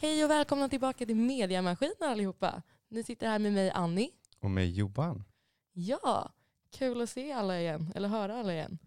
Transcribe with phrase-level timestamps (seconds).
[0.00, 2.62] Hej och välkomna tillbaka till Mediamaskinen allihopa.
[2.88, 4.10] Ni sitter här med mig Annie.
[4.40, 5.24] Och med Johan.
[5.72, 6.32] Ja,
[6.70, 8.78] kul att se alla igen, eller höra alla igen.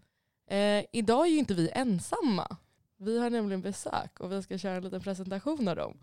[0.46, 2.56] Eh, idag är ju inte vi ensamma.
[2.96, 5.98] Vi har nämligen besök och vi ska köra en liten presentation av dem.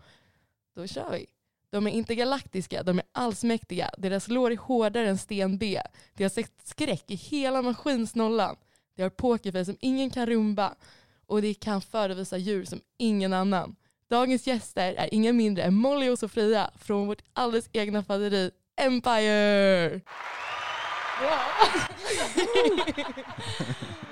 [0.74, 1.26] Då kör vi.
[1.70, 5.80] De är intergalaktiska, de är allsmäktiga, deras lår är hårdare än sten B.
[6.14, 8.56] De har sett skräck i hela maskinsnollan.
[8.96, 10.74] De har pokerface som ingen kan rumba
[11.26, 13.76] och de kan förevisa djur som ingen annan.
[14.10, 20.00] Dagens gäster är inga mindre än Molly och Sofia från vårt alldeles egna faderi Empire!
[22.34, 22.80] Fin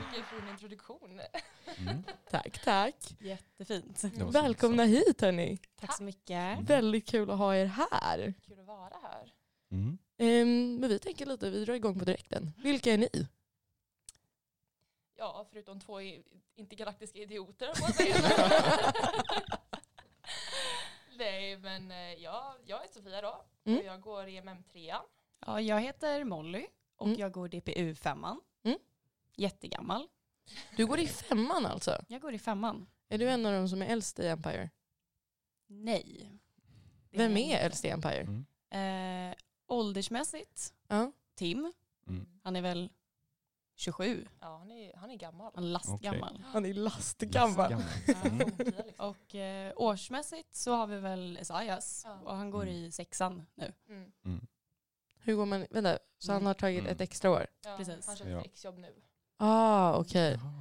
[0.58, 1.20] introduktion.
[1.78, 2.02] Mm.
[2.30, 2.94] Tack, tack.
[3.20, 4.04] Jättefint.
[4.30, 5.58] Välkomna hit hörni.
[5.80, 6.58] Tack så mycket.
[6.60, 8.34] Väldigt kul att ha er här.
[8.46, 9.32] Kul att vara här.
[9.70, 9.98] Mm.
[10.18, 12.52] Ehm, men vi tänker lite, vi drar igång på direkten.
[12.56, 13.28] Vilka är ni?
[15.16, 16.00] Ja, förutom två
[16.54, 17.68] intergalaktiska idioter.
[21.18, 23.44] Nej, men eh, ja, jag är Sofia då.
[23.64, 23.78] Mm.
[23.78, 24.94] Och jag går i MM3.
[25.46, 27.20] Ja, jag heter Molly och Mm.
[27.20, 28.40] jag går DPU femman.
[28.62, 28.78] Mm.
[29.36, 30.08] Jättegammal.
[30.76, 32.04] Du går i femman alltså?
[32.08, 32.86] Jag går i femman.
[33.08, 34.70] Är du en av dem som är äldst i Empire?
[35.66, 36.30] Nej.
[37.10, 38.26] Det Vem är äldst i Empire?
[38.70, 39.30] Mm.
[39.30, 41.12] Eh, åldersmässigt, Ja.
[41.34, 41.72] Tim.
[42.06, 42.26] Mm.
[42.44, 42.92] Han är väl
[43.74, 44.26] 27.
[44.40, 45.52] Ja, han är, han är gammal.
[45.54, 46.42] Han är lastgammal.
[46.46, 47.70] Han är lastgammal.
[47.70, 47.84] Gammal.
[48.06, 48.50] Ja, Mm.
[48.98, 52.02] Och eh, årsmässigt så har vi väl Esaias.
[52.06, 52.20] Ja.
[52.20, 52.74] Och han går Mm.
[52.74, 53.72] i sexan nu.
[53.88, 54.12] Mm.
[54.24, 54.46] Mm.
[55.20, 56.92] Hur går man, vänta, så han har tagit Mm.
[56.92, 57.46] ett extra år?
[57.64, 58.06] Ja, Precis.
[58.06, 58.40] Han kör Ja.
[58.40, 58.94] ett exjobb nu.
[59.38, 60.32] Ah, okej.
[60.42, 60.54] Jaha.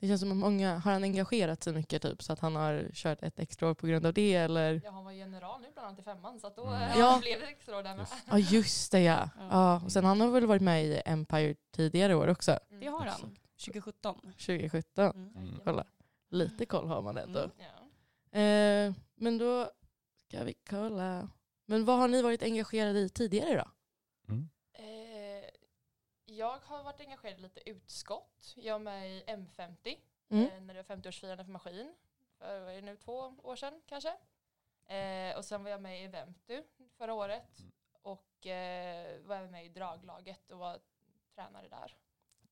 [0.00, 2.90] Det känns som att många, har han engagerat sig mycket typ så att han har
[2.94, 4.80] kört ett extra år på grund av det eller?
[4.84, 6.88] Ja, han var general nu bland annat i femman så att då Mm.
[6.98, 7.18] Ja.
[7.22, 8.00] blev det extra år där med.
[8.00, 8.24] Just.
[8.30, 9.28] Ja just det ja.
[9.38, 9.46] Ja.
[9.50, 9.82] ja.
[9.84, 12.80] Och sen han har väl varit med i Empire tidigare år också, Mm.
[12.80, 13.36] Det har han.
[13.64, 14.20] 2017.
[14.22, 15.10] 2017.
[15.16, 15.32] Mm.
[15.36, 15.60] Mm.
[15.64, 15.84] Kolla.
[16.30, 17.40] Lite koll har man ändå.
[17.40, 17.50] Mm.
[17.58, 18.38] Ja.
[18.38, 19.70] Eh, men då
[20.28, 21.28] ska vi kolla.
[21.66, 23.70] Men vad har ni varit engagerade i tidigare då?
[26.42, 28.54] Jag har varit engagerad i lite utskott.
[28.56, 29.98] Jag är med i M50
[30.28, 30.44] Mm.
[30.46, 31.94] eh, när det var 50-årsfirande för maskin.
[32.38, 34.16] För vad är det nu, två år sedan kanske.
[34.86, 36.62] Eh, och sen var jag med i Eventu
[36.98, 37.58] förra året.
[37.58, 37.72] Mm.
[38.02, 40.78] Och eh, var även med i draglaget och var
[41.34, 41.96] tränare där.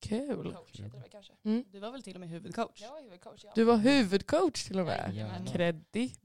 [0.00, 0.52] Kul.
[0.54, 1.32] Coach heter det väl kanske.
[1.44, 1.64] Mm.
[1.72, 2.80] Du var väl till och med huvudcoach?
[2.82, 3.44] Jag var huvudcoach.
[3.44, 3.52] Ja.
[3.54, 5.10] Du var huvudcoach till och med.
[5.14, 5.46] Jajamän.
[5.46, 6.20] Kredit.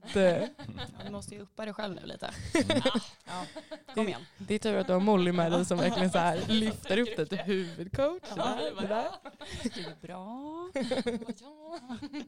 [1.04, 2.30] Du måste ju uppa dig själv nu lite.
[2.54, 2.82] Mm.
[3.26, 3.46] Ja.
[3.94, 4.20] Kom igen.
[4.38, 7.16] Det är tur att du har Molly med dig som verkligen så här lyfter upp
[7.16, 8.22] det till huvudcoach.
[8.22, 9.10] Det Ja, där, det där.
[9.62, 10.70] Det är bra.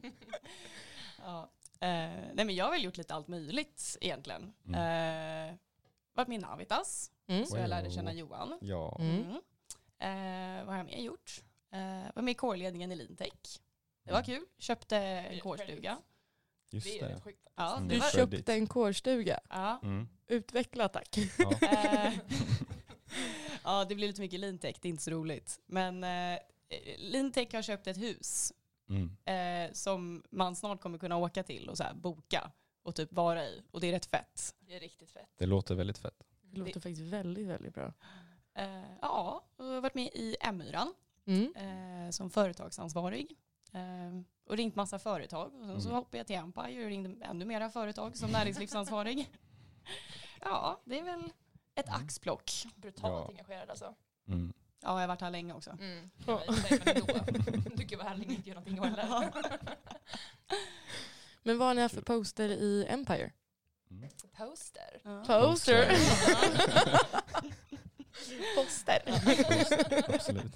[1.23, 1.49] ja.
[1.81, 1.87] Eh,
[2.33, 4.53] nej men jag har väl gjort lite allt möjligt egentligen.
[4.67, 5.55] Eh,
[6.13, 7.45] varit med i Navitas, Mm.
[7.45, 8.57] så jag lärde känna Johan.
[8.61, 8.97] Ja.
[8.99, 9.41] Mm.
[9.99, 10.59] Mm.
[10.59, 11.43] Eh, vad har jag mer gjort?
[11.71, 11.79] Eh,
[12.15, 13.59] var med i kårledningen i Lintech.
[14.03, 14.45] Det var kul.
[14.57, 15.97] Köpte en kårstuga.
[16.71, 17.21] Just Det.
[17.55, 17.87] Ja, Mm.
[17.89, 19.39] det Du var, köpte en kårstuga.
[19.49, 19.79] ja.
[19.83, 20.07] Mm.
[20.27, 21.17] Utveckla tack.
[21.37, 21.51] Ja.
[21.61, 22.13] Eh,
[23.63, 25.59] ja, det blir lite mycket Lintech, det är inte så roligt.
[25.65, 26.39] Men eh,
[26.97, 28.53] Lintech har köpt ett hus
[28.89, 29.17] Mm.
[29.25, 32.51] eh, som man snart kommer kunna åka till och så här boka
[32.83, 33.61] och typ vara i.
[33.71, 34.55] Och det är rätt fett.
[34.59, 35.29] Det är riktigt fett.
[35.37, 36.23] Det låter väldigt fett.
[36.41, 37.93] Det låter faktiskt väldigt, väldigt bra.
[38.55, 40.93] Eh, ja, jag har varit med i M-myran
[41.25, 41.53] Mm.
[41.55, 43.35] eh, som företagsansvarig.
[43.73, 45.53] Eh, och ringt massa företag.
[45.55, 45.95] Och sen så Mm.
[45.97, 49.29] hoppade jag till Empire och ringde ännu mera företag som näringslivsansvarig.
[50.41, 51.31] ja, det är väl
[51.75, 52.01] ett Mm.
[52.03, 52.51] axplock.
[52.75, 53.27] Brutalt Ja.
[53.29, 53.95] engagerad alltså.
[54.27, 54.53] Mm.
[54.81, 55.71] Ja, jag har varit här länge också.
[55.71, 56.09] Mm.
[56.27, 56.41] Ja.
[57.75, 59.31] Du kan vara här länge och inte göra någonting heller.
[61.43, 63.31] Men vad har ni haft för poster i Empire?
[63.91, 64.09] Mm.
[64.37, 65.01] Poster.
[65.03, 65.23] Ja.
[65.27, 65.89] Poster.
[65.89, 66.99] Poster.
[70.07, 70.53] Absolut.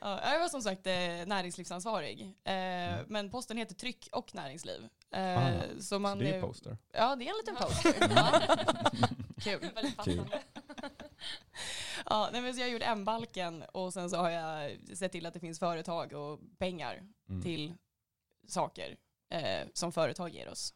[0.00, 0.92] Ja, jag var som sagt eh,
[1.26, 2.20] näringslivsansvarig.
[2.44, 4.88] Eh, men posten heter Tryck och näringsliv.
[5.10, 6.78] Eh, Ah, så man, Så det är eh, poster.
[6.92, 7.94] Ja, det är en liten poster.
[8.16, 8.40] Ja.
[9.40, 9.70] Kul.
[9.96, 10.42] Passande.
[12.06, 15.26] Ja, nej, men så jag har gjort M-balken och sen så har jag sett till
[15.26, 17.42] att det finns företag och pengar Mm.
[17.42, 17.74] till
[18.46, 18.96] saker
[19.30, 20.74] eh, som företag ger oss.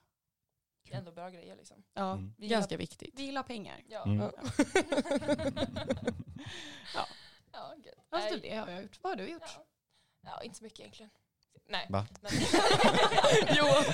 [0.92, 1.82] Det är ändå bra grejer liksom.
[1.94, 2.34] Ja, Mm.
[2.38, 3.10] vi, Ganska gillar, viktigt.
[3.18, 3.82] vi gillar pengar.
[3.88, 4.04] Ja.
[4.04, 4.18] Mm.
[4.20, 4.30] Ja.
[6.94, 7.06] Ja.
[7.52, 7.94] Ja, gött.
[8.10, 8.98] Alltså, det har jag gjort.
[9.02, 9.42] Vad har du gjort?
[9.56, 9.64] Ja.
[10.20, 11.10] ja, inte så mycket egentligen.
[11.68, 11.86] Nej.
[11.90, 12.06] Va?
[12.20, 12.32] Men...
[13.56, 13.84] Johan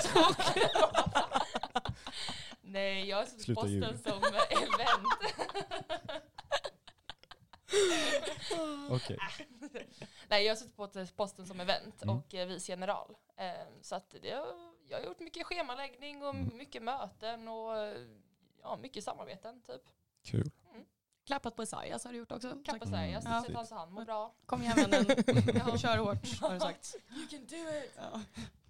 [2.61, 3.97] Nej, jag har suttit posten ljuga.
[3.97, 5.07] som event.
[8.89, 9.17] Okej.
[10.29, 12.15] Nej, jag har suttit på posten som event Mm.
[12.17, 13.15] och eh, vice general.
[13.37, 13.51] Eh,
[13.81, 16.57] Så att det, har- jag har gjort mycket schemaläggning och Mm.
[16.57, 18.05] mycket möten och eh,
[18.61, 19.81] ja, mycket samarbeten typ.
[20.23, 20.51] Kul.
[21.25, 22.57] Klappat på Esaias har du gjort också.
[22.65, 22.99] Klappa Mm.
[22.99, 23.29] sig, jag Ja.
[23.29, 24.33] har sett hans hand mår bra.
[24.45, 25.05] Kom igen vännen,
[25.79, 26.95] kör hårt har du sagt.
[27.15, 27.91] You can do it!
[27.97, 28.21] Ja.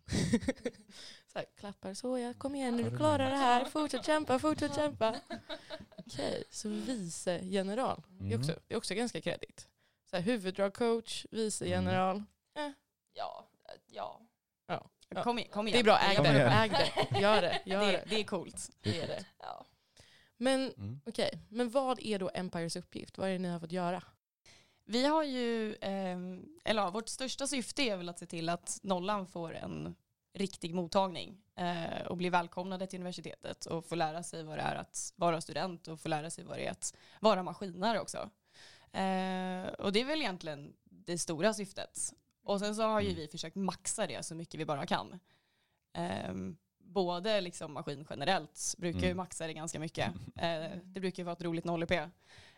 [1.34, 4.76] så här, klappar så, ja, kom igen nu, du klarar det här, fortsätt kämpa, fortsätt
[4.76, 5.16] kämpa.
[5.98, 8.04] Okej, så vice general.
[8.08, 8.40] Det, är Mm.
[8.40, 9.68] också, det är också ganska kredit.
[10.10, 11.72] Så här, huvuddragcoach, vice Mm.
[11.86, 12.24] general.
[12.54, 12.72] Ja, eh,
[13.14, 13.46] ja.
[13.88, 14.22] Ja.
[15.16, 15.76] Kom, igen, kom igen.
[15.76, 16.70] Det är bra, äg det, äg
[17.12, 18.04] det, gör det, gör Det, det.
[18.10, 18.70] det är coolt.
[18.82, 19.26] det, är det.
[19.40, 19.66] ja.
[20.38, 21.02] Men Mm.
[21.06, 23.18] okej, men vad är då Empires uppgift?
[23.18, 24.04] Vad är det ni har fått göra?
[24.86, 28.80] Vi har ju, ehm, eller ja, vårt största syfte är väl att se till att
[28.84, 29.96] nollan får en
[30.34, 34.76] riktig mottagning eh, och blir välkomnade till universitetet och får lära sig vad det är
[34.76, 38.18] att vara student och få lära sig vad det är att vara maskinare också.
[38.92, 42.14] Eh, och det är väl egentligen det stora syftet.
[42.44, 43.20] Och sen så har ju Mm.
[43.20, 45.20] vi försökt maxa det så mycket vi bara kan.
[45.94, 49.18] Ehm, både liksom maskin generellt brukar ju Mm.
[49.18, 50.14] maxa det ganska mycket.
[50.36, 51.86] Eh, det brukar ju vara ett roligt 0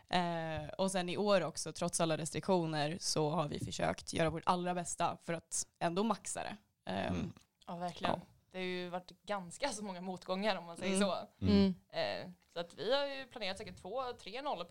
[0.08, 4.42] Eh, och sen i år också, trots alla restriktioner, så har vi försökt göra vårt
[4.46, 6.56] allra bästa för att ändå maxa det.
[6.90, 7.32] Ehm, Mm.
[7.66, 8.14] ja, verkligen.
[8.14, 8.26] Ja.
[8.50, 11.08] Det har ju varit ganska så många motgångar om man säger Mm.
[11.08, 11.16] så.
[11.40, 11.74] Mm.
[11.88, 14.66] Eh, så att vi har ju planerat säkert två, tre 0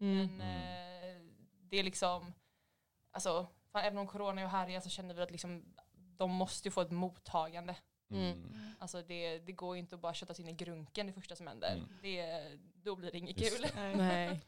[0.00, 0.36] Mm.
[0.36, 1.30] Men
[1.60, 2.32] det är liksom,
[3.10, 5.64] alltså, fan, även om corona är och härjar så känner vi att liksom,
[6.16, 7.74] de måste ju få ett mottagande.
[8.10, 8.74] Mm.
[8.78, 11.36] Alltså det, det går ju inte att bara kötta sig in i grunken det första
[11.36, 11.72] som händer.
[11.72, 11.88] Mm.
[12.02, 12.42] Det,
[12.82, 13.66] då blir det inget Just kul.
[13.76, 13.96] nej.
[13.96, 14.40] Nej.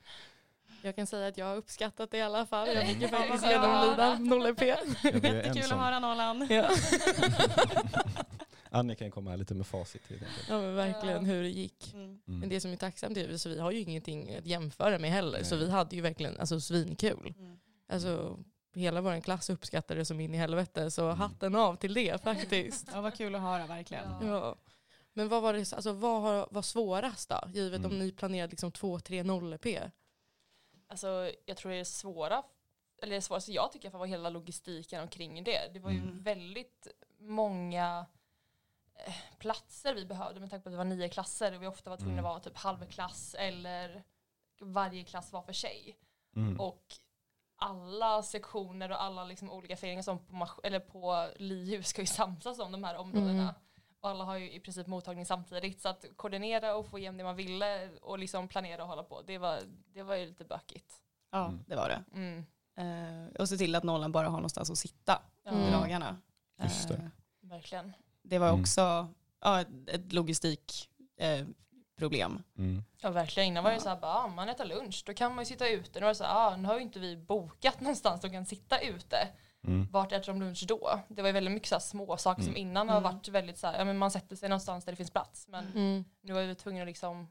[0.82, 2.68] Jag kan säga att jag har uppskattat det i alla fall.
[2.68, 4.60] Jag fick ju faktiskt genomlida 0EP.
[4.62, 6.46] Ja, det är en Jättekul att sån- höra Nolan.
[6.50, 6.70] Ja.
[8.72, 10.02] Annie kan komma här lite med facit
[10.48, 11.94] ja men verkligen hur det gick.
[11.94, 12.04] Mm.
[12.04, 12.40] Mm.
[12.40, 15.42] Men det som är tacksamt är att vi har ju ingenting att jämföra med heller.
[15.42, 15.64] Så Nej.
[15.64, 17.34] vi hade ju verkligen alltså, svinkul.
[17.38, 17.58] Mm.
[17.88, 18.38] Alltså,
[18.72, 20.90] hela vår klass uppskattade det som in i helvete.
[20.90, 21.18] Så Mm.
[21.18, 22.88] hatten av till det faktiskt.
[22.92, 24.10] Ja, vad kul att höra verkligen.
[24.20, 24.26] Ja.
[24.26, 24.56] Ja.
[25.12, 27.40] Men vad var, det, alltså, vad har, var svårast då?
[27.54, 27.90] Givet Mm.
[27.90, 29.90] om ni planerade liksom 2-3 0P?
[30.88, 32.42] Alltså jag tror det är svåra,
[33.02, 35.70] eller det svåraste jag tycker var hela logistiken omkring det.
[35.72, 36.22] Det var ju Mm.
[36.22, 36.86] väldigt
[37.18, 38.06] många
[39.06, 41.90] eh, platser vi behövde med tanke på att det var nio klasser och vi ofta
[41.90, 42.24] var tvungna Mm.
[42.24, 44.02] att vara typ halvklass eller
[44.60, 45.96] varje klass var för sig.
[46.36, 46.60] Mm.
[46.60, 46.84] Och
[47.60, 52.58] alla sektioner och alla liksom olika föreningar som på, eller på LiU ska ju samsas
[52.58, 53.30] om de här områdena.
[53.42, 53.54] Mm.
[54.00, 55.80] Och alla har ju i princip mottagning samtidigt.
[55.80, 59.22] Så att koordinera och få igenom det man ville och liksom planera och hålla på,
[59.22, 59.58] det var,
[59.94, 60.94] det var ju lite bökigt.
[61.32, 61.64] Ja, Mm.
[61.66, 62.04] det var det.
[62.14, 62.44] Mm.
[62.76, 66.16] Eh, och se till att nollan bara har någonstans att sitta Ja, under dagarna.
[66.62, 66.94] Just det.
[66.94, 67.92] Eh, verkligen.
[68.22, 68.60] det var Mm.
[68.60, 69.08] också
[69.40, 71.40] ja, ett, ett logistikproblem.
[71.40, 71.46] Eh,
[72.00, 72.42] problem.
[72.58, 72.82] Mm.
[73.00, 75.42] Ja verkligen, innan var det så här, bara, ah, man äter lunch, då kan man
[75.44, 76.00] ju sitta ute.
[76.00, 78.46] Nu var det så här, ah, nu har ju inte vi bokat någonstans de kan
[78.46, 79.28] sitta ute.
[79.66, 79.88] Mm.
[79.92, 81.00] Vart äter de lunch då?
[81.08, 82.60] Det var ju väldigt mycket så här små saker som Mm.
[82.62, 83.12] innan har Mm.
[83.12, 85.46] varit väldigt så här, ja men man sätter sig någonstans där det finns plats.
[85.48, 86.04] Men Mm.
[86.20, 87.28] nu var vi tvungna att liksom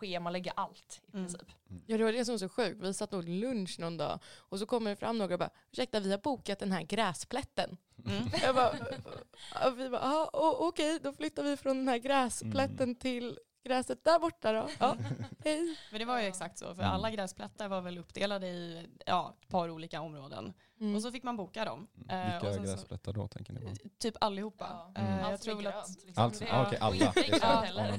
[0.00, 1.26] schemalägga allt i Mm.
[1.26, 1.48] princip.
[1.86, 2.80] Ja det var det som var så sjukt.
[2.82, 5.50] Vi satt och åt lunch någon dag och så kommer det fram några och bara
[5.72, 7.76] ursäkta vi har bokat den här gräsplätten.
[8.06, 8.22] Mm.
[8.42, 8.74] Jag bara,
[9.54, 12.94] ja, vi bara "Ah, oh, okej då flyttar vi från den här gräsplätten Mm.
[12.94, 13.38] till
[13.68, 14.68] gräset där borta då.
[14.80, 14.96] Ja,
[15.44, 15.76] hej.
[15.90, 16.94] Men det var ju exakt så, för Mm.
[16.94, 20.54] alla gräsplättar var väl uppdelade i ja, ett par olika områden.
[20.80, 20.94] Mm.
[20.96, 21.86] Och så fick man boka dem.
[22.08, 23.74] Eh, Vilka så- gräsplättar då tänker ni på?
[23.98, 24.90] Typ allihopa.
[24.94, 25.02] Ja.
[25.02, 25.30] Eh, Mm.
[25.30, 26.24] jag tror att liksom.
[26.24, 27.12] Alltså, Det ah, okej, alla.
[27.14, 27.28] Det.
[27.30, 27.38] Ja.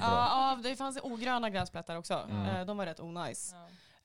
[0.00, 2.14] ja, det fanns ogröna gräsplättar också.
[2.14, 2.46] Mm.
[2.46, 3.54] Eh, de var rätt onajs.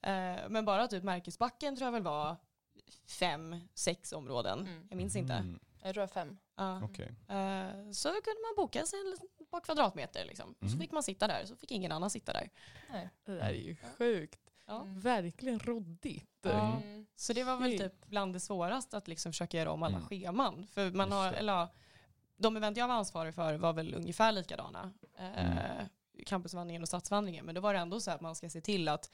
[0.01, 0.09] Ja.
[0.09, 2.35] Eh, men bara typ Märkesbacken tror jag väl var
[3.07, 4.59] fem, sex områden.
[4.59, 4.87] Mm.
[4.89, 5.33] Jag minns inte.
[5.33, 5.59] Mm.
[5.83, 6.37] Jag tror jag fem.
[6.57, 6.81] Ja.
[6.83, 7.05] Okej.
[7.29, 10.55] Eh, så kunde man boka sig ett par kvadratmeter liksom.
[10.59, 10.79] Så Mm.
[10.79, 12.49] fick man sitta där, så fick ingen annan sitta där.
[12.91, 13.09] Nej.
[13.25, 14.39] Det där är ju sjukt.
[14.65, 14.81] Ja.
[14.81, 14.99] Mm.
[14.99, 16.29] Verkligen roddigt.
[16.41, 16.77] Ja.
[16.77, 17.05] Mm.
[17.15, 20.07] Så det var väl typ bland det svåraste att liksom försöka göra om alla Mm.
[20.09, 20.67] scheman.
[20.67, 21.37] För man har, det.
[21.37, 21.67] eller
[22.37, 24.93] de event jag var ansvarig för var väl ungefär likadana.
[25.17, 25.85] Eh, Mm.
[26.25, 27.45] Campusvandringen och stadsvandringen.
[27.45, 29.11] Men då var det ändå så att man ska se till att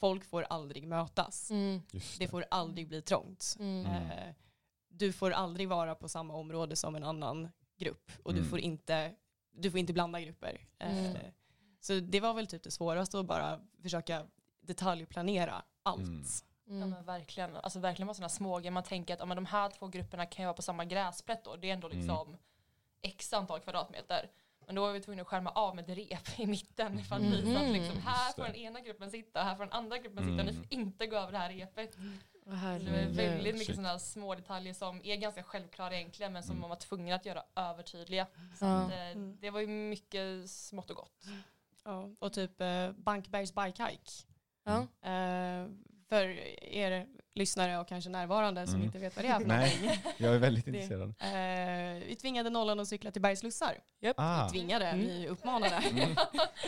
[0.00, 1.50] folk får aldrig mötas.
[1.50, 1.82] Mm.
[1.92, 3.56] Just Det får aldrig bli trångt.
[3.58, 3.86] Mm.
[3.86, 4.10] Mm.
[4.10, 4.34] Eh,
[4.88, 8.12] du får aldrig vara på samma område som en annan grupp.
[8.22, 8.50] Och du, Mm.
[8.50, 9.14] får inte,
[9.52, 10.60] du får inte blanda grupper.
[10.78, 11.16] Eh, Mm.
[11.82, 14.26] Så det var väl typ det svåraste att bara försöka
[14.60, 16.00] detaljplanera allt.
[16.02, 16.24] Mm.
[16.64, 16.90] Ja, Mm.
[16.90, 18.70] men verkligen, alltså verkligen var sådana små grejer.
[18.70, 21.44] Man tänker att ja, men de här två grupperna kan ju vara på samma gräsplätt
[21.44, 21.56] då.
[21.56, 21.98] Det är ändå Mm.
[21.98, 22.36] liksom
[23.02, 24.30] x antal kvadratmeter.
[24.66, 27.20] Men då var vi tvungna att skärma av med ett rep i mitten ifall
[27.54, 30.42] sa att liksom, här får den ena gruppen sitta, här får den andra gruppen sitta.
[30.42, 30.54] Ni Mm.
[30.54, 31.96] får inte gå över det här repet.
[32.50, 33.16] Det var herregud.
[33.16, 36.60] väldigt mycket sådana små detaljer som är ganska självklara egentligen men som Mm.
[36.60, 38.26] man var tvungen att göra övertydliga.
[38.58, 38.76] Så Ja.
[38.82, 39.36] att, eh, Mm.
[39.40, 41.24] det var ju mycket smått och gott.
[41.84, 44.10] Ja, och typ eh, Bankbergs bike hike.
[44.64, 44.80] Ja.
[45.10, 45.66] Eh,
[46.08, 46.24] för
[46.64, 48.86] er lyssnare och kanske närvarande som Mm.
[48.86, 50.02] inte vet vad det är för Nej.
[50.16, 51.08] Jag är väldigt Det- intresserad.
[51.20, 53.74] Eh, vi tvingade Nollan att cykla till Bergslussar.
[54.16, 55.06] Ah, Tvingade, Mm.
[55.06, 55.76] vi uppmanade.
[55.90, 56.16] mm.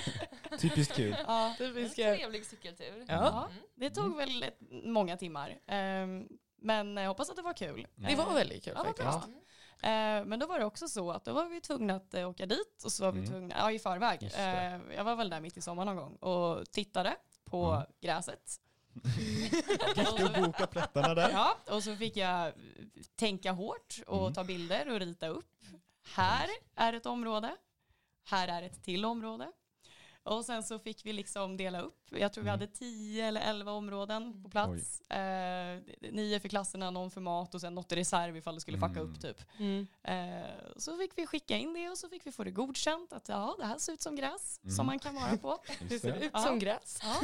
[0.60, 1.16] Typiskt kul.
[1.26, 2.02] ja, En Typiska.
[2.14, 3.04] trevlig cykeltur.
[3.08, 3.46] Ja.
[3.50, 3.62] Mm.
[3.74, 5.58] det tog väl ett, många timmar.
[5.66, 6.28] Ehm,
[6.58, 7.86] men jag hoppas att det var kul.
[7.96, 9.08] Det var väldigt kul Ja, faktiskt.
[9.08, 9.22] bra.
[9.24, 9.38] Mm.
[10.18, 12.46] Eh, men då var det också så att då var vi tvungna att eh, åka
[12.46, 13.30] dit och så var vi Mm.
[13.30, 14.18] tvungna, ja i förväg.
[14.20, 14.36] Det.
[14.42, 17.86] Eh, jag var väl där mitt i sommaren någon gång och tittade på Mm.
[18.00, 18.58] gräset.
[19.96, 21.30] Gick du och boka plättarna där?
[21.30, 22.52] Ja, och så fick jag
[23.16, 24.34] tänka hårt och Mm.
[24.34, 25.50] ta bilder och rita upp.
[26.14, 27.56] Här är ett område.
[28.24, 29.52] Här är ett till område.
[30.24, 31.98] Och sen så fick vi liksom dela upp.
[32.10, 32.60] Jag tror vi Mm.
[32.60, 35.00] hade 10 eller 11 områden på plats.
[35.10, 35.80] Eh,
[36.12, 39.00] nio för klasserna, någon för mat och sen något i reserv ifall det skulle fucka
[39.00, 39.12] Mm.
[39.12, 39.42] upp typ.
[39.58, 39.86] Mm.
[40.02, 43.28] Eh, så fick vi skicka in det och så fick vi få det godkänt att
[43.28, 44.76] ja, det här ser ut som gräs Mm.
[44.76, 45.58] som man kan vara på.
[45.88, 46.98] Det ser ut som gräs.
[47.02, 47.16] Ja.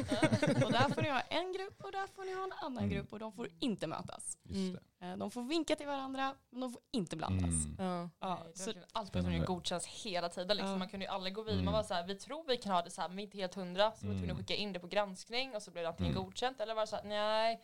[0.67, 2.91] Och där får ni ha en grupp och där får ni ha en annan Mm.
[2.97, 4.39] grupp och de får inte mötas.
[4.43, 4.81] Just det.
[5.01, 7.45] Eh, De får vinka till varandra men de får inte blandas.
[7.45, 7.77] Mm.
[7.79, 8.11] Ja.
[8.21, 9.31] Ja, så, allt Spännande.
[9.37, 10.57] kunde godkännas hela tiden.
[10.57, 10.73] Liksom.
[10.73, 10.77] Ja.
[10.79, 11.55] Man kunde ju aldrig gå vidare.
[11.61, 11.65] Mm.
[11.65, 13.25] Man var så här, vi tror vi kan ha det så här, men vi är
[13.27, 13.93] inte helt hundra.
[13.93, 14.47] Så vi var tvungna att Mm.
[14.47, 16.25] skicka in det på granskning och så blev det antingen Mm.
[16.25, 17.61] godkänt eller var så här, nej.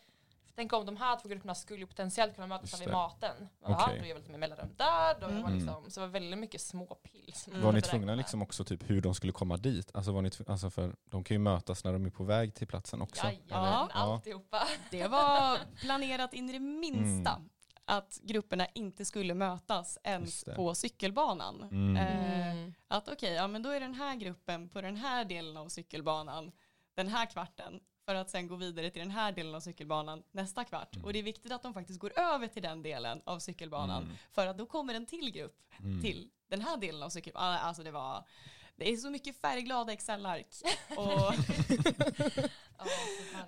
[0.56, 3.48] Tänk om de här två grupperna skulle potentiellt kunna mötas vid maten.
[3.62, 3.98] Jaha, Okej.
[4.00, 5.20] då gör vi lite mer mellanrum där.
[5.20, 5.38] Då Mm.
[5.38, 5.54] Mm.
[5.54, 7.48] liksom, så det var väldigt mycket små pills.
[7.48, 7.62] Mm.
[7.62, 9.90] Var ni tvungna liksom också typ hur de skulle komma dit?
[9.94, 12.66] Alltså, var ni alltså för de kan ju mötas när de är på väg till
[12.66, 13.24] platsen också.
[13.26, 13.88] Jajamän, Ja.
[13.92, 14.62] alltihopa.
[14.90, 17.48] det var planerat in i det minsta Mm.
[17.84, 21.62] att grupperna inte skulle mötas ens på cykelbanan.
[21.62, 21.96] Mm.
[22.66, 22.72] Eh.
[22.88, 26.52] Att okej, ja men då är den här gruppen på den här delen av cykelbanan
[26.96, 30.64] den här kvarten för att sen gå vidare till den här delen av cykelbanan nästa
[30.64, 30.94] kvart.
[30.96, 31.04] Mm.
[31.06, 34.16] Och det är viktigt att de faktiskt går över till den delen av cykelbanan Mm.
[34.32, 36.02] för att då kommer en till grupp Mm.
[36.02, 37.58] till den här delen av cykelbanan.
[37.58, 38.24] Alltså det var
[38.76, 40.46] det är så mycket färgglada Excel-ark.
[40.96, 41.34] Och,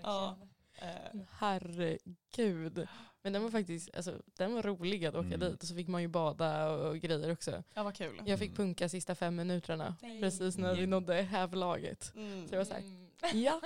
[0.02, 0.36] Ja,
[0.74, 2.88] eh, Herregud.
[3.22, 5.40] Men den var faktiskt alltså, den var rolig att åka Mm.
[5.40, 7.62] dit och så fick man ju bada och, och grejer också.
[7.74, 8.22] ja, vad kul.
[8.26, 8.56] Jag fick Mm.
[8.56, 10.20] punka sista fem minuterna Nej.
[10.20, 12.12] precis när vi nådde hävlaget.
[12.16, 12.48] Mm.
[12.48, 13.05] Så jag var så här, Mm.
[13.32, 13.60] Ja,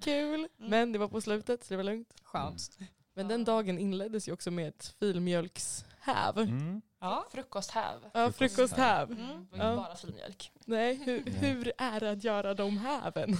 [0.00, 0.34] kul.
[0.58, 0.70] Mm.
[0.70, 2.14] Men det var på slutet så det var lugnt.
[2.24, 2.78] Skönt.
[3.14, 6.38] Men den dagen inleddes ju också med ett filmjölkshäv.
[6.38, 6.82] Mm.
[7.00, 7.26] Ja.
[7.32, 8.10] Frukosthäv.
[8.14, 9.10] Ja, frukosthäv.
[9.10, 9.46] Mm.
[9.50, 9.76] Det var ju Ja.
[9.76, 10.52] bara filmjölk.
[10.64, 13.36] Nej, hur, hur är det att göra de häven?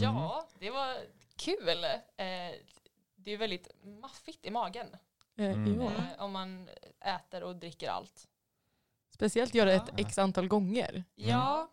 [0.00, 0.96] Ja, det var
[1.36, 1.68] kul.
[1.68, 2.54] Eh,
[3.16, 3.68] det är väldigt
[4.00, 4.86] maffigt i magen
[5.36, 5.80] Eh, Mm.
[5.80, 6.68] eh, om man
[7.00, 8.28] äter och dricker allt.
[9.14, 9.94] Speciellt göra ett Ja.
[9.98, 11.04] x antal gånger.
[11.14, 11.68] Ja.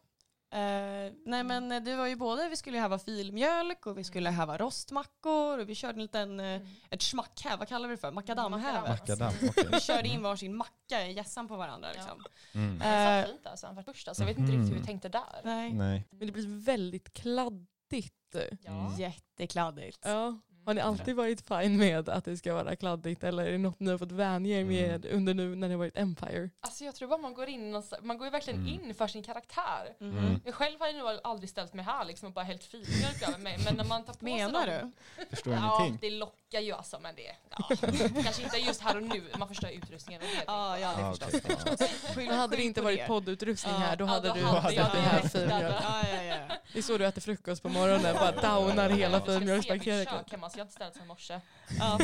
[0.52, 4.58] Eh, nej men det var ju både, vi skulle häva filmjölk och vi skulle häva
[4.58, 8.12] rostmackor och vi körde en liten, eh, ett schmackhäv, vad kallar vi det för?
[8.12, 8.82] Makadamhäv.
[8.88, 9.68] Makadam, okej.
[9.72, 12.24] Vi körde in varsin macka i gässan på varandra liksom.
[12.54, 12.80] Mm.
[12.80, 15.10] Det Eh, satt fint alltså, för första, så jag vet inte riktigt hur vi tänkte
[15.10, 15.42] där.
[15.44, 15.74] nej.
[15.74, 16.08] Nej.
[16.12, 18.36] Men det blir väldigt kladdigt.
[18.62, 18.96] Ja.
[18.98, 20.00] Jättekladdigt.
[20.06, 20.40] Ja.
[20.66, 23.80] Har ni alltid varit fine med att det ska vara kladdigt eller är det något
[23.80, 26.50] ni har fått vänja er med under nu när det har varit Empire?
[26.62, 28.74] Alltså jag tror bara man går in, någonstans- man går ju verkligen Mm.
[28.90, 29.96] in för sin karaktär.
[30.02, 30.42] Mm.
[30.46, 33.58] Jag själv hade nog aldrig ställt mig här liksom och bara hällt filmjölk över mig.
[33.66, 34.92] Men när man tar på Menar sig du?
[35.26, 36.10] de, Förstår Ja, ingenting.
[36.12, 37.76] det lockar ju alltså men det, ja.
[38.24, 40.44] Kanske inte just här och nu, man förstör utrustningen och det.
[40.48, 41.42] Ja, ja det Ah, förstås.
[41.46, 41.88] okej.
[42.16, 43.08] Skyll- Men hade det inte på varit det.
[43.08, 43.80] poddutrustning Ja.
[43.80, 45.62] här då Ja, hade då du hade jag det här direkt filmjölk.
[45.62, 45.80] där.
[45.84, 46.56] Ja, ja, ja.
[46.74, 50.30] Det är så du äter frukost på morgonen, bara downar hela filmjölkspaketet.
[50.56, 51.42] Kök hemma så jag har inte ställt sedan morse.
[51.80, 52.00] Ja.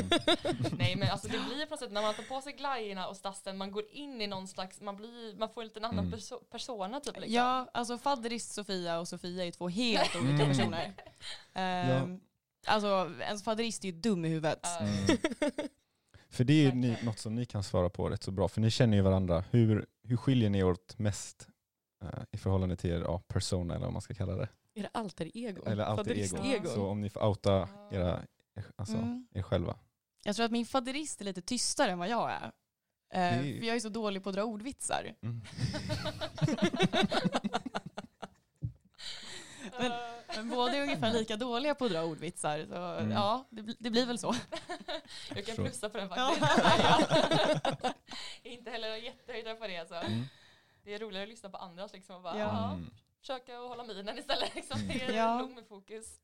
[0.77, 3.17] Nej men alltså det blir på något sätt när man tar på sig glajjorna och
[3.17, 6.19] stassen, man går in i någon slags, man, blir, man får en liten annan Mm.
[6.19, 7.33] perso- persona typ liksom.
[7.33, 10.47] ja, alltså fadderist Sofia och Sofia är två helt olika Mm.
[10.47, 10.93] personer.
[11.53, 12.19] Ehm,
[12.67, 14.59] Alltså ens fadderist är ju dum i huvudet.
[14.63, 14.79] Ja.
[14.79, 15.17] Mm.
[16.29, 18.61] För det är ju ni, något som ni kan svara på rätt så bra, för
[18.61, 19.43] ni känner ju varandra.
[19.51, 21.47] Hur, hur skiljer ni er åt mest
[22.03, 24.49] eh, i förhållande till er ja, persona, eller vad man ska kalla det?
[24.75, 25.63] Är det alter ego?
[25.65, 26.37] Eller alter ego.
[26.37, 26.67] Faderist-ego?
[26.67, 28.19] Så om ni får outa era,
[28.75, 29.27] alltså, Mm.
[29.33, 29.75] er själva.
[30.23, 32.51] Jag tror att min fadderist är lite tystare än vad jag är.
[33.13, 35.15] Eh, är- För jag är så dålig på att dra ordvitsar.
[35.21, 35.41] Mm.
[39.79, 39.91] Men-
[40.35, 42.65] Men båda är ungefär lika dåliga på att dra ordvitsar.
[42.69, 43.11] Så Mm.
[43.11, 44.35] ja, det, det blir väl så.
[45.35, 46.35] Jag kan plussa på den Ja.
[46.39, 47.95] faktiskt.
[48.43, 49.95] inte heller jättehöjdare på det alltså.
[49.95, 50.23] Mm.
[50.83, 52.45] Det är roligare att lyssna på andras liksom och bara, Ja.
[52.45, 52.71] ja.
[52.73, 52.89] Mm.
[53.19, 54.55] försöka att hålla minen istället.
[54.55, 54.87] Liksom.
[54.87, 55.37] Det är Ja.
[55.37, 56.19] nog med fokus.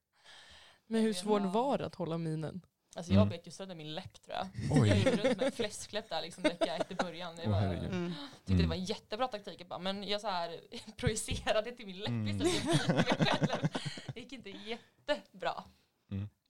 [0.87, 1.47] Men hur svårt Ja.
[1.49, 2.61] var det att hålla minen?
[2.95, 3.29] Alltså jag Mm.
[3.29, 4.47] bet ju sönder min läpp tror jag.
[4.81, 4.87] Oj.
[4.89, 7.35] Jag gick runt med en fläskläpp där liksom direkt efter början.
[7.35, 7.91] Det var, herregud.
[7.91, 8.13] Mm.
[8.35, 8.61] tyckte Mm.
[8.61, 9.61] det var en jättebra taktik.
[9.61, 10.59] Jag bara, men jag så här
[10.97, 12.27] projicerade till min läpp Mm.
[12.41, 13.71] istället.
[14.13, 15.63] Det gick inte jättebra.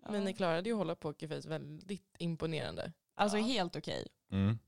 [0.10, 2.92] Men ni klarade ju att hålla pokerface väldigt imponerande.
[3.16, 3.44] Alltså Ja.
[3.46, 4.08] helt okej.
[4.32, 4.60] Mm.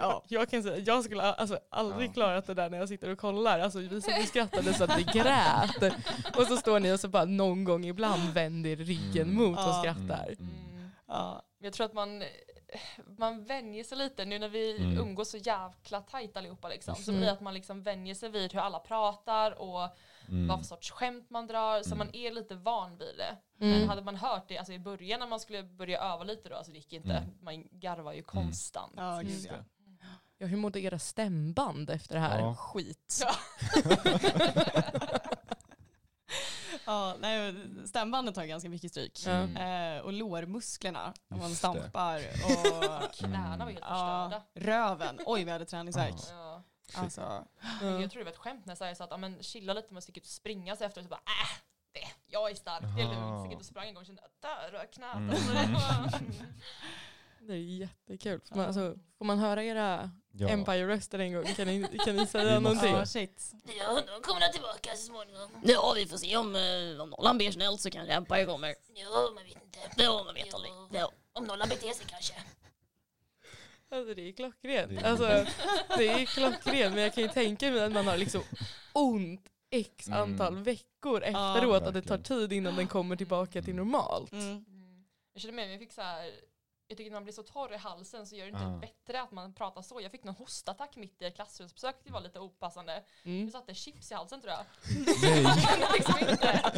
[0.00, 2.12] Ja, jag kan säga, jag skulle alltså aldrig Ja.
[2.12, 3.58] klarat det där när jag sitter och kollar.
[3.60, 5.94] Alltså vi och skrattade så att vi grät.
[6.36, 9.34] Och så står ni och så bara någon gång ibland vänder ryggen Mm.
[9.34, 9.80] mot och Ja.
[9.82, 10.26] skrattar.
[10.38, 10.50] Mm.
[10.74, 10.90] Mm.
[11.08, 11.42] Ja.
[11.62, 12.22] Jag tror att man,
[13.18, 14.98] man vänjer sig lite nu när vi Mm.
[14.98, 16.94] umgås så jävla tajt allihopa liksom.
[16.94, 17.18] Så Mm.
[17.20, 19.88] blir det att man liksom vänjer sig vid hur alla pratar och
[20.28, 20.48] Mm.
[20.48, 21.82] vad för sorts skämt man drar.
[21.82, 21.98] Så Mm.
[21.98, 23.36] man är lite van vid det.
[23.66, 26.56] Men hade man hört det alltså i början när man skulle börja öva lite då,
[26.56, 27.12] alltså det gick inte.
[27.12, 27.30] Mm.
[27.42, 28.92] Man garvar ju konstant.
[28.96, 29.22] Ja,
[30.40, 30.46] ja.
[30.46, 32.38] hur mådde era stämband efter det här?
[32.38, 32.54] Ja.
[32.56, 33.22] Skit.
[33.22, 33.34] Ja.
[36.84, 37.54] Ja, nej,
[37.86, 39.26] stämbandet har ganska mycket stryk.
[39.26, 39.56] Mm.
[39.96, 42.18] Eh, och lårmusklerna, om man stampar.
[42.18, 44.42] Och Knäna var helt förstörda.
[44.54, 45.18] röven.
[45.26, 46.14] Oj, vi hade träningsvärk.
[46.30, 46.62] Ja.
[46.94, 48.00] Alltså, Ja.
[48.00, 50.08] Jag tror det var ett skämt när jag så att men, chilla lite med att
[50.08, 51.60] ut och springa sig efter och så bara äh,
[51.92, 53.40] det, jag är stark, det är lugnt.
[53.40, 55.16] Stick ut och sprang en gång och kände att där rör knät.
[55.16, 56.34] Mm.
[57.40, 58.40] Det är jättekul.
[58.48, 60.48] Får man, alltså, får man höra era Ja.
[60.48, 61.44] Empire-röster en gång?
[61.44, 62.94] Kan ni, kan ni säga Vi någonting?
[62.94, 63.52] ja, shit.
[63.78, 65.48] Ja, då kommer tillbaka så småningom.
[65.64, 68.74] Ja, vi får se om, eh, om Nollan ber snällt så kanske Empire kommer.
[68.94, 69.78] Ja, man vet inte.
[70.02, 70.72] Ja, man vet aldrig.
[70.92, 72.34] Ja, om Nollan beter sig kanske.
[73.92, 75.04] Alltså det är klockrent.
[75.04, 75.24] Alltså,
[75.98, 78.42] det är klockrent men jag kan ju tänka mig att man har liksom
[78.92, 80.20] ont x Mm.
[80.22, 81.54] antal veckor Ja.
[81.56, 83.76] efteråt att det tar tid innan den kommer tillbaka till Mm.
[83.76, 84.32] normalt.
[84.32, 84.44] Mm.
[84.48, 85.04] Mm.
[85.32, 86.30] Jag känner med mig, jag fick så här,
[86.90, 88.78] jag tycker när man blir så torr i halsen så gör det inte Ah.
[88.78, 90.00] bättre att man pratar så.
[90.00, 93.02] Jag fick någon hostattack mitt i ett klassrumsbesök, det var lite opassande.
[93.24, 93.42] Mm.
[93.44, 94.64] Jag satte chips i halsen tror jag.
[95.22, 95.42] Nej.
[95.54, 96.72] Jag kunde liksom inte,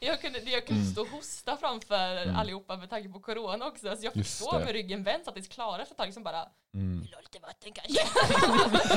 [0.00, 0.92] jag kunde, jag kunde Mm.
[0.92, 2.36] stå och hosta framför Mm.
[2.36, 3.96] allihopa med tanke på corona också.
[3.96, 6.22] Så jag fick stå med ryggen vänd så att det klara efter ett tag liksom
[6.22, 7.00] bara Mm.
[7.00, 8.06] Vill du ha lite vatten kanske?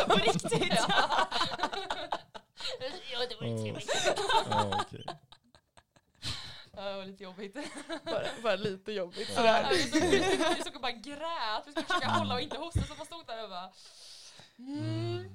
[0.07, 0.73] På riktigt?
[0.75, 1.27] Ja.
[3.29, 3.91] Det vore trevligt.
[4.49, 5.05] Ja, okej.
[6.79, 7.57] Ja, det var lite jobbigt.
[8.05, 12.33] Bara, bara lite jobbigt Ja, vi stod- stod och bara grät, vi skulle försöka hålla
[12.35, 13.71] och inte hosta så man stod där och bara
[14.59, 15.29] Mm.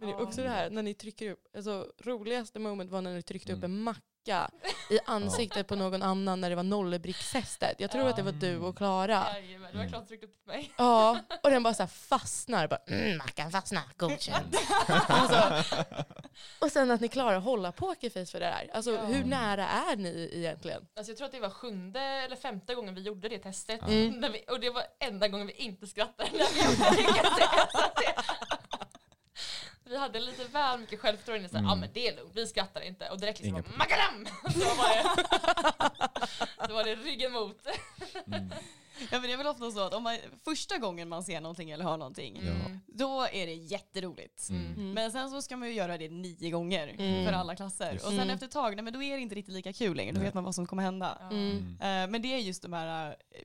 [0.00, 3.14] Men det är också det här när ni trycker upp, alltså roligaste moment var när
[3.14, 3.72] ni tryckte upp Mm.
[3.72, 3.82] en
[4.28, 4.50] macka
[4.90, 7.74] i ansiktet på någon annan när det var nollebrickstestet.
[7.80, 8.10] Jag tror Ja.
[8.10, 9.26] att det var du och Klara.
[9.34, 10.72] Jajamän, det var klart tryckt upp på mig.
[10.76, 12.68] Ja, och den bara så här fastnar.
[12.68, 13.82] Bara, Mm, mackan fastnar.
[13.96, 14.56] Godkänd.
[15.08, 15.64] alltså.
[16.58, 18.70] Och sen att ni klarar att hålla pokerface för det där.
[18.74, 19.00] Alltså Ja.
[19.04, 20.82] hur nära är ni egentligen?
[20.96, 23.80] Alltså jag tror att det var sjunde eller femte gången vi gjorde det testet.
[23.82, 24.10] Mm.
[24.10, 26.30] När vi, och det var enda gången vi inte skrattade.
[26.32, 28.47] När vi, det-
[29.88, 31.48] vi hade lite väl mycket självförtroende.
[31.52, 31.78] Ja Mm.
[31.80, 33.08] men det är lugnt, vi skrattar inte.
[33.10, 34.26] Och direkt liksom makadam!
[34.52, 35.04] Så var det,
[36.68, 37.66] så var det ryggen mot.
[38.26, 38.50] Mm.
[39.00, 41.70] Ja, men det är väl ofta så att om man, första gången man ser någonting
[41.70, 42.36] eller hör någonting.
[42.38, 42.80] Mm.
[42.86, 44.48] då är det jätteroligt.
[44.50, 44.66] Mm.
[44.72, 44.92] Mm.
[44.92, 47.24] Men sen så ska man ju göra det nio gånger Mm.
[47.26, 47.92] för alla klasser.
[47.92, 49.96] Just Och sen efter ett tag, nej, men då är det inte riktigt lika kul
[49.96, 50.12] längre.
[50.12, 50.24] Då Nej.
[50.26, 51.18] vet man vad som kommer hända.
[51.30, 51.50] Mm.
[51.80, 52.04] Mm.
[52.04, 53.42] Eh, Men det är just de här eh,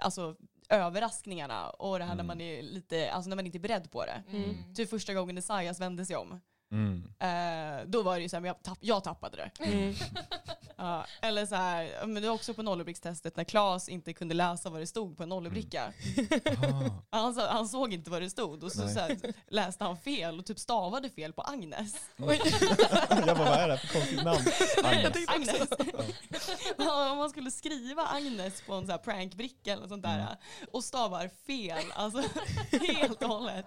[0.00, 0.36] alltså,
[0.68, 2.26] överraskningarna och det här när Mm.
[2.26, 4.22] man är lite, alltså när man inte är beredd på det.
[4.32, 4.74] Mm.
[4.74, 6.40] Typ första gången Esaias vände sig om.
[6.72, 7.04] Mm.
[7.18, 9.64] Eh, då var det ju såhär, jag, tapp, jag tappade det.
[9.64, 9.94] Mm.
[10.78, 14.34] Ja, eller så här, ja, men det var också på nollebrickstestet när Claes inte kunde
[14.34, 15.92] läsa vad det stod på en nollebricka.
[17.12, 17.18] Ah.
[17.20, 18.94] Han, sa- han såg inte vad det stod och så, Nej.
[18.94, 19.16] så här,
[19.48, 21.94] läste han fel och typ stavade fel på Agnes.
[22.18, 22.40] Oj.
[23.10, 24.38] jag bara, vad är det här för konstigt namn?
[24.84, 25.28] Agnes.
[25.28, 25.68] Agnes.
[25.78, 26.02] Ja.
[26.78, 30.26] Ja, Om man skulle skriva Agnes på en så här prankbricka eller sånt där Mm.
[30.72, 32.22] och stavar fel, alltså
[32.80, 33.66] helt och hållet.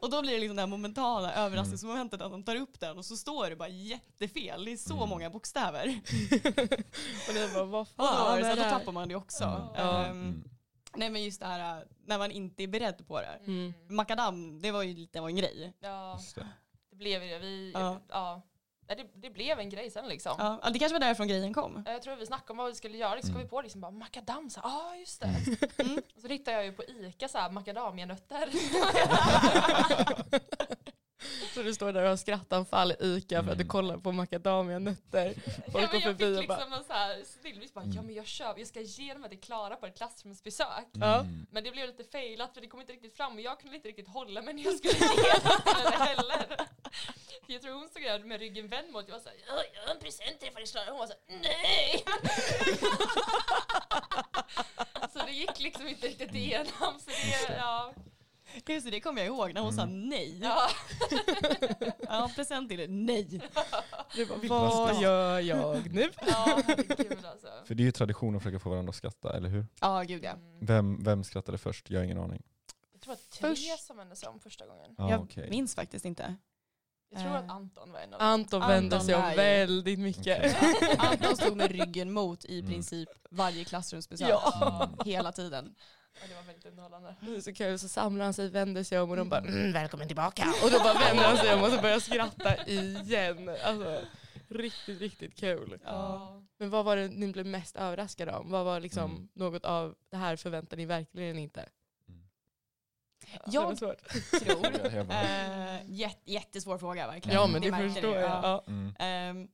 [0.00, 3.04] Och då blir det liksom det här momentala överraskningsmomentet att de tar upp den och
[3.04, 4.64] så står det bara jättefel.
[4.64, 5.08] Det är så Mm.
[5.08, 5.86] många bokstäver.
[7.28, 8.92] Och ni bara, vad Och då, var fan det så är här, det då tappar
[8.92, 9.44] man det också.
[9.44, 9.68] Mm.
[9.76, 10.04] Ja.
[10.06, 10.44] Mm.
[10.96, 13.40] Nej men just det här när man inte är beredd på det.
[13.46, 13.74] Mm.
[13.88, 15.72] Makadam, det var ju lite av en grej.
[15.80, 16.46] Ja, det.
[16.90, 17.38] det blev ju det.
[17.38, 18.00] Vi, Ja.
[18.08, 18.42] ja.
[18.88, 20.34] Nej, Det, det blev en grej sen liksom.
[20.38, 21.82] Ja, det kanske var därifrån grejen kom.
[21.86, 23.46] Jag tror vi snackade om vad vi skulle göra, liksom, kom Mm.
[23.46, 25.34] vi på liksom bara makadam, ja ah, just det.
[25.82, 25.98] Mm.
[26.16, 28.48] Och så hittade jag ju på Ica så här macadamianötter.
[31.54, 33.68] Så du står där och har skrattanfall i ICA för att du Mm.
[33.68, 35.34] kollar på macadamianötter.
[35.46, 37.84] ja, Folk men går jag förbi fick och bara, liksom någon så här stillvis bara,
[37.84, 40.86] ja men jag kör, jag ska ge dem här till Klara på ett klassrumsbesök.
[40.92, 41.14] Ja.
[41.20, 41.46] Mm.
[41.50, 43.88] Men det blev lite failat för det kom inte riktigt fram och jag kunde inte
[43.88, 46.46] riktigt hålla mig när jag skulle ge dem till henne heller.
[47.46, 49.82] För jag tror hon stod där med ryggen vänd mot, jag var såhär, Ja, jag
[49.88, 50.90] har en present till dig Klara.
[50.90, 52.04] Hon var så nej!
[55.12, 57.00] så det gick liksom inte riktigt igenom.
[57.00, 57.92] Så det, ja.
[58.66, 60.38] Just det, det kommer jag ihåg när hon sa nej.
[60.42, 60.68] ja.
[62.08, 63.40] Ja, present till det, nej.
[64.14, 66.10] du bara vad gör jag nu?
[66.26, 67.48] Ja, herregud alltså.
[67.64, 69.66] För det är ju tradition att försöka få varandra att skratta, eller hur?
[69.80, 70.30] Ja, gud ja.
[70.30, 70.58] Mm.
[70.60, 71.90] Vem, vem skrattade först?
[71.90, 72.42] Jag har ingen aning.
[72.92, 74.94] Jag tror att Therese vände sig om första gången.
[74.98, 75.50] Ah, jag okej.
[75.50, 76.34] minns faktiskt inte.
[77.10, 77.38] Jag tror Eh.
[77.38, 78.28] att Anton var en av dem.
[78.28, 80.56] Anton vände Anton sig om väldigt mycket.
[80.98, 82.70] Anton stod med ryggen mot i Mm.
[82.72, 84.28] princip varje klassrumsbesök.
[84.30, 84.82] Ja.
[84.88, 84.98] Mm.
[85.04, 85.74] Hela tiden.
[86.20, 87.14] Ja, det var väldigt underhållande.
[87.20, 89.72] Det är så kul, så samlar han sig, vänder sig om och de bara Mm,
[89.72, 90.44] välkommen tillbaka.
[90.64, 93.48] och då bara vänder han sig om och så börjar skratta igen.
[93.64, 94.00] Alltså,
[94.50, 95.78] Riktigt, riktigt kul.
[95.84, 96.42] Ja.
[96.58, 98.50] Men vad var det ni blev mest överraskade om?
[98.50, 99.28] Vad var liksom Mm.
[99.34, 101.68] något av det här förväntar ni verkligen inte?
[103.20, 105.22] Det var Jag tror, bara-
[105.74, 107.38] eh, jätt, jättesvår fråga verkligen.
[107.40, 108.24] Ja men det, märkte förstår jag.
[108.30, 108.40] ja.
[108.42, 108.64] Ja.
[108.72, 108.94] Mm.
[108.98, 109.48] Ehm,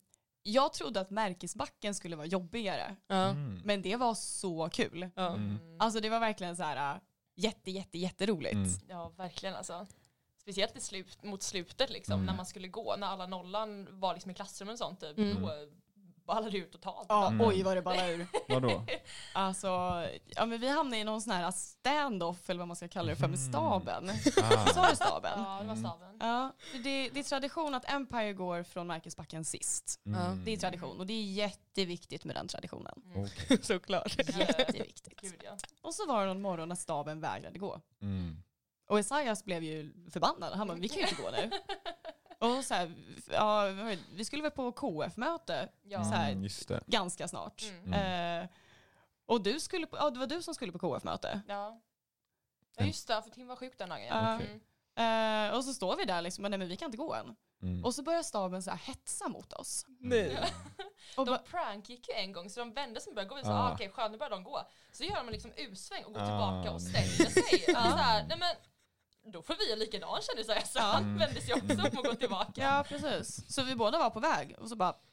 [0.46, 2.96] jag trodde att märkesbacken skulle vara jobbigare.
[3.08, 3.60] Mm.
[3.64, 5.10] men det var så kul.
[5.16, 5.58] Mm.
[5.78, 7.00] Alltså det var verkligen så här äh,
[7.36, 8.54] jätte, jätte, jätteroligt.
[8.54, 8.68] Mm.
[8.88, 9.86] Ja, verkligen alltså.
[10.40, 12.26] Speciellt slut, mot slutet liksom, Mm.
[12.26, 15.42] när man skulle gå, när alla nollan var liksom i klassrummet och sånt, typ, Mm.
[15.42, 15.50] då
[16.26, 17.06] ballade ut totalt.
[17.08, 17.46] Ja, Mm.
[17.46, 18.26] oj vad det ballade ur.
[18.48, 18.84] Vadå?
[19.32, 19.66] Alltså,
[20.26, 23.16] ja men vi hamnade i någon sån här stand-off eller vad man ska kalla det
[23.16, 23.48] för med Mhm.
[23.48, 24.10] staben.
[24.42, 24.66] Ah.
[24.74, 25.32] Sa du staben?
[25.36, 25.76] Ja, det var Mm.
[25.76, 26.16] staven.
[26.20, 30.00] Ja, det, det är tradition att Empire går från märkesbacken sist.
[30.06, 30.44] Mm.
[30.44, 33.02] Det är tradition och det är jätteviktigt med den traditionen.
[33.14, 33.24] Mm.
[33.24, 33.58] Okej.
[33.62, 34.18] Såklart.
[34.18, 35.20] Jätteviktigt.
[35.20, 35.56] Gud ja.
[35.82, 37.80] Och så var det någon morgon när staben vägrade gå.
[38.02, 38.36] Mm.
[38.88, 40.52] Och Esaias blev ju förbannad.
[40.52, 41.50] Han bara, vi kan ju inte gå nu.
[42.44, 42.94] Och så här,
[43.30, 43.64] ja,
[44.12, 46.04] vi skulle väl på KF-möte Ja.
[46.04, 46.80] så här, Mm, just det.
[46.86, 47.62] ganska snart.
[47.84, 48.42] Mm.
[48.42, 48.48] Eh,
[49.26, 51.40] och du skulle på, ja, det var du som skulle på KF-möte.
[51.48, 51.80] Ja.
[52.76, 54.04] ja, just det, för Tim var sjuk den dagen.
[54.06, 54.40] Ja.
[54.40, 54.60] Mm.
[55.50, 57.36] Eh, och så står vi där liksom, och nej men vi kan inte gå än.
[57.62, 57.84] Mm.
[57.84, 59.86] Och så börjar staben så här hetsa mot oss.
[60.00, 60.38] Nej.
[61.16, 63.34] Och De bara, prank gick ju en gång så de vände sig och började gå.
[63.36, 63.68] Vi sa Ah.
[63.70, 63.74] ah.
[63.74, 64.60] okej skönt nu börjar de gå.
[64.92, 67.42] Så gör de liksom U-sväng och går Ah, tillbaka och ställer sig.
[67.74, 68.56] Och så här, nej men
[69.24, 70.66] då får vi göra likadant kände jag.
[70.66, 70.82] Så Ja.
[70.82, 71.18] han Mm.
[71.18, 72.62] vände sig också om och gå tillbaka.
[72.62, 73.54] ja precis.
[73.54, 74.94] Så vi båda var på väg och så bara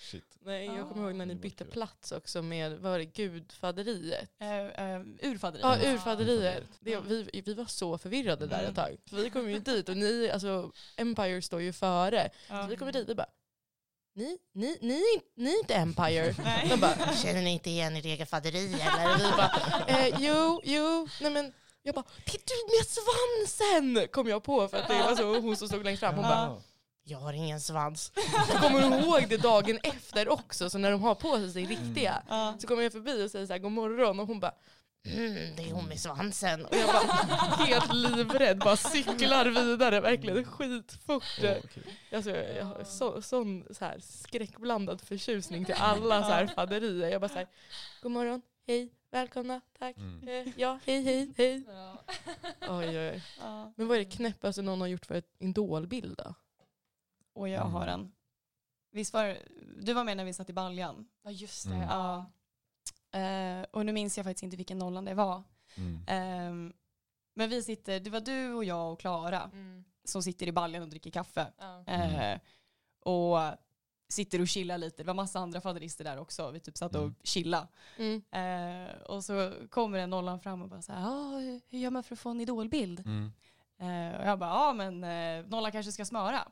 [0.00, 0.38] Shit.
[0.40, 4.30] Nej, jag kommer ihåg när ni bytte plats också med, vad var det, gudfaderiet?
[4.40, 5.64] eh, eh, urfaderiet.
[5.66, 5.94] Ja, Mm.
[5.94, 6.64] urfaderiet.
[6.80, 8.96] Det, vi, vi var så förvirrade där ett tag.
[9.06, 12.30] För vi kom ju dit och ni, alltså Empire står ju före.
[12.48, 13.26] Så vi kommer dit och bara,
[14.16, 16.34] ni, ni, ni, är inte- ni är inte Empire.
[16.44, 16.66] Nej.
[16.70, 19.18] De bara, Känner ni inte igen ert eget faderi eller?
[19.18, 19.50] vi bara,
[19.88, 24.08] eh, jo, jo, nej men jag bara, det är du med svansen!
[24.12, 26.14] Kom jag på för att det var så hon som stod längst fram.
[26.14, 26.62] Hon bara.
[27.06, 28.12] Jag har ingen svans.
[28.52, 32.22] jag kommer ihåg det dagen efter också, så när de har på sig sin riktiga.
[32.58, 34.54] Så kommer jag förbi och säger så här, god morgon och hon bara,
[35.06, 36.64] Mm, det är hon med svansen.
[36.66, 37.02] och jag bara
[37.64, 41.24] helt livrädd, bara cyklar vidare, verkligen skitfort.
[41.42, 41.82] Åh, okej.
[42.12, 47.08] Alltså, jag har så, sån så här, skräckblandad förtjusning till alla så här faderier.
[47.08, 47.46] Jag bara så här,
[48.02, 49.96] god morgon, hej, välkomna, tack.
[49.96, 50.28] Mm.
[50.28, 51.62] Eh, ja, hej, hej, hej.
[51.68, 52.04] Ja.
[52.68, 53.22] Oj, oj.
[53.40, 53.72] Ja.
[53.76, 56.34] Men vad är det knäppaste någon har gjort för ett idolbild då?
[57.34, 58.12] Och jag har en.
[58.92, 59.38] Visst var
[59.76, 61.08] du var med när vi satt i baljan?
[61.22, 61.74] ja just det.
[61.74, 61.88] Mm.
[61.88, 62.26] Ja.
[63.14, 65.42] Eh, och nu minns jag faktiskt inte vilken nollan det var.
[65.76, 66.00] Mm.
[66.06, 66.72] Ehm,
[67.34, 69.84] men vi sitter, det var du och jag och Klara Mm.
[70.04, 71.46] som sitter i baljan och dricker kaffe.
[71.58, 71.84] Ja.
[71.86, 72.38] Eh,
[73.00, 73.38] och
[74.08, 74.96] sitter och chillar lite.
[75.02, 76.50] Det var massa andra faderister där också.
[76.50, 77.14] Vi typ satt och Mm.
[77.24, 77.68] chillade.
[77.98, 78.22] Mm.
[78.30, 81.90] Eh, och så kommer en nollan fram och bara så här, "Ah, hur- hur gör
[81.90, 83.00] man för att få en idolbild?
[83.00, 83.32] Mm.
[83.78, 86.48] Eh, och jag bara, ja men eh, nollan kanske ska smöra.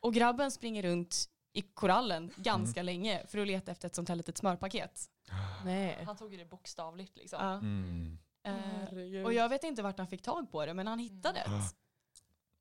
[0.00, 4.16] och grabben springer runt i korallen ganska länge för att leta efter ett sånt här
[4.16, 5.04] litet smörpaket.
[5.64, 6.02] Nej.
[6.06, 7.38] Han tog det bokstavligt liksom.
[7.42, 7.52] Ja.
[7.52, 8.18] Mm.
[8.42, 9.24] Eh, Herregud.
[9.26, 11.58] och jag vet inte vart han fick tag på det men han hittade Mm.
[11.60, 11.64] det.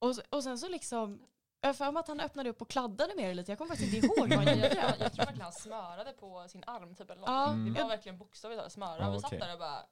[0.02, 1.20] Och, och sen så liksom,
[1.62, 3.52] jag för mig att han öppnade upp och kladdade med det lite.
[3.52, 4.76] Jag kommer faktiskt inte ihåg vad han Jag, gjorde.
[4.76, 7.40] jag, jag tror verkligen han smörade på sin arm typ eller Ja.
[7.46, 7.64] någonting.
[7.74, 7.82] Det Mm.
[7.90, 8.98] var verkligen bokstavligt talat smöra.
[9.00, 9.30] Ja, Vi okej.
[9.30, 9.86] satt där och bara,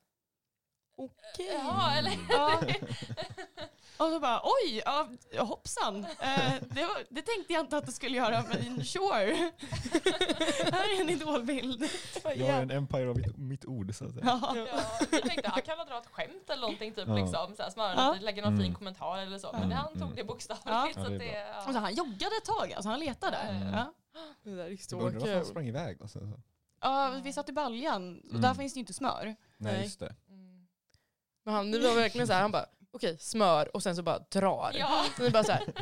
[0.98, 1.50] Okej.
[1.64, 2.14] jaha eller?
[2.30, 2.60] Ja.
[3.98, 5.08] Och så bara oj, ja,
[5.44, 6.06] hoppsan.
[6.20, 9.36] Eh, det, var, det tänkte jag inte att det skulle göra men sure.
[10.72, 11.84] Här är en idolbild.
[12.24, 14.24] Jag är en empire av mitt, mitt ord så att säga.
[14.26, 14.56] Ja.
[14.56, 14.82] Ja,
[15.12, 17.16] jag tänkte han kan väl dra ett skämt eller någonting typ Ja.
[17.16, 17.56] liksom.
[17.56, 18.12] Så här, smöra Ja.
[18.14, 18.66] lite, lägga någon Mm.
[18.66, 19.50] fin kommentar eller så.
[19.54, 20.16] Men Mm, han tog mm.
[20.16, 20.68] det bokstavligt.
[20.68, 20.90] Ja.
[20.94, 21.64] Så Ja, det bra.
[21.68, 23.38] Och så han joggade ett tag, alltså han letade.
[23.38, 23.74] Mm.
[23.74, 23.94] Ja.
[24.44, 25.46] Det där är så varför han kul.
[25.46, 26.02] sprang iväg.
[26.02, 26.40] Och så, så.
[26.82, 28.42] Ja, vi satt i baljan och Mm.
[28.42, 29.36] där finns det ju inte smör.
[29.58, 29.84] Nej.
[29.84, 30.16] just det.
[31.48, 31.70] Mm.
[31.72, 34.72] Men han, var verkligen så här, han bara, okej, smör och sen så bara drar.
[34.80, 35.06] Ja.
[35.20, 35.64] Ni bara så här,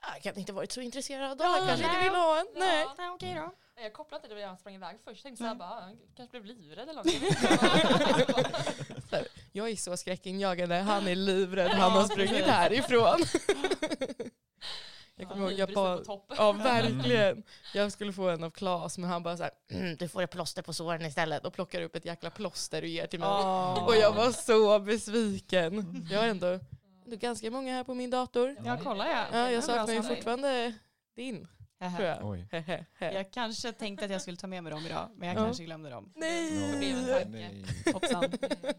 [0.00, 1.96] "Ah, jag kan inte varit så intresserad då, Ja, jag kanske nej.
[1.96, 2.46] inte vill ha en.
[2.56, 2.80] Nej.
[2.82, 2.94] Ja.
[2.98, 3.52] Nej, okej då.
[3.82, 5.16] Jag kopplade inte det när han sprang iväg först.
[5.16, 5.58] Jag tänkte såhär Mm.
[5.58, 7.02] bara, han kanske blev livrädd eller.
[9.10, 13.18] Så här, Jag är så skräckinjagande, han är livrädd, han har sprungit härifrån.
[15.20, 16.00] Jag Ja, kommer ihåg, jag bara,
[16.36, 17.42] ja verkligen.
[17.74, 20.30] Jag skulle få en av Klas men han bara så här, Mm, du får ett
[20.30, 21.44] plåster på såren istället.
[21.46, 23.28] och plockar upp ett jäkla plåster och ger till mig.
[23.28, 23.84] Åh.
[23.86, 26.06] Och jag var så besviken.
[26.10, 26.46] Jag har ändå,
[27.04, 28.56] ändå ganska många här på min dator.
[28.64, 29.24] Ja, kolla ja.
[29.32, 30.74] Ja, jag saknar ju fortfarande
[31.16, 31.48] din,
[31.96, 32.44] tror jag.
[32.98, 35.44] Jag kanske tänkte att jag skulle ta med mig dem idag, men jag Ja.
[35.44, 36.12] kanske glömde dem.
[36.16, 36.70] Nej!
[36.72, 37.28] Det blev en tanke.
[37.28, 37.64] Nej.
[37.94, 38.24] Hoppsan.
[38.24, 38.74] Mm.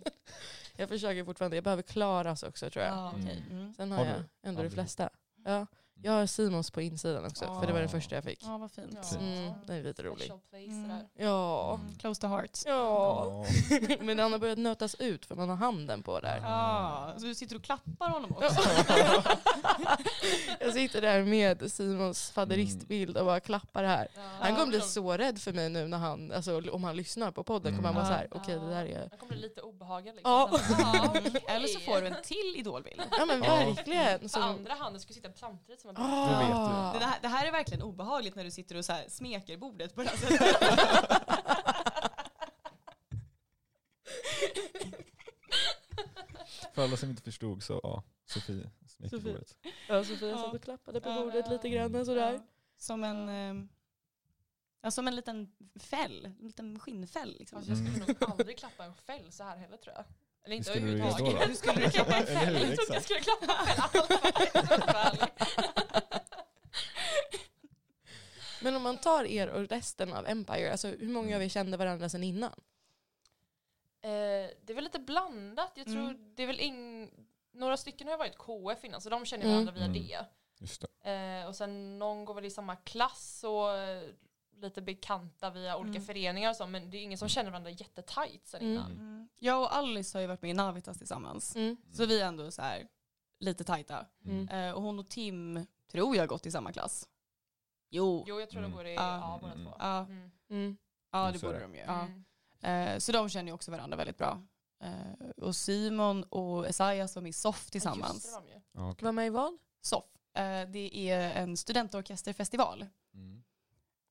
[0.78, 2.94] Jag försöker fortfarande, jag behöver Klaras också tror jag.
[2.94, 3.44] Ja, okej.
[3.52, 3.74] Mm.
[3.74, 4.50] Sen har, Har jag du?
[4.50, 5.10] ändå de flesta.
[5.46, 5.68] Ja.
[6.04, 7.92] Jag har Simons på insidan också, för det var den Ah.
[7.92, 8.40] första jag fick.
[8.44, 8.98] Ja, vad fint.
[9.12, 9.18] Ja.
[9.20, 10.32] Mm, den är lite rolig.
[10.54, 10.92] Mm.
[11.18, 11.74] Ja.
[11.76, 11.96] Mm.
[11.98, 12.60] Close to heart.
[12.66, 13.46] Ja.
[14.00, 16.40] Men den har börjat nötas ut för man har handen på där.
[16.44, 18.62] Ja, så du sitter och klappar honom också?
[20.60, 24.08] Jag sitter där med Simons faderistbild och bara klappar här.
[24.40, 27.44] Han kommer bli så rädd för mig nu när han, alltså, om han lyssnar på
[27.44, 29.00] podden kommer han vara så här, okej det där är...
[29.10, 30.32] Han kommer bli lite obehaglig liksom.
[30.32, 30.50] Ja.
[30.82, 31.10] Mm.
[31.10, 31.44] okej.
[31.48, 33.02] Eller så får du en till idolbild.
[33.18, 34.30] Ja men verkligen.
[34.30, 36.40] Som, andra handen ska sitta samtidigt som en Ah.
[36.40, 37.00] Det vet du.
[37.00, 39.96] Det här, det här är verkligen obehagligt när du sitter och så här smeker bordet
[39.96, 40.58] på det här sättet.
[46.74, 49.34] För alla som inte förstod så, ja, Sofie smeker Sofie.
[49.34, 49.58] bordet.
[49.90, 50.38] ja, Sofia Ja.
[50.38, 51.16] satt och klappade på Ja.
[51.16, 52.34] bordet lite grann sådär.
[52.34, 52.40] Ja,
[52.78, 53.56] Som en, eh,
[54.82, 57.36] ja, som en liten fäll, en liten skinnfäll.
[57.40, 57.58] Liksom.
[57.58, 60.06] Alltså, jag skulle nog aldrig klappa en fäll så här heller tror jag.
[60.46, 61.50] Eller inte överhuvudtaget.
[61.50, 62.54] Hur skulle du klappa en fäll?
[62.70, 65.20] Jag trodde jag skulle klappa en fäll alls.
[68.72, 71.78] Men om man tar er och resten av Empire, alltså hur många av er kände
[71.78, 72.52] varandra sedan innan?
[74.02, 74.10] Eh,
[74.66, 75.72] det är väl lite blandat.
[75.76, 76.36] Jag tror Mm.
[76.36, 77.10] det är väl ing...
[77.54, 79.54] Några stycken har ju varit KF innan så de känner Mm.
[79.66, 79.94] varandra via Mm.
[79.94, 80.26] det.
[80.60, 81.12] Just det.
[81.42, 84.04] Eh, och sen någon går väl i samma klass och eh,
[84.58, 86.06] lite bekanta via olika Mm.
[86.06, 88.74] föreningar och så, men det är ingen som känner varandra jättetajt sen Mm.
[88.74, 88.92] innan.
[88.92, 89.30] Mm.
[89.40, 91.56] Jag och Alice har ju varit med i Navitas tillsammans.
[91.56, 91.78] Mm.
[91.94, 92.88] Så vi är ändå så här
[93.40, 94.06] lite tajta.
[94.26, 94.50] Mm.
[94.50, 97.08] Eh, och hon och Tim tror jag har gått i samma klass.
[97.92, 98.24] Jo.
[98.28, 98.72] Jo, jag tror Mm.
[98.72, 99.66] de går i ja, båda Mm.
[99.66, 99.74] två.
[99.80, 100.32] Ja, Mm.
[100.50, 100.78] Mm.
[101.12, 101.82] ja Mm, det borde de ju.
[101.82, 102.24] Mm.
[102.94, 104.42] Eh, så de känner ju också varandra väldigt bra.
[104.84, 108.26] Eh, och Simon och Esaias var med i SOF Ja, just tillsammans.
[108.26, 108.62] det, var de ju.
[108.72, 109.06] Ja, okej.
[109.06, 109.58] Var med i vad?
[109.82, 110.04] SOF.
[110.34, 112.86] Eh, det är en studentorkesterfestival.
[113.14, 113.44] Mm.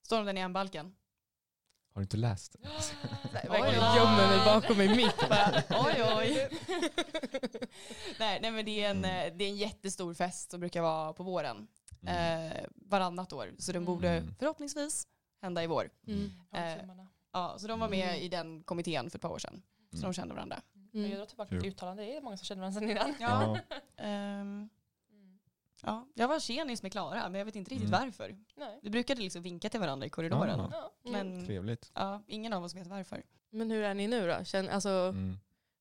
[0.05, 0.95] Står de nere i balken?
[1.93, 2.55] Har du inte läst?
[3.33, 3.97] Verkligen oj.
[3.97, 5.63] gömmer mig bakom mick bara.
[5.69, 6.49] Oj oj.
[8.19, 11.13] nej, nej men det är, en, eh, det är en jättestor fest som brukar vara
[11.13, 11.67] på våren.
[12.01, 12.51] Mm.
[12.51, 13.51] Eh, varannat år.
[13.57, 13.93] Så den Mm.
[13.95, 14.35] borde Mm.
[14.39, 15.07] förhoppningsvis
[15.41, 15.89] hända i vår.
[16.07, 16.31] Mm.
[16.51, 17.05] Håll Eh.
[17.33, 18.21] Ja, så de var med Mm.
[18.21, 19.61] i den kommittén för ett par år sedan.
[19.91, 20.09] Så Mm.
[20.09, 20.61] de kände varandra.
[20.75, 20.87] Mm.
[20.93, 21.09] Mm.
[21.11, 23.15] Jag drar tillbaka till uttalande, det är många som känner varandra sen innan.
[23.19, 23.57] Ja.
[23.97, 24.69] Ehm,
[25.11, 25.39] Mm.
[25.83, 28.01] ja, jag var tjenis med Klara men jag vet inte riktigt Mm.
[28.01, 28.37] varför.
[28.55, 28.79] Nej.
[28.83, 30.59] Vi brukade liksom vinka till varandra i korridoren.
[30.59, 30.91] Ja.
[31.03, 31.11] Ja.
[31.11, 31.91] Men Trevligt.
[31.95, 33.23] ja, ingen av oss vet varför.
[33.49, 34.43] Men hur är ni nu då?
[34.43, 35.37] Känn, alltså, Mm.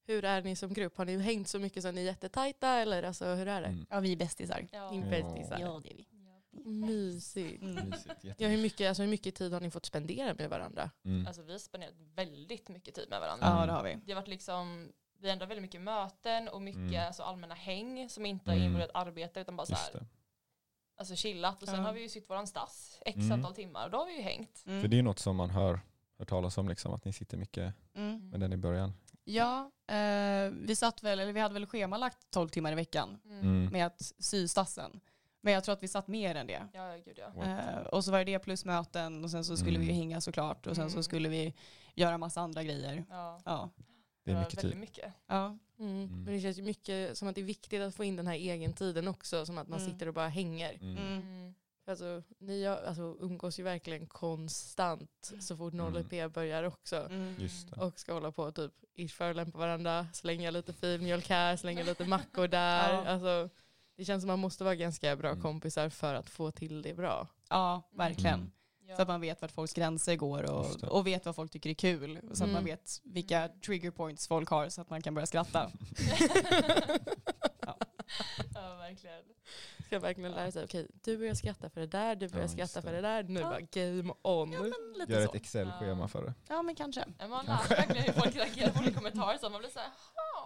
[0.06, 0.96] hur är ni som grupp?
[0.96, 3.66] Har ni hängt så mycket så ni är jättetajta eller alltså, hur är det?
[3.68, 3.86] Mm.
[3.90, 4.66] Ja, vi är bästisar.
[4.72, 4.90] Ja.
[4.90, 5.58] Ni är bästisar.
[5.60, 6.06] Ja, det är vi.
[6.64, 7.62] Mysigt.
[7.62, 7.88] Mm.
[7.90, 8.14] Mysigt.
[8.38, 10.90] Ja, hur, mycket, alltså, hur mycket tid har ni fått spendera med varandra?
[11.04, 11.26] Mm.
[11.26, 13.46] Alltså vi har spenderat väldigt mycket tid med varandra.
[13.60, 13.98] Ja, det har vi.
[14.04, 17.06] Det har varit liksom, vi har ändå väldigt mycket möten och mycket Mm.
[17.06, 18.58] alltså, allmänna häng som inte Mm.
[18.60, 20.06] har involverat arbete utan bara så här,
[20.96, 21.86] alltså chillat och sen Ja.
[21.86, 23.32] har vi ju sytt våran stass x Mm.
[23.32, 24.62] antal timmar och då har vi ju hängt.
[24.66, 24.80] Mm.
[24.80, 25.80] För det är något som man hör,
[26.18, 28.30] hör talas om, liksom, att ni sitter mycket Mm.
[28.30, 28.92] med den i början.
[29.24, 33.40] Ja, eh, vi satt väl, eller vi hade väl schemalagt 12 timmar i veckan Mm.
[33.40, 33.72] Mm.
[33.72, 35.00] med att sy stassen.
[35.40, 36.68] Men jag tror att vi satt mer än det.
[36.72, 37.44] Ja, gud ja.
[37.44, 39.80] Eh, och så var det det plus möten och sen så skulle Mm.
[39.80, 41.02] vi ju hänga såklart och sen så Mm.
[41.02, 41.54] skulle vi
[41.94, 43.04] göra massa andra grejer.
[43.10, 43.40] ja.
[43.44, 43.70] Ja.
[44.24, 44.80] Det är mycket väldigt tid.
[44.80, 45.12] mycket.
[45.26, 45.46] Ja.
[45.78, 45.90] Mm.
[46.04, 46.24] Mm.
[46.24, 48.34] Men det känns ju mycket som att det är viktigt att få in den här
[48.34, 49.92] egentiden också, som att man Mm.
[49.92, 50.74] sitter och bara hänger.
[50.82, 50.96] Mm.
[50.96, 51.12] Mm.
[51.22, 51.54] Mm.
[51.86, 55.92] Alltså, ni har- alltså, umgås ju verkligen konstant så fort Mm.
[55.92, 56.96] 0P börjar också.
[56.96, 57.34] Mm.
[57.38, 57.80] Just det.
[57.80, 62.48] Och ska hålla på och typ förolämpa varandra, slänga lite filmjölk här, slänga lite mackor
[62.48, 62.92] där.
[62.92, 63.06] Ja.
[63.06, 63.48] Alltså,
[64.00, 65.42] det känns som man måste vara ganska bra Mm.
[65.42, 67.28] kompisar för att få till det bra.
[67.50, 68.34] ja, verkligen.
[68.40, 68.96] Mm.
[68.96, 71.74] Så att man vet vart folks gränser går och, och vet vad folk tycker är
[71.74, 72.20] kul.
[72.30, 72.52] Och så att Mm.
[72.54, 75.70] man vet vilka trigger points folk har så att man kan börja skratta.
[77.66, 77.76] ja,
[78.78, 79.22] verkligen.
[79.86, 82.80] Ska verkligen lära sig, okej du börjar skratta för det där, du börjar Ja, skratta
[82.80, 82.86] det.
[82.86, 83.48] för det där, nu Ja.
[83.48, 84.52] bara game on.
[84.52, 84.58] Ja,
[85.08, 85.28] Gör så.
[85.30, 86.08] ett Excel-schema Ja.
[86.08, 86.34] för det.
[86.48, 87.04] Ja, men kanske.
[87.18, 89.88] Ja, Man lär verkligen hur folk reagerar på olika kommentarer så man blir såhär,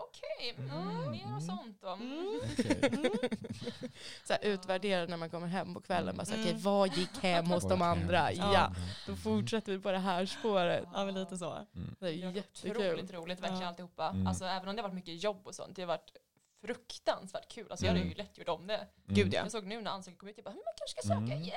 [0.08, 1.88] okej, mm, mer och sånt då.
[1.88, 2.40] Mm.
[2.52, 3.10] Okej.
[4.24, 6.46] så här, utvärdera när man kommer hem på kvällen, bara så, Mm.
[6.46, 8.32] okej vad gick hem hos de andra?
[8.32, 8.52] Ja.
[8.54, 8.72] Ja,
[9.06, 10.84] då fortsätter vi på det här spåret.
[10.94, 11.52] Ja, men lite så.
[11.52, 11.94] Mm.
[12.00, 12.70] Det är jättekul.
[12.76, 13.68] otroligt roligt verkligen Ja.
[13.68, 14.08] alltihopa.
[14.08, 14.26] Mm.
[14.26, 16.16] Alltså även om det har varit mycket jobb och sånt, det har varit
[16.64, 17.66] fruktansvärt kul.
[17.70, 18.10] Alltså jag hade Mm.
[18.12, 18.86] ju lätt gjort om det.
[19.06, 19.40] Gud ja.
[19.42, 21.42] Jag såg nu när ansökan kom ut, jag bara, "Men man kanske ska söka Mm.
[21.42, 21.54] igen.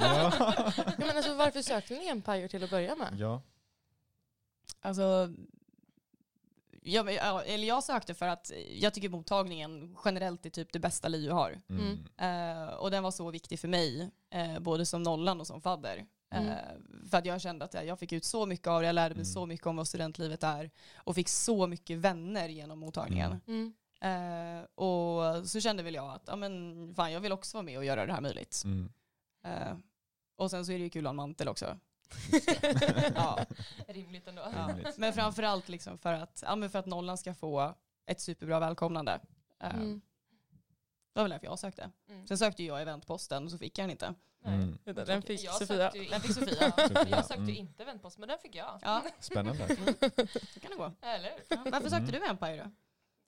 [0.00, 0.32] Ja.
[0.86, 3.14] Ja, men alltså, varför sökte ni Empire till att börja med?
[3.18, 3.42] ja.
[4.80, 5.32] Alltså,
[6.82, 7.14] jag,
[7.48, 11.60] eller jag sökte för att jag tycker mottagningen generellt är typ det bästa LiU har.
[11.68, 11.98] Mm.
[12.16, 16.06] Eh, och den var så viktig för mig, eh, både som nollan och som fadder.
[16.30, 16.54] Mm.
[17.10, 19.22] för att jag kände att jag fick ut så mycket av det, jag lärde mig
[19.22, 19.32] Mm.
[19.32, 23.40] så mycket om vad studentlivet är och fick så mycket vänner genom mottagningen.
[23.46, 23.72] Mm.
[24.00, 27.78] Eh, och så kände väl jag att ja, men, fan, jag vill också vara med
[27.78, 28.62] och göra det här möjligt.
[28.64, 28.92] Mm.
[29.44, 29.76] Eh,
[30.36, 31.78] och sen så är det ju kul att ha en mantel också.
[33.14, 33.38] ja.
[33.88, 34.42] Rimligt ändå.
[34.56, 34.68] Ja.
[34.68, 34.98] Rimligt.
[34.98, 37.74] Men framförallt liksom för, att, ja, men för att nollan ska få
[38.06, 39.20] ett superbra välkomnande.
[39.62, 40.00] Eh, Mm.
[41.12, 41.90] Det var väl därför jag sökte.
[42.08, 42.26] Mm.
[42.26, 44.14] Sen sökte jag eventposten och så fick jag den inte.
[44.44, 44.54] Nej.
[44.54, 44.78] Mm.
[45.06, 45.90] Den fick jag Sofia.
[45.90, 46.72] Sökte Den fick Sofia.
[46.88, 47.56] Sofia, jag sökte mm.
[47.56, 48.80] inte eventpost men den fick jag.
[48.82, 49.76] Ja, Spännande.
[50.54, 50.92] så kan det gå.
[51.02, 51.32] Eller?
[51.48, 51.56] Ja.
[51.64, 52.10] Varför sökte Mm.
[52.20, 52.70] du Empire då?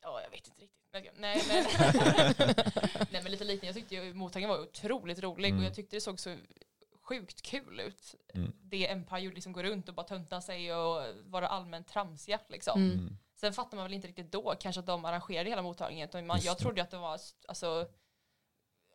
[0.02, 0.76] Ja, jag vet inte riktigt.
[0.92, 1.64] Nej, Nej men,
[3.10, 3.66] nej, men lite liknande.
[3.66, 5.60] Jag tyckte ju mottagningen var otroligt rolig Mm.
[5.60, 6.36] och jag tyckte det såg så
[7.02, 8.14] sjukt kul ut.
[8.34, 8.52] Mm.
[8.62, 12.38] Det Empire gjorde, liksom gå runt och bara tönta sig och vara allmänt tramsiga.
[12.48, 12.82] Liksom.
[12.82, 12.98] Mm.
[12.98, 13.16] Mm.
[13.34, 16.08] Sen fattar man väl inte riktigt då kanske att de arrangerade hela mottagningen.
[16.08, 17.88] utan Man, jag trodde att det var alltså,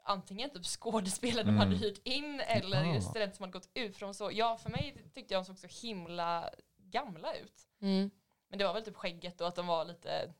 [0.03, 1.59] antingen typ skådespelare de Mm.
[1.59, 3.01] hade hyrt in eller Ah.
[3.01, 4.29] studenter som hade gått ut från så.
[4.33, 7.67] Ja, för mig tyckte jag de såg så himla gamla ut.
[7.81, 8.11] Mm.
[8.49, 10.33] Men det var väl typ skägget och att de var lite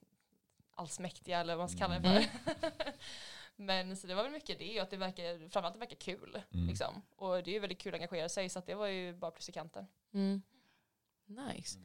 [0.76, 2.24] allsmäktiga eller vad man ska kalla det Mm.
[2.24, 2.74] för.
[3.56, 6.42] Men så det var väl mycket det och att det verkar, framförallt det verkar kul.
[6.54, 6.68] Mm.
[6.68, 7.02] Liksom.
[7.16, 9.32] Och det är ju väldigt kul att engagera sig så att det var ju bara
[9.32, 9.88] plus i kanten.
[10.14, 10.42] Mm.
[11.28, 11.80] Nice.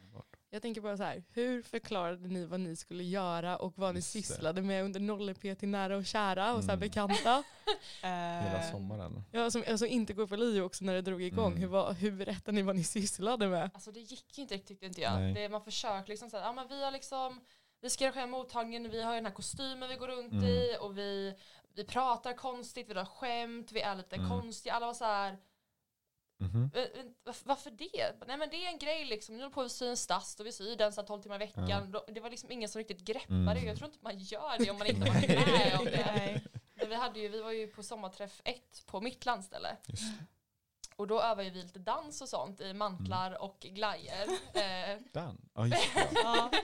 [0.52, 3.98] Jag tänker bara så här, hur förklarade ni vad ni skulle göra och vad ni
[3.98, 4.22] Just det.
[4.22, 6.80] sysslade med under 0P till nära och kära och så här Mm.
[6.88, 7.42] bekanta?
[8.02, 9.22] Hela Eh, sommaren.
[9.32, 11.46] Ja, som alltså inte går på LIO också när det drog igång.
[11.46, 11.60] Mm.
[11.60, 13.70] Hur, var, hur berättade ni vad ni sysslade med?
[13.74, 15.34] Alltså det gick ju inte riktigt tyckte inte jag.
[15.34, 17.40] Det, man försöker liksom säga, ja men vi har liksom
[17.80, 20.44] vi ska arrangera mottagningen, vi har ju den här kostymen vi går runt Mm.
[20.44, 21.34] i och vi,
[21.74, 24.28] vi pratar konstigt, vi drar skämt, vi är lite Mm.
[24.30, 24.74] konstiga.
[24.74, 25.38] Alla var så här,
[26.42, 26.70] Mhm.
[26.74, 28.26] "Eh, eh, varför, det?
[28.26, 30.46] Nej men det är en grej liksom, nu håller på att sy en stass och
[30.46, 31.90] vi syr den så här 12 timmar i veckan.
[31.90, 33.66] Då- Det var liksom ingen som riktigt greppade Mm.
[33.66, 36.40] Jag tror inte man gör det om man inte varit med om det.
[36.74, 39.76] Men vi, hade ju, vi var ju på sommarträff ett på mitt landställe.
[39.86, 40.02] Just.
[40.96, 43.40] Och då övade vi lite dans och sånt i mantlar Mm.
[43.42, 44.26] och glajer.
[44.54, 45.40] Eh, Dan.
[45.54, 45.78] Det.
[46.14, 46.50] ja,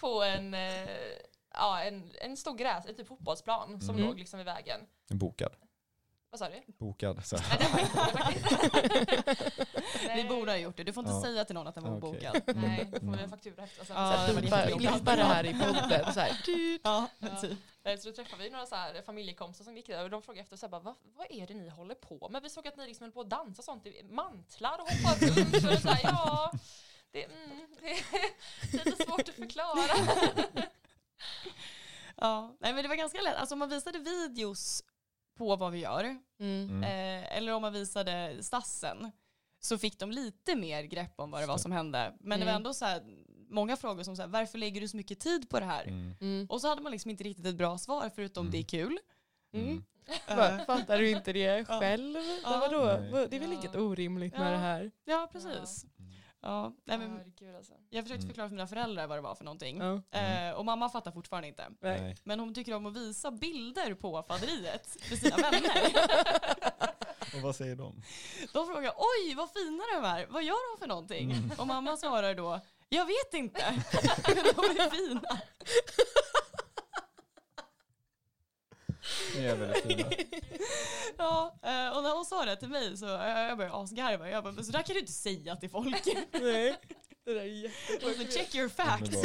[0.00, 0.88] på en, eh,
[1.54, 4.06] ja, en, en stor gräs, en typ fotbollsplan som Mm.
[4.08, 4.80] låg liksom i vägen.
[5.08, 5.52] Bokad.
[6.30, 6.62] Vad sa du?
[6.78, 7.26] Bokad.
[7.26, 7.36] Så.
[10.16, 10.84] Vi borde ha gjort det.
[10.84, 11.22] Du får inte Ja.
[11.22, 12.28] säga till någon att den var Okej.
[12.30, 12.56] obokad.
[12.56, 13.18] Nej, då får vi Mm.
[13.20, 13.84] en faktura efter.
[13.84, 13.96] Sen.
[13.96, 14.18] Ja, Så
[14.54, 16.12] här, det här i podden.
[16.14, 16.30] Så här.
[16.84, 17.28] Ja, Ja.
[17.40, 17.58] typ.
[18.02, 20.56] Så då träffade vi några så här familjekompisar som gick där och de frågade efter
[20.56, 22.42] så här, bara, vad, vad är det ni håller på med?
[22.42, 25.82] Vi såg att ni liksom höll på att dansa sånt i mantlar och hoppa runt.
[25.82, 26.52] Så här, ja,
[27.12, 29.80] det, mm, det är lite svårt att förklara.
[32.16, 33.36] Ja, nej men det var ganska lätt.
[33.36, 34.84] Alltså om man visade videos
[35.38, 36.04] på vad vi gör,
[36.40, 36.68] Mm.
[36.70, 36.82] Mm.
[36.84, 39.10] eh, eller om man visade stassen,
[39.60, 42.16] så fick de lite mer grepp om vad det var som hände.
[42.20, 42.56] Men det var Mm.
[42.60, 43.02] ändå så här,
[43.50, 45.84] många frågor som så här, varför lägger du så mycket tid på det här?
[45.84, 46.14] Mm.
[46.20, 46.46] Mm.
[46.50, 48.52] Och så hade man liksom inte riktigt ett bra svar förutom Mm.
[48.52, 48.98] det är kul.
[49.52, 49.84] Mm.
[50.26, 52.16] Eh, Fattar du inte det själv?
[52.42, 52.58] Ja.
[52.60, 52.84] Vadå?
[52.86, 53.58] Det är väl Ja.
[53.58, 54.50] inget orimligt med Ja.
[54.50, 54.90] det här?
[55.04, 55.86] ja, precis.
[56.42, 56.52] Mm.
[56.54, 57.72] Ja, nej, men Herregud alltså.
[57.90, 58.28] jag försökte Mm.
[58.28, 59.78] förklara för mina föräldrar vad det var för någonting.
[59.78, 60.18] Ja.
[60.18, 61.66] Eh, och mamma fattar fortfarande inte.
[61.80, 62.00] Nej.
[62.00, 62.16] Nej.
[62.24, 65.92] Men hon tycker om att visa bilder på faderiet för sina vänner.
[67.34, 68.02] Och vad säger de?
[68.52, 71.32] De frågar oj vad fina de är, vad gör de för någonting?
[71.32, 71.50] Mm.
[71.58, 73.64] Och mamma svarar då, jag vet inte,
[74.26, 75.40] men de är fina.
[79.36, 80.10] Ni är väldigt fina.
[81.18, 84.30] Ja, eh, och när hon sa det till mig så eh, jag började asgarva.
[84.30, 86.06] Jag bara, men så där kan du inte säga till folk.
[86.32, 86.76] Nej.
[87.24, 87.66] Det där är
[88.10, 89.10] Och så check your facts.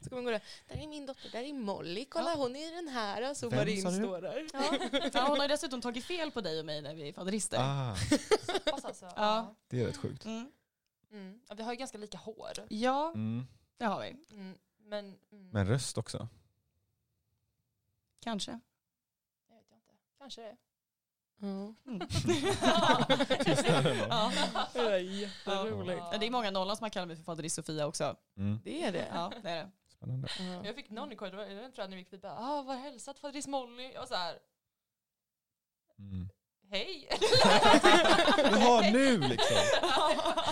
[0.00, 0.42] Så kommer man gå där.
[0.68, 2.04] Där är min dotter, där är Molly.
[2.04, 3.30] Kolla hon är den här.
[3.30, 3.96] Och zoomar Vem in sa du?
[3.96, 4.46] står där.
[4.52, 4.78] Ja.
[5.14, 7.58] Ja, hon har dessutom tagit fel på dig och mig när vi är faderister.
[7.60, 7.96] Ah,
[8.64, 9.04] Hoppas alltså.
[9.04, 9.12] Ja.
[9.16, 9.54] Ja.
[9.68, 10.24] det är rätt sjukt.
[10.24, 10.50] Mm.
[11.12, 11.40] Mm.
[11.48, 12.50] Ja, vi har ju ganska lika hår.
[12.68, 13.46] Ja, Mm.
[13.78, 14.34] det har vi.
[14.36, 14.54] Mm.
[14.84, 15.48] Men, mm.
[15.52, 16.28] Men röst också.
[18.22, 18.60] Kanske.
[19.48, 19.92] Jag vet inte.
[20.18, 20.56] Kanske det.
[21.40, 21.46] Ja.
[21.46, 21.98] Mm.
[21.98, 22.06] Då?
[24.08, 24.32] ja.
[24.72, 25.98] Det är jätteroligt.
[26.00, 26.08] Ja.
[26.12, 28.16] Ja, Det är många nollan som har kallat mig för faderist Sofia också.
[28.36, 28.60] Mm.
[28.64, 29.08] Det är det.
[29.14, 29.70] Ja, det är det.
[29.88, 30.28] Spännande.
[30.38, 30.64] Ja.
[30.66, 33.46] Jag fick någon i korridoren, jag tror när vi gick förbi, ah, var hälsat faderis
[33.46, 33.96] Molly?
[34.02, 34.38] Och så här,
[35.98, 36.28] Mm.
[36.70, 37.08] hej!
[38.38, 39.56] Jaha, nu liksom?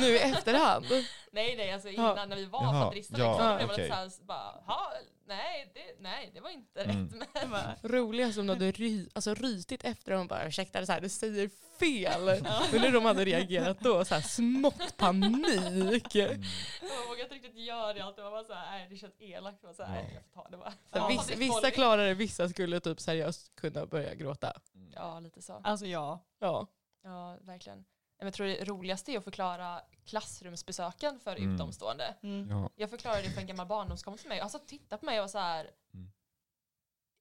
[0.00, 0.84] Nu i efterhand.
[1.32, 2.24] nej nej, alltså innan Ja.
[2.26, 3.84] när vi var Jaha, faderister ja, liksom, okej.
[3.84, 4.92] lite så här, bara, "Ha,
[5.36, 7.08] nej, det, nej, det var inte Mm.
[7.08, 7.28] rätt.
[7.34, 11.00] Men, Bara, Roligast om de hade ry, alltså rytit efter och bara ursäkta, så här,
[11.00, 12.20] du säger fel.
[12.28, 16.14] Undrar hur de hade reagerat då, så här, smått panik.
[16.14, 16.42] Mm.
[16.82, 19.62] jag vågade inte riktigt göra det alltid, man bara så här, nej det känns elakt.
[19.62, 20.02] Man så här, Ja.
[20.02, 20.70] nej, jag får ta det bara.
[20.70, 24.52] Så Ja, vissa, vissa klarar det, vissa skulle typ seriöst kunna börja gråta.
[24.94, 25.60] Ja, lite så.
[25.64, 26.24] Alltså ja.
[26.38, 26.66] Ja.
[27.04, 27.84] Ja, verkligen.
[28.18, 31.54] Men Jag tror det roligaste är att förklara klassrumsbesöken för Mm.
[31.54, 32.14] utomstående.
[32.22, 32.50] Mm.
[32.50, 32.70] Ja.
[32.74, 34.40] Jag förklarade det för en gammal barndomskompis till mig.
[34.40, 35.70] Alltså titta på mig och var så här.
[35.94, 36.10] Mm.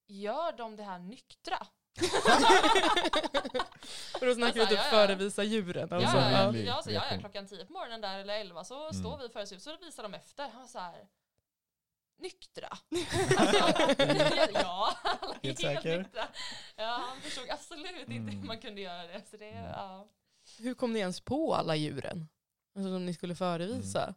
[0.07, 1.67] Gör de det här nyktra?
[4.21, 4.89] Och då snackar vi Alltså, typ ja, ja.
[4.91, 5.87] förevisa djuren.
[5.91, 6.55] Ja, Alltså, ja, ja.
[6.57, 8.93] ja, så, ja, ja, klockan tio på morgonen där eller elva så Mm.
[8.93, 10.49] står vi före sig så visar de efter.
[10.49, 11.07] Han var så här,
[12.19, 12.67] nyktra?
[13.37, 13.57] Alltså,
[14.53, 15.97] ja, alla är Helt säker?
[15.97, 16.27] nyktra.
[16.75, 18.27] Ja, han förstod absolut inte Mm.
[18.27, 19.21] hur man kunde göra det.
[19.31, 20.07] Så det, ja.
[20.59, 22.27] Hur kom ni ens på alla djuren?
[22.75, 24.13] Alltså som ni skulle förevisa?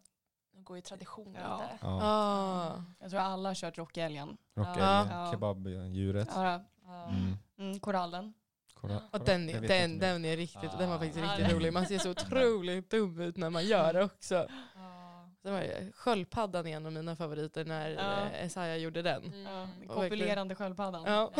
[0.52, 1.56] Det går ju tradition Ja.
[1.62, 1.78] lite.
[1.80, 1.98] Ja.
[2.02, 2.84] Ah.
[3.00, 4.36] Jag tror alla har kört rockälgen.
[4.54, 5.28] Rockälgen, Ja.
[5.32, 6.28] kebabdjuret.
[6.34, 6.60] Ja.
[7.08, 7.36] Mm.
[7.58, 8.34] mm, korallen.
[8.74, 9.86] Kolla, Och den, den, inte.
[9.86, 11.30] den är riktigt, den var faktiskt Ah.
[11.32, 11.56] riktigt Ja.
[11.56, 11.72] rolig.
[11.72, 14.46] Man ser så otroligt dum ut när man gör det också.
[15.42, 18.20] Det var, ju- sköldpaddan är en av mina favoriter när Ja.
[18.38, 19.24] eh, Esaiah gjorde den.
[19.24, 19.42] Mm.
[19.46, 21.04] Ja, Och kopulerande sköldpaddan.
[21.06, 21.30] Ja.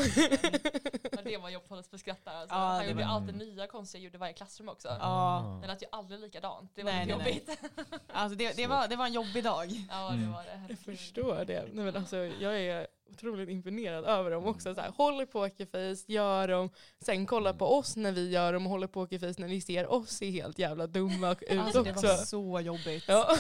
[1.13, 2.33] Men det var jobbigt att hålla sig för skratt där.
[2.33, 2.55] Alltså.
[2.55, 4.89] Ja, Han det gjorde alltid nya konstiga ljud i varje klassrum också.
[4.89, 5.59] Ja.
[5.63, 6.71] Det lät ju aldrig likadant.
[6.75, 7.57] Det var Nej, lite nej, nej.
[7.77, 8.03] jobbigt.
[8.13, 9.67] Alltså det, det, var, det var en jobbig dag.
[9.91, 10.63] Ja, det var det.
[10.69, 11.63] Jag förstår det.
[11.73, 14.75] Nej, men alltså, jag är otroligt imponerad över dem också.
[14.75, 16.71] Så här, håller pokerface, gör dem,
[17.05, 20.11] sen kollar på oss när vi gör dem och håller pokerface när ni ser oss
[20.11, 22.07] se helt jävla dumma ut Alltså det också.
[22.07, 23.05] var så jobbigt.
[23.09, 23.37] Ja.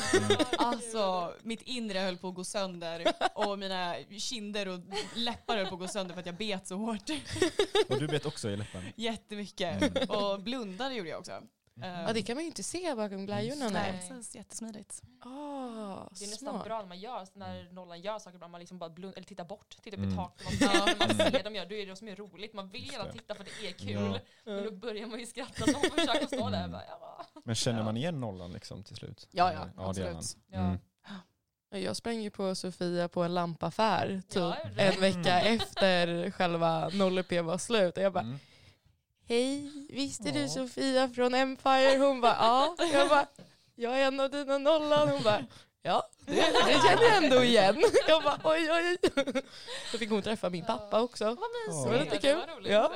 [0.59, 3.05] Alltså mitt inre höll på att gå sönder
[3.35, 4.81] och mina kinder och
[5.15, 7.11] läppar höll på att gå sönder för att jag bet så hårt.
[7.89, 8.83] Och du bet också i läppen.
[8.97, 9.97] Jättemycket.
[9.97, 10.11] Mm.
[10.11, 11.33] Och blundade gjorde jag också.
[11.75, 13.69] Ja, det kan man ju inte se bakom glajjorna.
[13.69, 14.09] Nej, Nej.
[14.09, 14.35] precis.
[14.35, 15.03] Jättesmidigt.
[15.21, 15.29] Ah,
[16.19, 16.65] Det är nästan smart.
[16.65, 19.45] bra när man gör, när nollan gör saker, ibland man liksom bara blund, eller tittar
[19.45, 20.17] bort, tittar upp i Mm.
[20.17, 20.45] taket.
[20.61, 22.53] Man, ser, man ser dem göra, då är det det som är roligt.
[22.55, 23.13] Man vill gärna det.
[23.13, 24.21] titta för det är kul.
[24.45, 24.53] Ja.
[24.53, 26.59] Men då börjar man ju skratta så man får försöka stå där.
[26.59, 26.71] Mm.
[26.73, 27.27] Bara, ja.
[27.45, 29.29] Men känner man igen nollan liksom till slut?
[29.31, 30.37] Ja, ja, ja det absolut.
[30.53, 30.59] Ja.
[30.59, 30.79] Mm.
[31.75, 34.83] Jag sprang ju på Sofia på en lampaffär typ Ja, det.
[34.83, 37.97] en vecka efter själva 0P var slut.
[37.97, 38.39] Och jag bara, Mm.
[39.33, 40.33] Hej, visste Ja.
[40.35, 41.99] du Sofia från Empire?
[41.99, 42.77] Hon bara, ja.
[42.93, 43.27] Jag bara,
[43.75, 45.09] jag är en av dina nollan.
[45.09, 45.45] Hon bara,
[45.83, 46.33] ja, det,
[46.67, 47.83] det känner jag ändå igen.
[48.09, 48.97] Jag bara, oj, oj.
[49.91, 51.25] Så fick hon träffa min pappa också.
[51.25, 51.37] Vad
[51.69, 51.85] Ja.
[51.85, 52.37] Det var lite kul.
[52.37, 52.71] var.
[52.71, 52.93] Ja.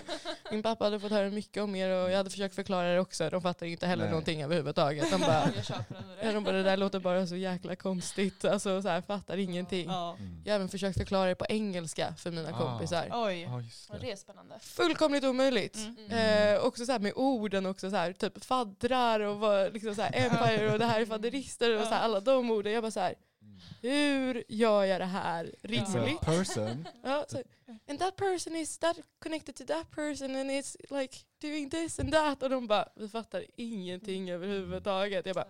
[0.50, 3.30] Min pappa hade fått höra mycket om er och jag hade försökt förklara det också.
[3.30, 4.10] De fattar inte heller Nej.
[4.10, 5.10] någonting överhuvudtaget.
[5.10, 5.50] De bara,
[6.22, 8.44] Jag de bara, det där låter bara så jäkla konstigt.
[8.44, 9.86] Alltså så här, fattar ingenting.
[9.88, 10.16] Ja.
[10.18, 10.42] Mm.
[10.44, 12.58] Jag har även försökt förklara det på engelska för mina Ah.
[12.58, 13.08] kompisar.
[13.12, 13.42] Oj.
[13.42, 13.62] Ja,
[13.92, 13.98] det.
[14.06, 14.54] det är spännande.
[14.60, 15.76] Fullkomligt omöjligt.
[15.76, 15.96] Mm.
[16.10, 16.54] Mm.
[16.56, 20.02] Eh, också så här med orden också så här, typ faddrar och vad, liksom så
[20.02, 22.63] här, empire och det här är fadderister och så här, alla de orden.
[22.70, 23.58] Jag bara så här, Mm.
[23.82, 26.20] hur gör jag det här rimligt?
[26.20, 26.88] person.
[27.04, 27.42] Ja, så,
[27.88, 32.12] and that person is that connected to that person and it's like doing this and
[32.12, 32.42] that.
[32.42, 35.26] Och de bara, vi fattar ingenting överhuvudtaget.
[35.26, 35.46] Jag bara,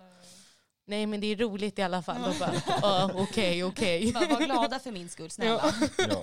[0.86, 2.22] nej men det är roligt i alla fall.
[2.22, 4.12] De bara, ja okej okej.
[4.14, 5.74] Bara, Var glada för min skull, snälla.
[5.98, 6.22] Ja.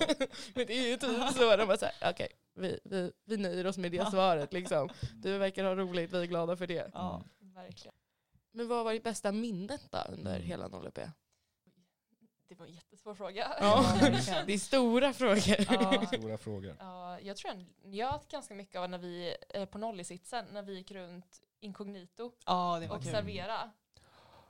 [0.54, 1.56] Men det är ju typ så.
[1.56, 4.88] De bara så här, okej, vi, vi, vi nöjer oss med det svaret liksom.
[5.22, 6.90] Du verkar ha roligt, vi är glada för det.
[6.94, 7.22] Ja.
[7.54, 7.94] Verkligen.
[8.52, 10.46] Men vad var ditt bästa minnet då under Mm.
[10.46, 11.10] hela 0P?
[12.48, 13.56] Det var en jättesvår fråga.
[13.60, 13.84] Ja,
[14.46, 15.38] det är stora frågor.
[15.70, 16.06] Ja.
[16.18, 16.76] Stora frågor.
[16.78, 20.74] Ja, jag tror jag njöt ganska mycket av när vi, eh, på nollsitsen, när vi
[20.74, 23.12] gick runt inkognito Ja, och kul.
[23.12, 23.70] servera.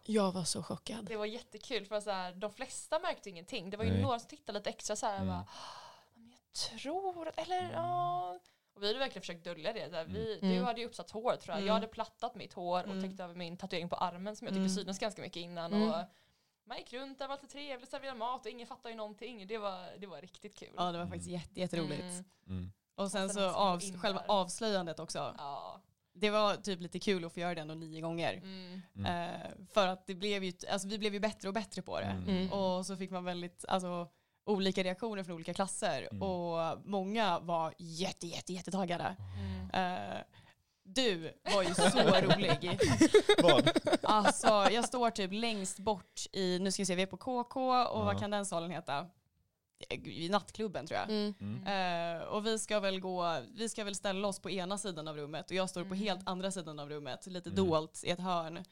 [0.05, 1.05] Jag var så chockad.
[1.05, 3.71] Det var jättekul för så här, de flesta märkte ingenting.
[3.71, 4.03] Det var ju Nej.
[4.03, 5.29] några som tittade lite extra så här, Mm.
[5.29, 8.39] bara, "Ah, men jag tror eller ja.
[8.75, 9.93] Och vi hade verkligen försökt dölja det.
[9.97, 10.55] Här, vi, Mm.
[10.57, 11.57] Du hade ju uppsatt hår tror jag.
[11.57, 11.67] Mm.
[11.67, 13.03] Jag hade plattat mitt hår och Mm.
[13.03, 14.69] täckt över min tatuering på armen som jag tyckte Mm.
[14.75, 15.73] syntes ganska mycket innan.
[15.73, 15.89] Mm.
[15.89, 15.97] Och
[16.65, 19.47] man gick runt där, var lite trevligt, serverade mat och ingen fattade ju någonting.
[19.47, 20.75] Det var, det var riktigt kul.
[20.77, 22.03] Ja, det var faktiskt jätte, jätteroligt.
[22.03, 22.25] Mm.
[22.49, 22.73] Mm.
[22.95, 25.35] Och sen Och sen så också av, in själva avslöjandet också.
[25.39, 25.81] Ja.
[26.15, 28.35] Det var typ lite kul att få göra det ändå nio gånger.
[28.35, 28.83] Mm.
[28.97, 29.31] Mm.
[29.31, 32.07] Eh, för att det blev ju, alltså vi blev ju bättre och bättre på det.
[32.07, 32.29] Mm.
[32.29, 32.53] Mm.
[32.53, 34.09] Och så fick man väldigt, alltså
[34.45, 36.09] olika reaktioner från olika klasser.
[36.11, 36.23] Mm.
[36.23, 39.17] Och många var jätte, jätte, jättetaggade.
[39.39, 39.71] Mm.
[40.11, 40.19] Eh,
[40.85, 41.83] du var ju så
[42.23, 42.79] rolig.
[43.43, 43.71] Vad?
[44.03, 47.61] Alltså jag står typ längst bort i, nu ska vi se, vi är på KK
[47.61, 48.05] och Ja.
[48.05, 49.07] vad kan den salen heta?
[50.05, 51.11] I nattklubben tror jag.
[51.11, 51.35] Mm.
[51.41, 52.17] Mm.
[52.17, 55.17] Eh, och vi ska väl gå, vi ska väl ställa oss på ena sidan av
[55.17, 55.99] rummet och jag står på Mm.
[55.99, 57.65] helt andra sidan av rummet, lite Mm.
[57.67, 58.65] dolt i ett hörn.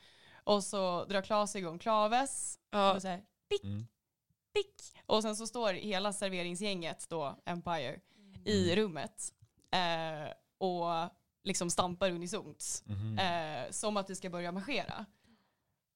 [0.45, 2.95] Och så drar Klas igång klaves Ja.
[2.95, 3.23] och så här,
[3.64, 3.87] Mm.
[4.55, 4.74] Pick.
[5.07, 8.01] Och sen så står hela serveringsgänget då, Empire,
[8.44, 9.32] i rummet
[9.70, 11.11] eh, och
[11.44, 12.82] liksom stampar unisont.
[12.86, 13.18] Mhm.
[13.18, 15.07] Eh, som att vi ska börja marschera.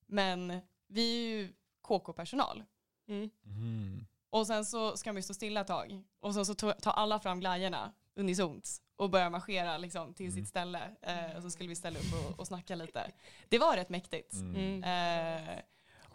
[0.06, 1.52] Men vi är ju
[1.82, 2.64] KK-personal.
[3.08, 3.30] Mm.
[3.42, 4.06] Mhm.
[4.30, 6.02] Och sen så ska vi stå stilla ett tag.
[6.20, 10.36] Och sen så tar alla fram glajjorna unisont och börjar marschera liksom till Mm.
[10.38, 10.90] sitt ställe.
[11.02, 13.10] Eh, och så skulle vi ställa upp och, och snacka lite.
[13.48, 14.32] Det var rätt mäktigt.
[14.32, 14.54] Mm.
[14.56, 15.48] Mm.
[15.48, 15.58] Eh,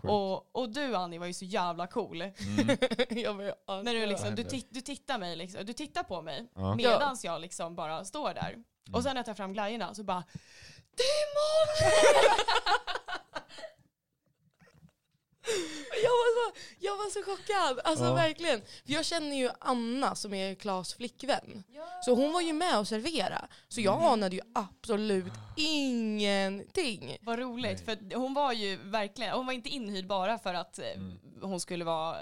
[0.02, 0.12] Sjukt.
[0.12, 2.22] och, och du Annie var ju så jävla cool.
[2.22, 2.34] Mm.
[3.10, 6.48] jag ju När du, liksom, du, tit- du tittar mig liksom, du tittar på mig
[6.56, 6.76] Ja.
[6.76, 8.50] medans jag liksom bara står där.
[8.50, 8.64] Mm.
[8.94, 10.24] Och sen när jag tar fram glajjorna så bara
[10.96, 11.92] Timon!
[16.04, 18.14] Jag var, så, jag var så chockad, alltså Ja.
[18.14, 18.62] verkligen.
[18.86, 21.64] För jag känner ju Anna som är Klas flickvän.
[21.76, 21.88] Ja.
[22.06, 23.48] Så hon var ju med och servera.
[23.68, 27.18] Så jag anade ju absolut ingenting.
[27.22, 27.98] Vad roligt, Nej.
[27.98, 31.20] för hon var ju verkligen, hon var inte inhyrd bara för att eh, Mm.
[31.42, 32.16] hon skulle vara,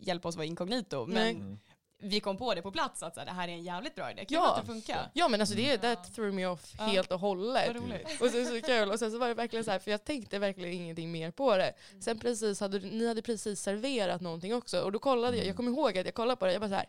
[0.00, 1.06] hjälpa oss vara inkognito.
[1.06, 1.58] Men Nej.
[1.98, 2.10] Mm.
[2.10, 4.10] vi kom på det på plats att så här, det här är en jävligt bra
[4.10, 4.24] idé.
[4.24, 4.54] Kul Ja.
[4.54, 5.10] att det funkar.
[5.14, 5.80] Ja men alltså det, Mm.
[5.80, 6.84] that threw me off Ja.
[6.84, 7.76] helt och hållet.
[8.20, 10.38] Och sen så kul, och sen så var det verkligen så här, för jag tänkte
[10.38, 11.72] verkligen ingenting mer på det.
[12.00, 15.70] Sen precis hade ni hade precis serverat någonting också och då kollade jag, jag kommer
[15.70, 16.86] ihåg att jag kollade på det, jag bara så här.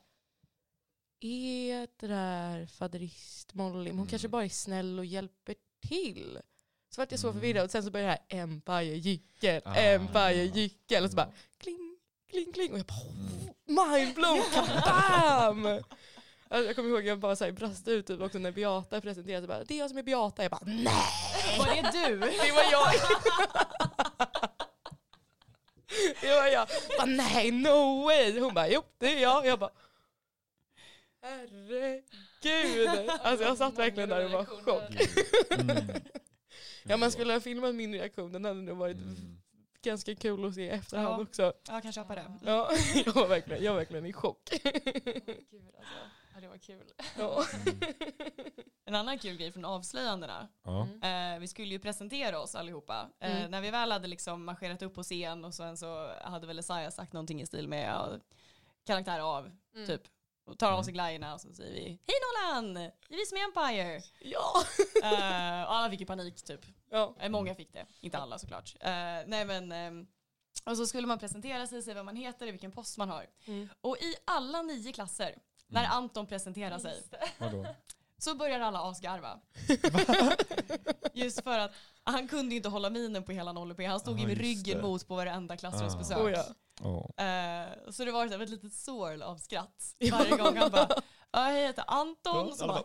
[1.20, 4.08] Är det där faderist Molly, men hon Mm.
[4.08, 5.56] kanske bara är snäll och hjälper
[5.88, 6.40] till.
[6.90, 7.40] Så vart jag så Mm.
[7.42, 9.76] förvirrad och sen så började det här Empire Jyckel, Ah.
[9.76, 11.87] Empire Jyckel och så bara kling,
[12.30, 12.98] kling, kling och jag bara
[13.68, 15.66] mind blown, kabam!
[16.50, 19.02] Alltså, jag kommer ihåg att jag bara så här brast ut typ också när Beata
[19.02, 20.42] presenterade sig bara, det är jag som är Beata.
[20.42, 21.58] Jag bara nej!
[21.60, 22.20] Var det du?
[22.20, 22.94] Det var jag!
[26.22, 26.54] det var jag.
[26.54, 26.68] Jag
[26.98, 28.40] Bara, nej, no way!
[28.40, 29.46] Hon bara, jo det är jag.
[29.46, 29.72] Jag bara,
[31.22, 33.10] herregud.
[33.22, 34.84] Alltså jag satt verkligen där och var chock.
[35.50, 35.78] Mm.
[36.84, 39.38] Ja man skulle ha filmat min reaktion, den hade nog varit Mm.
[39.88, 41.22] Ganska kul att se i efterhand Ja.
[41.24, 41.54] också.
[41.68, 42.26] Jag kan köpa det.
[42.46, 42.70] Ja,
[43.06, 44.50] jag var verkligen, jag var verkligen i chock.
[44.52, 45.94] Gud alltså.
[46.36, 46.92] Ja, det var kul.
[47.18, 47.44] Ja.
[48.86, 50.48] En annan kul grej från avslöjandena.
[50.64, 50.88] Ja.
[51.02, 51.34] Mm.
[51.36, 53.10] Eh, vi skulle ju presentera oss allihopa.
[53.20, 53.52] Eh, Mm.
[53.52, 56.96] När vi väl hade liksom marscherat upp på scen och sen så hade väl Esaias
[56.96, 58.10] sagt någonting i stil med ja,
[58.86, 59.88] karaktär av, Mm.
[59.88, 60.02] typ.
[60.46, 60.84] Och tar av Mm.
[60.84, 62.74] sig glajjorna och så säger vi Hej Nolan!
[62.74, 64.02] Det är vi som är Empire!
[64.20, 64.64] ja.
[65.04, 66.62] Eh, och alla fick ju panik typ.
[66.92, 67.16] Ja.
[67.20, 68.76] Eh, många fick det, inte alla såklart.
[68.80, 68.90] Eh,
[69.28, 70.08] nej men, ehm,
[70.66, 73.26] och så skulle man presentera sig, säga vad man heter, vilken post man har.
[73.46, 73.70] Mm.
[73.82, 75.36] Och i alla nio klasser,
[75.68, 75.92] när Mm.
[75.98, 77.04] Anton presenterar sig,
[78.18, 79.40] så börjar alla asgarva.
[81.14, 81.72] Just för att
[82.04, 84.78] han kunde ju inte hålla minen på hela 0 Han stod ju Ja, med ryggen
[84.78, 84.84] det.
[84.84, 86.18] mot på varenda klassrumsbesök.
[86.18, 86.24] Ah.
[86.24, 86.46] Oh, ja.
[86.82, 87.26] Åh.
[87.26, 90.90] Eh, så det var ett litet sår av skratt varje gång han bara
[91.32, 92.56] Ja, jag heter Anton.
[92.56, 92.84] Så bara,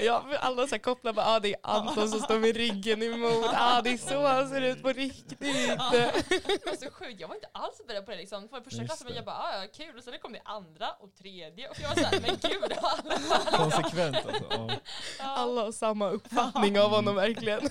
[0.00, 3.02] Ja, för alla så här kopplar bara, ah, det är Anton som står med ryggen
[3.02, 5.38] emot, ah, det är så han ser ut på riktigt.
[5.40, 8.48] Det var så sjukt, jag var inte alls beredd på det liksom.
[8.48, 9.96] För första klassen men jag bara, ah, ja kul.
[9.98, 11.68] Och sen kom det andra och tredje.
[11.68, 12.78] Och jag var såhär, men gud.
[12.82, 13.18] Alla.
[13.56, 14.44] Konsekvent alltså.
[14.50, 14.70] Ja.
[15.18, 17.60] Alla har samma uppfattning av honom verkligen.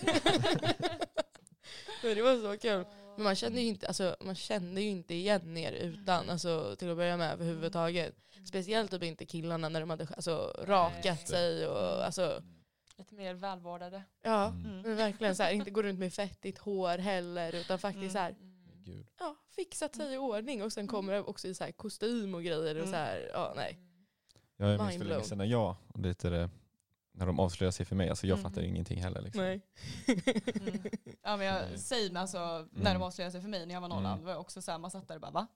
[2.03, 2.85] Men det var så kul.
[3.15, 6.91] Men man kände ju inte, alltså, man kände ju inte igen er utan, alltså, till
[6.91, 8.15] att börja med överhuvudtaget.
[8.45, 11.27] Speciellt typ inte killarna när de hade alltså, rakat Nej.
[11.27, 12.43] sig och alltså,
[12.97, 14.03] Lite mer välvårdade.
[14.21, 14.47] ja.
[14.47, 14.81] Mm.
[14.81, 18.11] Men verkligen så här, inte gå runt med fettigt hår heller utan faktiskt Mm.
[18.13, 18.35] så här,
[18.85, 19.07] Gud.
[19.19, 22.43] ja, fixat sig i ordning och sen kommer det också i så här kostym och
[22.43, 22.89] grejer och Mm.
[22.91, 23.79] så här, ja nej.
[24.57, 26.49] Jag minns för länge sedan när jag, och det är det,
[27.11, 28.43] när de avslöjar sig för mig, alltså jag Mhm.
[28.43, 29.21] fattar ingenting heller.
[29.21, 29.41] Liksom.
[29.43, 29.61] nej.
[30.07, 30.81] mm.
[31.23, 32.37] Ja men jag säger mig alltså,
[32.71, 32.93] när Mm.
[32.93, 34.23] de avslöjade sig för mig när jag var nollan, Mm.
[34.25, 35.47] var jag också såhär, man satt där och bara va?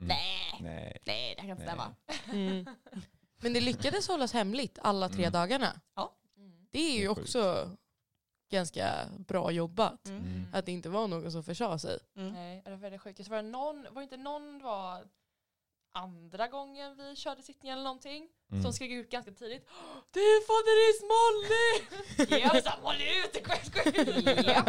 [0.00, 0.08] Mm.
[0.08, 0.98] Nej, Nej.
[1.06, 1.94] nej det här kan inte stämma.
[2.32, 2.66] Mm.
[3.42, 5.32] Men det lyckades hållas hemligt alla tre Mm.
[5.32, 5.80] dagarna.
[6.36, 6.66] Mm.
[6.70, 7.20] Det är ju Det är sjukt.
[7.20, 7.70] också
[8.50, 10.06] ganska bra jobbat.
[10.08, 10.20] Mm.
[10.22, 10.46] Mm.
[10.52, 11.98] Att det inte var någon som försa sig.
[12.16, 12.32] Mm.
[12.32, 13.24] Nej, det var väldigt sjukt.
[13.24, 15.04] Så var det någon, var det inte någon var
[15.96, 18.62] andra gången vi körde sittning eller någonting Mm.
[18.62, 19.68] som skrek ut ganska tidigt
[20.10, 22.40] Det är faderis Molly!
[22.42, 24.46] Jag var såhär Molly ut!
[24.46, 24.62] Ja,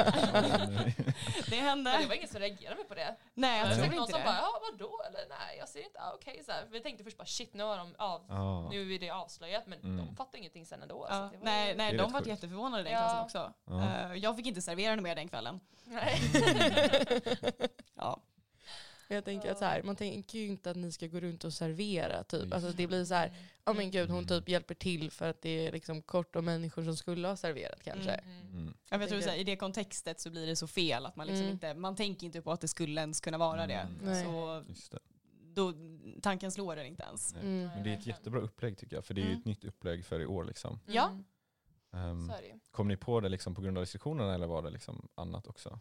[0.70, 0.96] Nej.
[1.50, 1.92] det hände.
[1.92, 3.16] Men det var ingen som reagerade med på det.
[3.34, 4.26] Nej jag Det tror var någon inte som det.
[4.26, 5.02] bara ja vadå?
[5.08, 6.66] Eller nej jag ser inte, ah, okej så här.
[6.72, 8.70] Vi tänkte först bara shit nu har de av, Ja.
[8.70, 9.98] nu är det avslöjat men Mm.
[9.98, 11.08] de fattar ingenting sen ändå.
[11.10, 12.28] Ja, så det var nej, nej de var sjukt.
[12.28, 13.00] jätteförvånade den Ja.
[13.00, 13.54] klassen också.
[13.66, 13.84] Ja.
[13.84, 15.60] Eh, jag fick inte servera något mer den kvällen.
[15.86, 16.20] nej.
[17.96, 18.22] Ja.
[19.08, 21.44] Men jag tänker att så här, man tänker ju inte att ni ska gå runt
[21.44, 22.54] och servera typ.
[22.54, 23.34] Alltså det blir så här,
[23.66, 26.84] ja men gud hon typ hjälper till för att det är liksom kort om människor
[26.84, 28.12] som skulle ha serverat kanske.
[28.12, 28.42] Mm.
[28.52, 28.74] Mm.
[28.92, 31.28] Men Jag tror så här, I det kontextet så blir det så fel att man
[31.28, 31.54] liksom Mm.
[31.54, 33.88] inte, man tänker inte på att det skulle ens kunna vara det.
[34.02, 34.24] Mm.
[34.26, 35.00] Så Just det.
[35.54, 35.74] då,
[36.22, 37.34] tanken slår den inte ens.
[37.34, 37.68] Mm.
[37.68, 39.40] Men det är ett jättebra upplägg tycker jag, för det är ju Mm.
[39.40, 40.44] ett nytt upplägg för i år.
[40.46, 40.80] Liksom.
[40.86, 41.08] Ja.
[41.94, 42.10] Mm.
[42.10, 42.60] Um, Så är det ju.
[42.72, 45.80] kom ni på det liksom på grund av restriktionerna eller var det liksom annat också?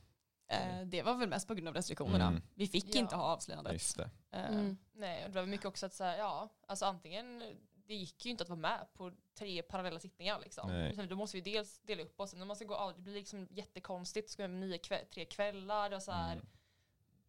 [0.48, 2.26] Eh, det var väl mest på grund av restriktionerna.
[2.28, 2.42] Mm.
[2.54, 2.98] Vi fick Ja.
[3.00, 3.72] inte ha avslöjandet.
[3.72, 4.10] Just det.
[4.30, 4.76] Eh, Mm.
[4.92, 7.42] Nej, och det var mycket också att säga, ja, alltså antingen,
[7.74, 10.68] det gick ju inte att vara med på tre parallella sittningar liksom.
[10.70, 11.06] Nej.
[11.08, 13.48] Då måste vi dels dela upp oss, när man ska gå av, det blir liksom
[13.50, 16.46] jättekonstigt, ska vi med nio kväll, tre kvällar, och så här, Mm.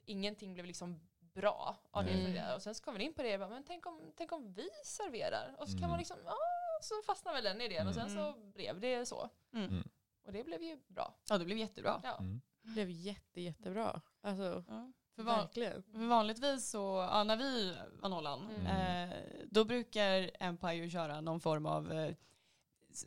[0.06, 2.54] ingenting blev liksom bra av det.
[2.56, 4.70] Och sen så kom vi in på det, bara, men tänk om, tänk om vi
[4.86, 5.56] serverar?
[5.60, 5.90] Och så kan Mm.
[5.90, 6.36] man liksom, ja,
[6.82, 8.16] så fastnar väl den idén och sen Mm.
[8.34, 9.30] så blev det så.
[9.54, 9.66] Mm.
[9.70, 9.90] Mm.
[10.24, 11.14] Och det blev ju bra.
[11.30, 12.02] Ja, det blev jättebra.
[12.04, 12.20] Ja.
[12.68, 12.76] Mm.
[12.76, 14.02] Det blev jätte, jättebra.
[14.22, 14.92] Alltså Ja.
[15.16, 15.84] För, van, verkligen.
[15.84, 18.66] för vanligtvis så, ja, när vi var nollan, Mm.
[19.12, 19.16] eh,
[19.52, 22.16] då brukar Empire köra någon form av eh,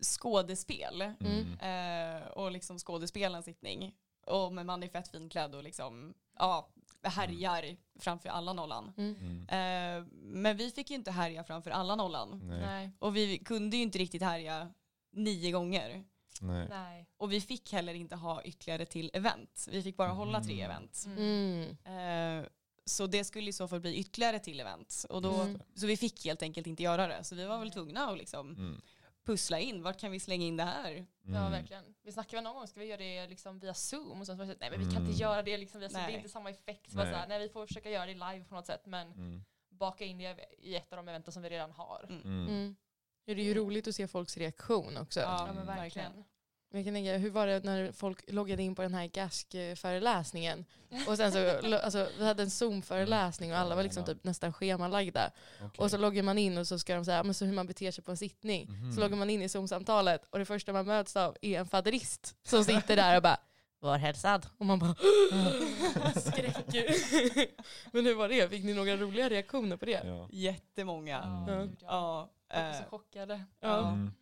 [0.03, 1.01] skådespel.
[1.21, 1.59] Mm.
[1.59, 3.95] Eh, och liksom skådespela en sittning.
[4.27, 6.69] Och men man är fett finklädd och liksom, ja,
[7.03, 8.93] härjar framför alla nollan.
[8.97, 9.17] Mm.
[9.17, 9.49] Mm.
[9.49, 12.41] Eh, men vi fick ju inte härja framför alla nollan.
[12.49, 12.91] Nej.
[12.99, 14.73] Och vi kunde ju inte riktigt härja
[15.13, 16.05] nio gånger.
[16.41, 16.67] Nej.
[16.69, 17.07] Nej.
[17.17, 19.67] Och vi fick heller inte ha ytterligare till event.
[19.71, 20.71] Vi fick bara hålla tre Mm.
[20.71, 21.05] event.
[21.07, 22.41] Mm.
[22.43, 22.49] Eh,
[22.85, 25.07] så det skulle i så fall bli ytterligare till event.
[25.09, 25.61] Och då, Mm.
[25.75, 27.25] Så vi fick helt enkelt inte göra det.
[27.25, 28.81] Så vi var väl tvungna att liksom Mm.
[29.25, 31.07] pussla in, vart kan vi slänga in det här?
[31.23, 31.51] Ja Mm.
[31.53, 31.85] verkligen.
[32.03, 34.21] Vi snackade väl någon gång, ska vi göra det liksom via zoom?
[34.21, 35.07] Och så så, nej men vi kan Mm.
[35.07, 36.95] inte göra det liksom via zoom, det är inte samma effekt.
[36.95, 37.07] Nej.
[37.11, 39.45] Så här, nej vi får försöka göra det live på något sätt men Mm.
[39.69, 42.07] baka in det i ett av de eventen som vi redan har.
[42.09, 42.23] Mm.
[42.23, 42.49] Mm.
[42.49, 42.77] Mm.
[43.25, 45.21] Ja, det är ju roligt att se folks reaktion också.
[45.21, 45.67] Ja, Ja men Mm.
[45.67, 46.25] verkligen.
[46.73, 50.65] Jag kan tänka, hur var det när folk loggade in på den här GASK-föreläsningen?
[51.09, 55.31] Och sen så, alltså, vi hade en Zoom-föreläsning och alla var liksom typ nästan schemalagda.
[55.57, 55.71] Okej.
[55.85, 57.91] Och så loggar man in och så ska de säga men så hur man beter
[57.91, 58.67] sig på en sittning.
[58.71, 58.93] Mhm.
[58.93, 62.37] Så loggar man in i Zoom-samtalet och det första man möts av är en faderist
[62.43, 63.37] som sitter där och bara
[63.81, 64.47] var hälsad.
[64.59, 64.95] Och man bara
[66.21, 66.67] skräck.
[67.93, 68.49] Men hur var det?
[68.51, 70.03] Fick ni några roliga reaktioner på det?
[70.05, 70.29] Ja.
[70.33, 71.45] Jättemånga.
[71.47, 71.77] Ja, Mm.
[71.81, 72.31] ja.
[72.53, 72.57] Ja.
[72.57, 73.45] Eh, så chockade.
[73.61, 73.89] Ja.
[73.89, 74.13] Mm.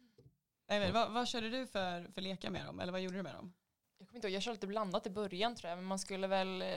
[0.69, 2.81] Nej, men, vad, vad körde du för, för lekar med dem?
[2.81, 3.53] Eller vad gjorde du med dem?
[3.99, 6.27] Jag kommer inte ihåg, jag körde lite blandat i början tror jag, men man skulle
[6.27, 6.69] väl, eh,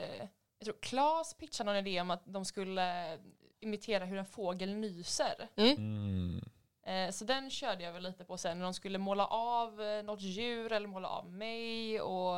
[0.58, 3.18] jag tror Klas pitchade någon idé om att de skulle
[3.60, 5.48] imitera hur en fågel nyser.
[5.56, 5.76] Mm.
[5.76, 6.40] Mm.
[6.82, 10.02] Eh, så den körde jag väl lite på sen, när de skulle måla av eh,
[10.02, 12.36] något djur eller måla av mig och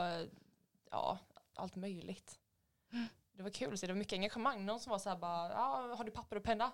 [0.90, 1.18] ja,
[1.54, 2.38] allt möjligt.
[3.36, 4.66] Det var kul att se, det var mycket engagemang.
[4.66, 6.64] Någon som var så här bara, ja, har du papper och penna?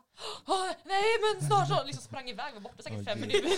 [0.44, 3.28] "Ah, nej men snart så, liksom sprang iväg, var borta säkert Åh, fem gud.
[3.28, 3.48] minuter.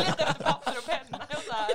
[0.00, 1.26] Letade efter papper och penna.
[1.30, 1.70] Jag så här,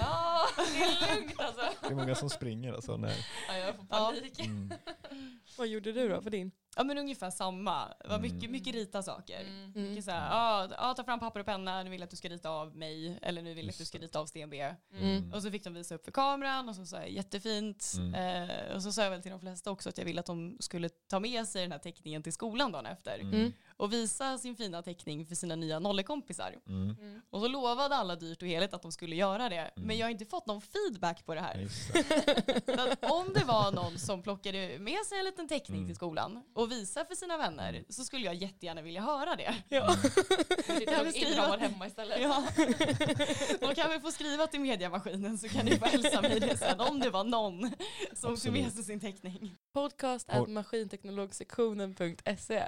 [0.00, 1.62] ja det är lugnt alltså.
[1.80, 2.96] Det är många som springer alltså.
[2.96, 3.26] Nej.
[3.48, 4.12] Ja, jag får Ja.
[4.16, 4.40] panik.
[4.40, 4.72] Mm.
[5.58, 6.50] Vad gjorde du då för din?
[6.76, 7.88] Ja men ungefär samma.
[8.00, 8.52] Det var mycket, Mm.
[8.52, 9.40] mycket rita saker.
[9.40, 9.72] Mm.
[9.74, 9.88] Mm.
[9.88, 12.28] Mycket såhär, ja, ja, ta fram papper och penna, nu vill jag att du ska
[12.28, 14.74] rita av mig, eller nu vill jag att du ska rita av Sten-B.
[14.94, 15.32] Mm.
[15.32, 17.92] Och så fick de visa upp för kameran och så sa jag jättefint.
[17.98, 18.50] Mm.
[18.50, 20.56] Eh, och så sa jag väl till de flesta också att jag ville att de
[20.60, 23.18] skulle ta med sig den här teckningen till skolan dagen efter.
[23.82, 23.88] Mm.
[23.88, 26.54] Och visa sin fina teckning för sina nya nollekompisar.
[26.68, 26.96] Mm.
[27.00, 27.22] Mm.
[27.30, 29.56] Och så lovade alla dyrt och heligt att de skulle göra det.
[29.56, 29.70] Mm.
[29.86, 31.58] Men jag har inte fått någon feedback på det här.
[31.58, 32.96] just det.
[33.10, 35.88] Om det var någon som plockade med sig en liten teckning Mm.
[35.88, 39.54] till skolan och visade för sina vänner så skulle jag jättegärna vilja höra det.
[39.68, 39.96] Ja.
[39.96, 42.20] Sitter Kan vi skriva- hemma istället.
[42.22, 42.44] Ja.
[43.60, 46.80] De kan väl få skriva till mediamaskinen så kan ni få hälsa mig det sen
[46.80, 47.70] om det var någon
[48.12, 49.56] som tog med sig sin teckning.
[49.72, 52.62] Podcast at maskinteknologsektionen.se.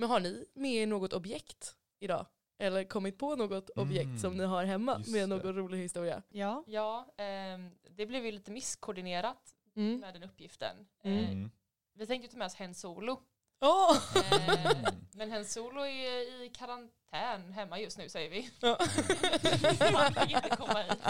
[0.00, 2.26] Men har ni med något objekt idag?
[2.58, 3.88] Eller kommit på något Mm.
[3.88, 5.26] objekt som ni har hemma Just med det.
[5.36, 6.22] någon rolig historia?
[6.28, 6.64] Ja.
[6.66, 10.00] Ja, ehm, det blev ju lite misskoordinerat Mm.
[10.00, 10.76] med den uppgiften.
[11.02, 11.18] Mm.
[11.24, 11.50] Eh, Mm.
[11.94, 13.20] vi tänkte ta med oss Hen Solo.
[13.60, 13.96] Åh!
[14.32, 14.76] Eh,
[15.12, 18.50] men Hen Solo är i karantän hemma just nu säger vi.
[18.60, 18.78] Ja.
[19.98, 21.02] Han fick inte komma hit.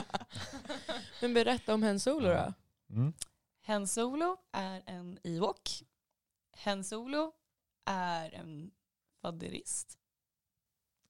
[1.20, 2.52] Men berätta om Hen Solo då.
[2.90, 3.12] Mm.
[3.62, 5.70] Hen Solo är en Ewok.
[6.56, 7.32] Hen Solo
[7.84, 8.70] är en
[9.32, 9.98] faderist.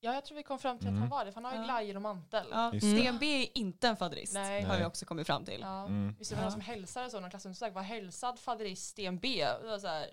[0.01, 1.01] Ja, jag tror vi kom fram till att Mm.
[1.01, 1.65] han var det, för han har ju Ja.
[1.65, 2.47] glajjor och mantel.
[2.51, 2.99] Ja, Just det.
[3.01, 4.35] Sten B är inte en faderist.
[4.35, 4.63] Nej.
[4.63, 5.61] Har vi också kommit fram till.
[5.61, 5.85] Ja.
[5.87, 6.15] Mm.
[6.19, 6.53] Visst var det någon Ja.
[6.53, 9.47] som hälsade så, någon klassundersökning, var hälsad faderist Sten B?
[9.61, 10.11] Och jag var så här,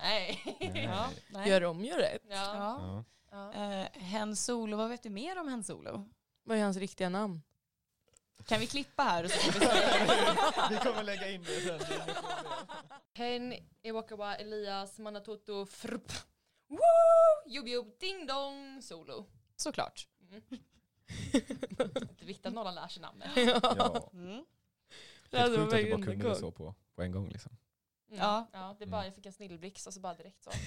[0.00, 0.56] nej.
[0.60, 0.84] Nej.
[0.84, 1.48] Ja, nej.
[1.50, 2.22] Gör om, gör rätt.
[2.28, 2.34] Ja.
[2.36, 3.04] Ja.
[3.30, 3.52] Ja.
[3.54, 3.72] Ja.
[3.72, 6.08] Eh, Hen Solo, vad vet du mer om Hen Solo?
[6.44, 7.42] Vad är hans riktiga namn?
[8.46, 9.66] Kan vi klippa här och så får vi
[10.70, 12.00] Vi kommer lägga in det sen.
[13.14, 16.12] Hen Ewakawa Elias Manatoto Frp.
[16.72, 17.52] Woo!
[17.52, 19.26] Jobb jobb ding dong solo.
[19.56, 20.08] Såklart.
[20.20, 20.42] Mm.
[21.32, 23.30] Det är viktigt att någon lär sig namnet.
[23.62, 24.10] Ja.
[24.12, 24.44] Mm.
[25.30, 27.52] Det varit sjukt att du bara kunde det så på, på en gång liksom.
[28.08, 28.20] Mm.
[28.20, 28.46] Ja.
[28.52, 28.76] ja.
[28.78, 30.50] Det är bara, jag fick en snilleblixt och så bara direkt så.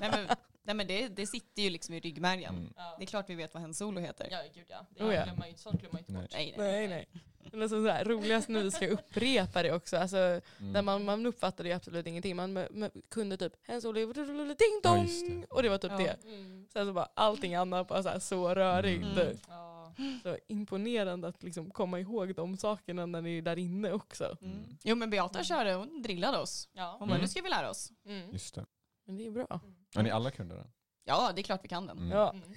[0.00, 0.28] nej men,
[0.68, 2.54] nej, men det, det sitter ju liksom i ryggmärgen.
[2.54, 2.72] Mm.
[2.76, 4.28] Ja, Det är klart vi vet vad Hen Solo heter.
[4.30, 4.86] ja gud ja.
[4.90, 5.24] Det Oh, ja.
[5.24, 6.22] glömmer sånt glömmer man inte Nej.
[6.22, 6.58] bort.
[6.58, 6.88] Nej, nej.
[6.88, 7.08] Nej,
[7.52, 7.62] nej.
[7.62, 9.96] Alltså så här, roligast när vi ska upprepa det också.
[9.96, 10.72] Alltså, Mm.
[10.72, 12.36] där man, man uppfattade ju absolut ingenting.
[12.36, 15.06] Man, man kunde typ Hen Solo ding Ja, dong.
[15.40, 15.46] det.
[15.50, 15.96] och det var typ Ja.
[15.98, 16.16] det.
[16.24, 16.66] Mm.
[16.72, 19.04] Sen så bara allting annat bara så, här, så rörigt.
[19.04, 19.36] Mm.
[19.48, 19.92] Ja.
[20.22, 24.36] Så imponerande att liksom komma ihåg de sakerna när ni är där inne också.
[24.42, 24.64] Mm.
[24.84, 26.68] Jo men Beata körde, hon drillade oss.
[26.72, 26.96] Ja.
[26.98, 27.22] Hon bara, Mm.
[27.22, 27.92] nu ska vi lära oss.
[28.06, 28.32] Mm.
[28.32, 28.64] Just det.
[29.08, 29.60] Men det är bra.
[29.94, 30.70] Ja, ni alla kunde den?
[31.04, 31.98] Ja, det är klart vi kan den.
[31.98, 32.10] Mm.
[32.10, 32.30] Ja.
[32.32, 32.48] Mm.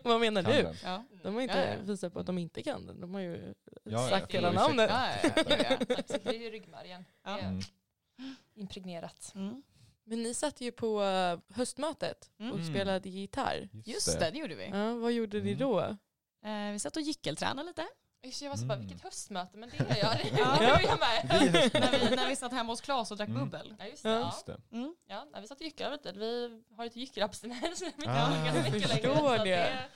[0.04, 0.62] Vad menar Kan du?
[0.62, 0.74] den?
[0.84, 1.04] Ja.
[1.22, 1.82] De har inte Ja, ja.
[1.82, 3.00] visat på att de inte kan den.
[3.00, 3.54] De har ju
[3.84, 4.90] Ja, sagt hela namnet.
[4.90, 5.76] Ja, ja.
[5.88, 7.04] Det sitter i ryggmärgen.
[7.24, 7.60] Är Mm.
[8.54, 9.32] impregnerat.
[9.34, 9.62] Mm.
[10.04, 12.64] Men ni satt ju på eh, höstmötet och Mm.
[12.64, 13.68] spelade gitarr.
[13.84, 14.68] Just det, det gjorde vi.
[14.68, 15.58] Ja, vad gjorde ni Mm.
[15.58, 15.80] då?
[16.48, 17.86] Eh, vi satt och gyckeltränade lite.
[18.22, 18.86] Just, Jag var så bara, Mm.
[18.86, 20.20] vilket höstmöte, men det är jag.
[20.38, 20.56] Ja.
[20.58, 21.28] Det är jag med.
[21.72, 23.40] När, vi, när vi satt hemma hos Klas och drack Mm.
[23.44, 23.74] bubbel.
[23.78, 24.08] Ja, just det.
[24.10, 24.26] Ja.
[24.26, 24.60] Just det.
[24.72, 24.94] Mm.
[25.08, 26.12] Ja, nej, vi satt och gycklade lite.
[26.12, 27.82] Vi har lite gyckelabstinens.
[28.06, 28.46] Ah.
[28.46, 28.88] Jag mycket längre.
[28.88, 29.50] förstår så att det.
[29.50, 29.88] det.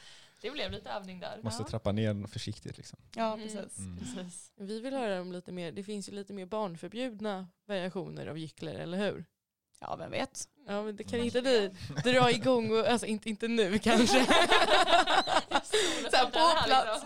[0.43, 1.39] Det blev lite övning där.
[1.43, 1.69] Måste Ja.
[1.69, 2.99] trappa ner försiktigt liksom.
[3.17, 3.47] Ja, Mm.
[3.49, 3.79] precis.
[3.79, 3.99] Mm.
[3.99, 4.53] Precis.
[4.57, 8.73] Vi vill höra om lite mer, det finns ju lite mer barnförbjudna variationer av gycklar,
[8.75, 9.25] eller hur?
[9.87, 10.49] Ja, vem vet.
[10.67, 11.71] Ja, men det kan inte ni
[12.05, 14.27] dra igång, och, alltså inte, inte nu kanske.
[16.11, 17.05] Så här, på plats.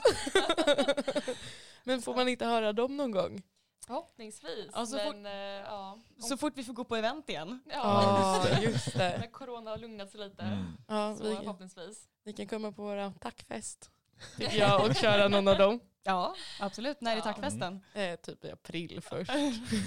[1.85, 3.43] Men får man inte höra dem någon gång?
[3.87, 4.71] Förhoppningsvis.
[4.75, 5.99] Ja, så men fort- eh, ja.
[6.19, 7.61] Så fort vi får gå på event igen.
[7.73, 8.45] ja.
[8.53, 9.19] Ja, just det.
[9.19, 10.43] När corona har lugnat sig lite.
[10.43, 10.65] Mm.
[10.89, 12.05] Ja, Så vi, förhoppningsvis.
[12.25, 13.91] vi kan komma på våra tackfest,
[14.39, 15.81] tycker jag, och köra någon av dem.
[16.09, 17.01] Ja, absolut.
[17.01, 17.23] När är Ja.
[17.23, 17.81] tackfesten?
[17.95, 19.31] Eh, typ i april först.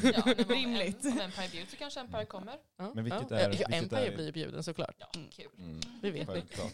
[0.03, 1.05] Ja, om Rimligt.
[1.05, 2.57] en- Om Empire så kanske Empire kommer.
[2.77, 4.95] Ja, Men vilket är- Ja, vilket Empire är- blir bjuden såklart.
[4.99, 5.29] Ja, Mm.
[5.29, 5.47] kul.
[5.57, 5.79] Mm.
[6.01, 6.33] Det vet vi.
[6.33, 6.73] Självklart.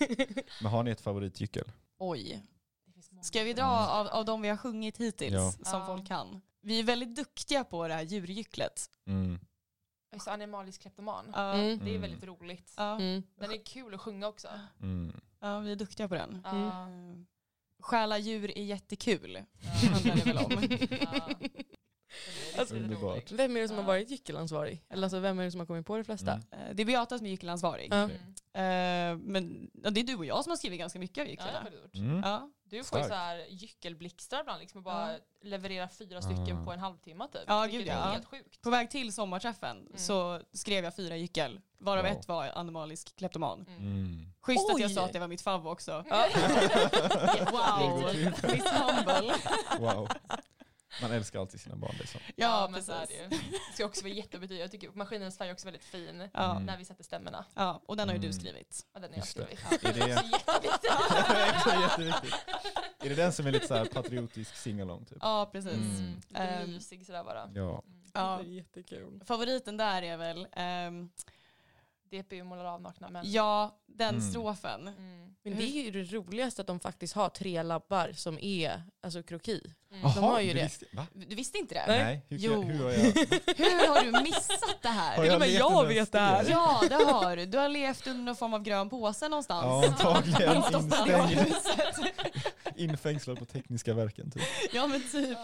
[0.61, 1.71] Men har ni ett favoritgyckel?
[1.99, 2.43] Oj.
[3.21, 5.51] Ska vi dra av, av de vi har sjungit hittills Ja.
[5.51, 5.85] som Ja.
[5.85, 6.41] folk kan?
[6.61, 8.89] Vi är väldigt duktiga på det här djurgycklet.
[9.07, 9.39] Mm.
[10.19, 11.33] Så animalisk kleptoman.
[11.35, 11.57] Mm.
[11.79, 12.01] Det är Mm.
[12.01, 12.73] väldigt roligt.
[12.77, 13.23] Mm.
[13.39, 14.47] Den är kul att sjunga också.
[14.81, 15.21] Mm.
[15.39, 16.43] ja, vi är duktiga på den.
[17.79, 19.43] Stjäla djur är jättekul.
[19.83, 19.89] Ja.
[19.89, 20.51] handlar det väl om.
[22.55, 22.59] Ja.
[22.61, 23.31] Alltså, underbart.
[23.31, 24.83] Vem är det som har varit gyckelansvarig?
[24.89, 26.31] Eller alltså, vem är det som har kommit på det flesta?
[26.31, 26.67] Mm.
[26.69, 27.93] Eh, Det är Beata som är gyckelansvarig.
[27.93, 28.09] Mm.
[28.53, 31.31] Eh, Men det är du och jag som har skrivit ganska mycket av Ja, det
[31.31, 31.59] gycklarna.
[31.63, 31.95] har du gjort.
[31.95, 32.19] Mm.
[32.23, 32.51] Ja.
[32.69, 33.07] Du får ju Starkt.
[33.07, 35.19] så här gyckelblixtar ibland liksom och bara Ja.
[35.41, 36.65] leverera fyra stycken Ah.
[36.65, 37.41] på en halvtimme typ.
[37.47, 38.01] Ja, gud, är ja.
[38.01, 38.61] helt sjukt.
[38.61, 42.11] På väg till sommarträffen så skrev jag fyra gyckel, varav Wow.
[42.11, 43.65] ett var animalisk kleptoman.
[43.67, 43.81] Mm.
[43.81, 44.33] Mm.
[44.41, 44.81] Schysst att Oj.
[44.81, 46.03] jag sa att det var mitt favvo också.
[46.09, 46.27] Ja.
[47.51, 48.03] Wow,
[48.51, 49.33] Miss Humble.
[49.79, 50.07] Wow.
[51.01, 51.95] Man älskar alltid sina barn.
[51.99, 52.21] Liksom.
[52.35, 53.29] Ja, men så är det ju.
[53.29, 54.61] Det ska också vara jättebetydligt.
[54.61, 56.51] Jag tycker maskinens färg är också väldigt fin Ja.
[56.51, 56.65] Mm.
[56.65, 57.45] när vi sätter stämmorna.
[57.55, 58.39] ja, och den har ju du Mm.
[58.39, 58.85] skrivit.
[58.93, 59.59] Ja, den är jag skrivit.
[59.83, 60.91] Är det, jätteviktigt.
[60.91, 62.33] är också jätteviktigt.
[62.99, 65.17] Är det den som är lite så här patriotisk singalong typ?
[65.21, 65.73] Ja, precis.
[65.73, 66.15] Mm.
[66.27, 67.51] Lite Ehm, mysig sådär bara.
[67.55, 67.69] Ja.
[67.87, 68.01] Mm.
[68.13, 68.39] Ja.
[68.43, 69.21] Det är jättekul.
[69.25, 71.09] Favoriten där är väl, ehm,
[72.11, 73.31] DPU målar av nakna män.
[73.31, 74.21] ja, den Mm.
[74.21, 74.87] strofen.
[74.87, 75.35] Mm.
[75.43, 79.23] Men det är ju det roligaste att de faktiskt har tre labbar som är alltså
[79.23, 79.61] kroki.
[79.91, 80.01] Mm.
[80.15, 80.63] De har ju du det.
[80.63, 81.07] Visste, va?
[81.13, 81.85] Du visste inte det?
[81.87, 82.25] Nej.
[82.29, 82.61] Hur, Jo.
[82.61, 82.99] hur har jag?
[83.57, 85.17] Hur har du missat det här?
[85.17, 86.45] Har Till och med jag vet det här.
[86.49, 87.45] Ja, det har du.
[87.45, 89.65] Du har levt under någon form av grön påse någonstans.
[89.99, 90.07] Ja,
[90.73, 92.07] antagligen instängd,
[92.75, 94.43] infängslad på tekniska verken typ.
[94.73, 95.37] Ja men typ.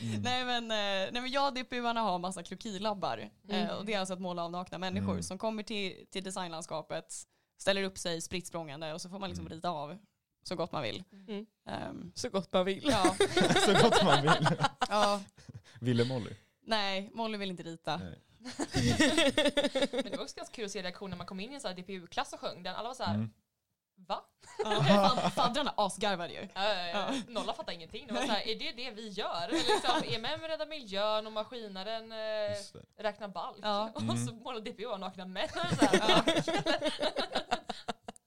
[0.00, 0.22] Mm.
[0.22, 3.28] Nej men, eh, nej men jag och DPU-arna har massa krokilabbar.
[3.48, 3.66] Mm.
[3.66, 5.22] Eh, och det är alltså att måla av nakna människor Mm.
[5.22, 7.14] som kommer till, till designlandskapet,
[7.58, 9.56] ställer upp sig spritt språngande och så får man liksom Mm.
[9.56, 9.98] rita av
[10.42, 11.04] så gott man vill.
[11.28, 11.46] Mm.
[11.66, 12.84] Ehm, Så gott man vill.
[12.90, 13.14] ja.
[13.64, 14.46] Så gott man vill.
[14.88, 15.20] ja.
[15.80, 16.30] Ville Molly?
[16.62, 17.96] Nej, Molly vill inte rita.
[17.96, 18.18] Nej.
[19.92, 21.76] Men det var också ganska kul att se reaktionen när man kom in i en
[21.76, 22.74] DPU-klass och sjöng den.
[22.76, 23.30] Alla var så här, Mm.
[23.96, 24.24] va?
[25.34, 26.48] Faddrarna asgarvade ju.
[26.54, 26.88] Ja, ja, ja.
[26.92, 27.14] Ja.
[27.28, 28.06] Nolla fattade ingenting.
[28.06, 29.48] Det var så här, är det det vi gör?
[29.50, 32.56] Liksom, EMM räddar miljön och maskinaren eh,
[33.02, 33.58] räknar balk.
[33.62, 33.90] Ja.
[33.94, 35.48] Och så målar DPU av nakna män.
[35.48, 36.22] Så här, ja.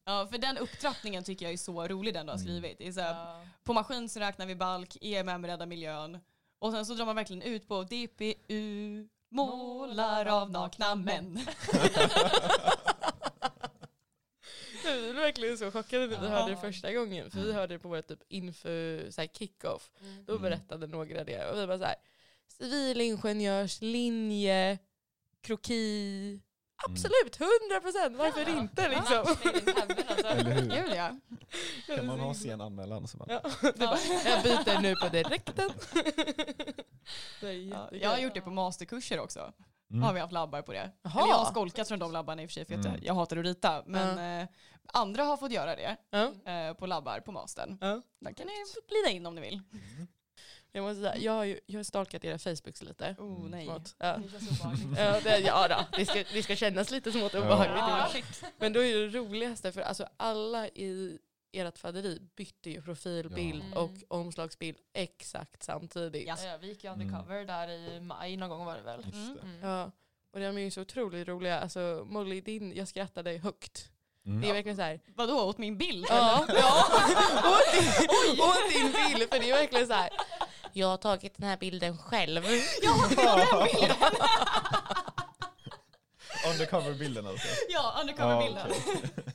[0.06, 2.47] Ja, för den upptrappningen tycker jag är så rolig den du har Mm.
[2.47, 2.78] skrivit.
[2.78, 3.45] Det är så här, Ja.
[3.64, 6.20] På maskin så räknar vi balk, EMM räddar miljön.
[6.60, 11.39] Och sen så drar man verkligen ut på DPU målar av nakna män.
[14.86, 17.32] Vi var verkligen så chockade när vi hörde det första gången.
[17.32, 18.68] För vi hörde det på vår typ info
[19.12, 19.91] så här kick-off.
[20.01, 20.26] Mm.
[20.26, 20.43] Då Mm.
[20.43, 21.49] berättade några det.
[21.49, 21.95] Och vi var så här,
[22.47, 24.78] civilingenjörslinje,
[25.41, 26.39] kroki.
[26.89, 28.17] Absolut, 100 procent.
[28.17, 28.59] Varför Ja.
[28.59, 29.17] inte liksom?
[29.17, 30.27] Alltså.
[30.27, 30.61] Eller hur?
[30.61, 31.11] Gud ja.
[31.95, 35.69] Kan man ha sen anmälan så bara, Ja, det bara, jag byter nu på direkten.
[37.41, 37.89] Ja.
[37.91, 39.53] Jag har gjort det på masterkurser också.
[39.91, 40.03] mm.
[40.03, 40.91] Har vi haft labbar på det.
[41.01, 41.19] Jaha.
[41.21, 42.86] Eller jag har skolkat från de labbarna i och för sig för Mm.
[42.91, 43.84] jag, jag hatar att rita.
[43.86, 44.47] Men eh,
[44.93, 45.97] andra har fått göra det
[46.51, 47.77] eh, på labbar på mastern.
[47.81, 48.01] ja.
[48.19, 48.53] Där kan ni
[48.89, 49.61] glida in om ni vill.
[50.76, 53.15] Jag måste säga, jag har ju jag har stalkat era Facebooks lite.
[53.19, 53.65] Oh nej.
[53.65, 53.95] Smått.
[53.97, 54.17] Ja.
[54.17, 54.99] Det känns obehagligt.
[54.99, 57.76] Ja, det, ja då, det ska, det ska kännas lite smått obehagligt
[58.41, 58.47] Ja.
[58.57, 61.17] Men då är det roligaste för alltså alla i
[61.51, 63.80] ert faderi bytte ju profilbild Ja.
[63.80, 66.28] och omslagsbild exakt samtidigt.
[66.28, 66.38] Ja.
[66.45, 69.01] Ja, vi gick ju undercover där i maj någon gång var det väl.
[69.05, 69.36] Just Mm.
[69.36, 69.41] det.
[69.41, 69.59] Mm.
[69.69, 69.91] Ja.
[70.34, 71.59] Och de är ju så otroligt roliga.
[71.59, 73.89] Alltså Molly, din, jag skrattade högt.
[74.26, 74.41] Mm.
[74.41, 74.99] Det är verkligen så här.
[75.15, 76.05] Vadå, åt min bild?
[76.09, 76.86] Ja, ja.
[77.51, 79.30] åt, din, åt din bild.
[79.30, 80.09] För det är verkligen så här.
[80.74, 82.43] Jag har tagit den här bilden själv.
[82.82, 83.97] Ja, det var den bilden!
[86.51, 87.47] Undercover-bilden alltså.
[87.69, 88.67] Ja, undercover-bilden.
[88.69, 89.09] Ja, okej.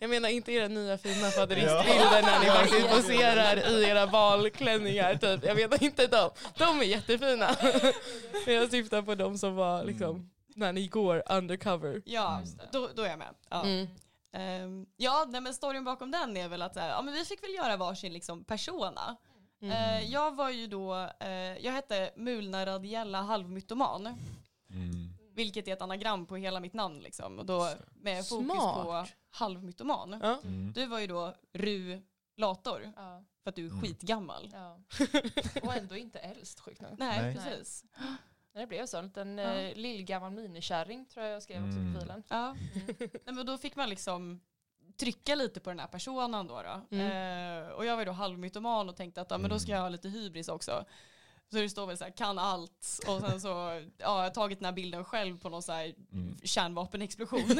[0.00, 2.52] Jag menar inte era nya fina faderistbilder när ni Ja.
[2.54, 2.96] faktiskt Ja.
[2.96, 5.14] poserar i era balklänningar.
[5.14, 5.44] Typ.
[5.44, 6.30] Jag menar inte dem.
[6.58, 7.56] De är jättefina.
[8.46, 12.02] Men jag syftar på de som var liksom, när ni går undercover.
[12.04, 12.42] Ja,
[12.72, 13.34] då, då är jag med.
[13.50, 13.62] Ja.
[13.62, 13.88] Mm.
[14.32, 17.24] Ehm, ja, nej, men storyn bakom den är väl att så här, ja, men vi
[17.24, 19.16] fick väl göra varsin liksom, persona.
[19.60, 19.72] Mm.
[19.72, 24.06] Eh, jag var ju då, eh, jag hette Mulna Radiella Halvmytoman,
[24.70, 25.08] Mm.
[25.34, 27.38] vilket är ett anagram på hela mitt namn liksom.
[27.38, 28.84] Och då med fokus Smart.
[28.84, 30.14] på halvmytoman.
[30.14, 30.72] Mm.
[30.72, 33.82] Du var ju då Ru-lator, Ja, för att du är Mm.
[33.82, 34.50] skitgammal.
[34.52, 34.80] ja.
[35.62, 36.90] Och ändå inte äldst sjukt nog.
[36.98, 37.34] Nej, Nej.
[37.34, 37.84] precis.
[38.54, 38.98] Nej, det blev så.
[38.98, 39.54] En liten Ja.
[39.54, 41.94] eh, lillgammal minikärring tror jag jag skrev också Mm.
[41.94, 42.22] på filen.
[42.28, 42.50] Ja.
[42.50, 42.86] Mm.
[42.98, 44.40] Nej, men då fick man liksom
[44.98, 46.62] trycka lite på den här personen då.
[46.62, 46.96] då.
[46.96, 47.62] Mm.
[47.66, 49.80] Eh, och jag var ju då halvmytoman och tänkte att ja, men då ska jag
[49.80, 50.84] ha lite hybris också.
[51.50, 53.00] Så det står väl så här, kan allt.
[53.06, 55.94] Och sen så ja, jag har tagit den här bilden själv på någon så här
[56.12, 56.36] Mm.
[56.44, 57.58] kärnvapenexplosion.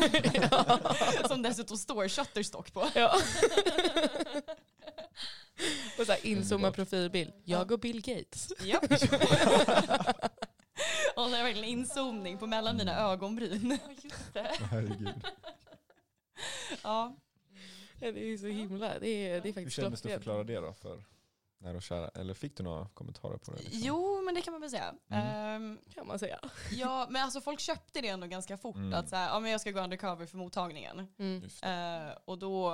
[1.29, 2.89] Som dessutom står Shutterstock på.
[2.95, 3.15] Ja.
[5.99, 7.33] och så här inzoomad profilbild.
[7.45, 8.53] Jag och Bill Gates.
[8.65, 8.83] Japp.
[8.93, 8.99] och
[11.25, 13.79] så är det verkligen inzoomning på mellan mina ögonbryn.
[13.85, 14.51] Ja, just det.
[14.61, 15.27] Åh, Herregud.
[16.83, 17.17] Ja.
[18.15, 20.61] Det är så himla, det är, det är Hur faktiskt kändes det att förklara det
[20.61, 21.05] då för
[21.61, 22.09] nära och kära?
[22.09, 23.59] Eller fick du några kommentarer på det?
[23.63, 23.81] Liksom?
[23.83, 24.95] Jo, men det kan man väl säga.
[25.11, 25.27] Mm.
[25.27, 26.41] Ehm, Kan man säga.
[26.73, 28.77] ja, men alltså folk köpte det ändå ganska fort.
[28.77, 28.95] Mm.
[28.95, 31.07] Att så här, ja, men jag ska gå undercover för mottagningen.
[31.19, 31.43] Mm.
[31.63, 32.73] Eh, och då,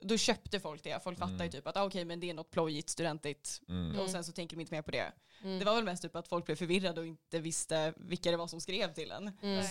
[0.00, 1.02] då köpte folk det.
[1.02, 1.50] Folk fattar ju Mm.
[1.50, 3.60] typ att ah, okej men det är något plojigt, studentigt.
[3.68, 3.98] Mm.
[3.98, 5.12] Och sen så tänker de inte mer på det.
[5.44, 5.58] Mm.
[5.58, 8.46] Det var väl mest typ att folk blev förvirrade och inte visste vilka det var
[8.46, 9.32] som skrev till en.
[9.42, 9.58] Mm.
[9.58, 9.66] Eh,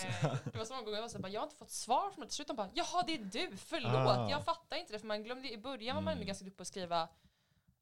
[0.52, 2.10] Det var så många gånger jag var så här, bara, jag har inte fått svar
[2.10, 2.26] från det.
[2.26, 3.94] Till slut de bara, jaha det är du, förlåt.
[3.94, 4.30] Ah.
[4.30, 4.98] Jag fattar inte det.
[4.98, 6.26] För man glömde, i början var man Mm.
[6.26, 7.08] ganska duktig på att skriva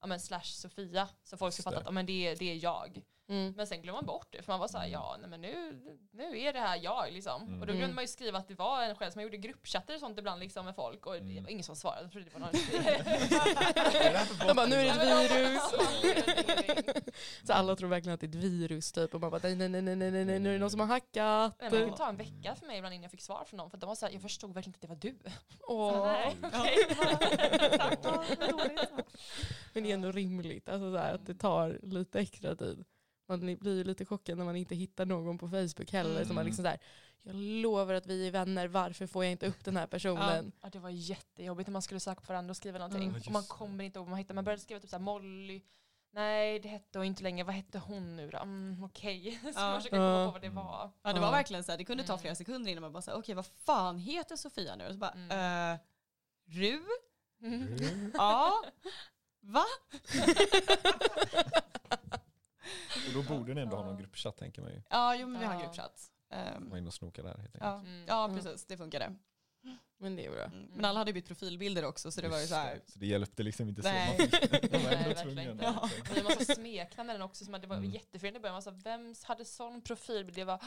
[0.01, 1.09] ja, men slash Sofia.
[1.25, 3.03] Så folk skulle fatta att ja, men det, är, det är jag.
[3.31, 3.55] Mm.
[3.57, 4.43] Men sen glömde man bort det.
[4.43, 5.81] För man var så här, ja nej, men nu,
[6.13, 7.43] nu är det här jag liksom.
[7.43, 7.61] Mm.
[7.61, 7.95] Och då glömde Mm.
[7.95, 9.13] man ju skriva att det var en själv.
[9.15, 11.07] Man gjorde gruppchatter och sånt ibland liksom med folk.
[11.07, 11.43] Och det Mm.
[11.45, 12.03] var ingen som svarade.
[12.03, 12.51] Jag trodde det var någon...
[14.49, 15.63] De bara, nu är det ett virus.
[17.47, 19.15] Så alla tror verkligen att det är ett virus typ.
[19.15, 20.81] Och man bara, nej nej nej nej nej, nej, nej nu är det någon som
[20.81, 21.55] har hackat.
[21.61, 23.71] Nej, men det ta en vecka för mig ibland innan jag fick svar från någon.
[23.71, 25.19] För de var så här, jag förstod verkligen inte att det var du.
[25.61, 26.07] Åh.
[26.07, 26.37] Nej.
[27.79, 27.99] Tack.
[29.73, 32.85] Men det är ändå rimligt alltså så här, att det tar lite extra tid.
[33.31, 36.17] Man blir ju lite chockad när man inte hittar någon på Facebook heller.
[36.17, 36.29] Mm.
[36.29, 36.79] Så man liksom så här,
[37.23, 40.53] jag lovar att vi är vänner, varför får jag inte upp den här personen?
[40.63, 43.03] Ja, det var jättejobbigt när man skulle söka på varandra och skriva någonting.
[43.09, 43.21] Mm.
[43.27, 44.35] Och man kommer inte ihåg vad man hittar.
[44.35, 45.63] Man började skriva typ såhär Molly.
[46.13, 47.45] Nej det hette hon inte längre.
[47.45, 48.39] Vad hette hon nu då?
[48.39, 49.41] Mm, Okej.
[49.43, 49.61] Så Ja.
[49.61, 50.91] man försöker komma på vad det var.
[51.03, 52.21] Ja det var verkligen så här, det kunde ta Mm.
[52.21, 54.87] flera sekunder innan man bara sa okej vad fan heter Sofia nu?
[54.87, 55.73] Och så bara, Mm.
[55.75, 55.79] eh,
[56.47, 56.81] Ru?
[57.43, 58.11] Mm.
[58.15, 58.65] Ja.
[59.41, 59.65] Va?
[63.09, 64.83] Och då borde ni ändå ha någon gruppchatt tänker man ju.
[64.91, 65.67] Ja jo men vi har en Ja.
[65.67, 66.13] gruppchatt.
[66.31, 67.63] Ehm, Var inne och snoka där helt enkelt.
[67.65, 67.79] ja.
[67.79, 68.05] Mm.
[68.09, 69.15] ja precis, det funkade.
[69.99, 70.45] Men det är bra.
[70.45, 70.67] Mm.
[70.75, 72.81] Men alla hade ju bytt profilbilder också så det var ju Just så här.
[72.87, 74.17] Så det hjälpte liksom inte Nej.
[74.17, 74.23] så.
[74.23, 74.29] Man
[74.61, 75.65] fick, man var Nej, verkligen inte.
[76.05, 77.45] Men det var massa smeknamn också.
[77.45, 77.91] Som att det var Mm.
[77.91, 78.55] jättefel i början.
[78.55, 80.37] Man sa, vem hade sån profilbild?
[80.37, 80.63] Det var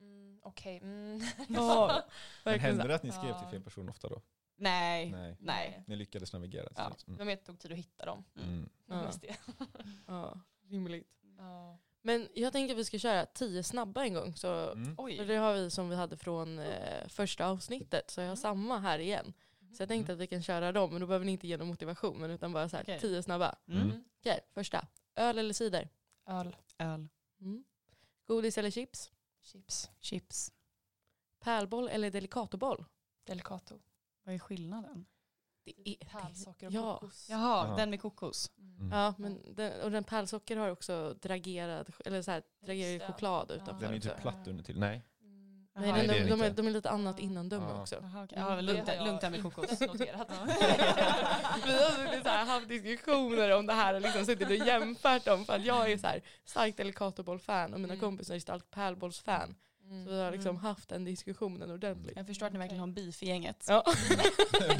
[0.00, 0.76] mm, okej.
[0.82, 1.20] mm.
[1.48, 2.02] Ja,
[2.44, 3.38] Men hände det att ni skrev Ja.
[3.38, 4.22] till fel person ofta då?
[4.56, 5.10] Nej.
[5.10, 5.36] Nej.
[5.40, 5.84] Nej.
[5.86, 6.68] Ni lyckades navigera?
[6.76, 6.94] Ja.
[6.98, 7.18] slut.
[7.18, 8.24] Men det tog tid att hitta dem.
[8.42, 8.68] Mm.
[8.86, 9.04] Ja.
[9.06, 9.36] Just det.
[10.06, 11.08] Ja, rimligt.
[11.38, 11.78] Ja.
[12.02, 14.36] Men jag tänker att vi ska köra tio snabba en gång.
[14.36, 14.96] Så Mm.
[14.96, 18.10] För det har vi som vi hade från eh, första avsnittet.
[18.10, 18.36] Så jag har Mm.
[18.36, 19.32] samma här igen.
[19.76, 20.90] Så jag tänkte att vi kan köra dem.
[20.90, 22.30] Men då behöver ni inte ge någon motivation.
[22.30, 23.00] Utan bara så här, Okej.
[23.00, 23.54] tio snabba.
[23.68, 23.82] Mm.
[23.82, 24.04] Mm.
[24.20, 24.86] Okej, första.
[25.14, 25.88] Öl eller cider?
[26.26, 26.56] Öl.
[26.78, 27.08] Öl.
[27.40, 27.64] Mm.
[28.26, 29.10] Godis eller chips?
[29.42, 29.90] Chips.
[30.00, 30.52] Chips.
[31.40, 32.84] Pärlboll eller delicatoboll?
[33.24, 33.80] Delicato.
[34.24, 35.06] Vad är skillnaden?
[35.66, 36.98] Det är, Pärlsocker och ja.
[36.98, 37.26] kokos.
[37.30, 37.76] Jaha, Jaha.
[37.76, 38.50] den med kokos.
[38.58, 38.92] Mm.
[38.92, 43.54] Ja, men den, och den pärlsocker har också dragerad, eller så här, dragerad choklad Ja.
[43.54, 44.08] utanför Den är också.
[44.08, 44.78] typ platt under till.
[44.78, 45.02] Nej.
[45.22, 45.66] Mm.
[45.78, 46.62] Nej, är de, de, är, inte.
[46.62, 47.80] de är lite annat innandöme Ja.
[47.80, 47.94] också.
[48.02, 48.38] Jaha, okej.
[48.38, 48.86] Mm, Ja, lugnt,
[49.20, 49.70] där med kokos.
[49.72, 50.28] inte noterat.
[51.66, 55.24] Vi har suttit så här, haft diskussioner om det här och liksom suttit och jämfört
[55.24, 55.44] dem.
[55.44, 58.00] För att jag är så här, starkt delicatoboll-fan och mina Mm.
[58.00, 59.54] kompisar är starkt pärlbolls-fan.
[59.90, 60.04] Mm.
[60.04, 60.62] Så vi har liksom Mm.
[60.62, 62.16] haft den diskussionen ordentligt.
[62.16, 63.64] Jag förstår att ni verkligen har en beef i gänget.
[63.68, 63.84] Ja.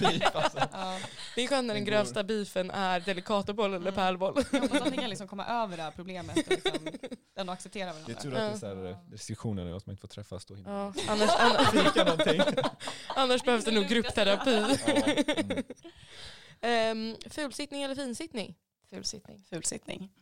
[0.00, 0.58] Beef, alltså.
[0.72, 0.98] Ja.
[1.34, 3.94] Det är skönt när den grövsta beefen är delicatoboll eller Mm.
[3.94, 4.42] pärlboll.
[4.52, 6.72] Jag hoppas att ni kan liksom komma över det här problemet och liksom
[7.36, 8.20] ändå acceptera Det är varandra.
[8.20, 10.54] tur att det är så här, eh, restriktioner nu, att man inte får träffas då.
[10.54, 12.56] hinner Ja, annars, annars,
[13.16, 14.76] annars behövs det nog gruppterapi.
[14.86, 15.02] Ja.
[16.60, 17.10] Mm.
[17.20, 18.54] Um, fulsittning eller finsittning?
[18.90, 19.44] Fulsittning.
[19.50, 20.12] Fulsittning.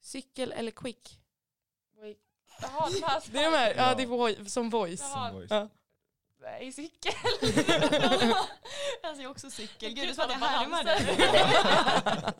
[0.00, 1.18] Cykel eller quick?
[2.62, 3.94] Jaha, de här Det är de här, ja, Ja.
[3.94, 5.00] det är vo- som voice.
[5.00, 5.32] Jaha.
[5.32, 5.50] Voice.
[5.50, 5.68] Ja.
[6.40, 7.12] Nej, cykel.
[7.22, 7.62] alltså
[9.02, 9.92] jag är också cykel.
[9.94, 12.34] Gud, det är som att jag härmar dig.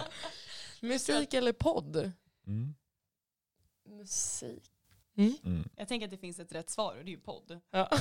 [0.81, 1.97] Musik eller podd?
[2.47, 2.75] Mm.
[3.89, 4.72] Musik.
[5.17, 5.69] Mm.
[5.77, 7.61] Jag tänker att det finns ett rätt svar och det är ju podd.
[7.71, 7.89] Ja.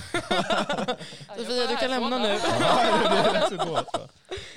[1.38, 2.28] Sofia, du kan lämna nu.
[2.59, 3.88] Ja, det är rätt så gott.
[3.93, 3.99] va?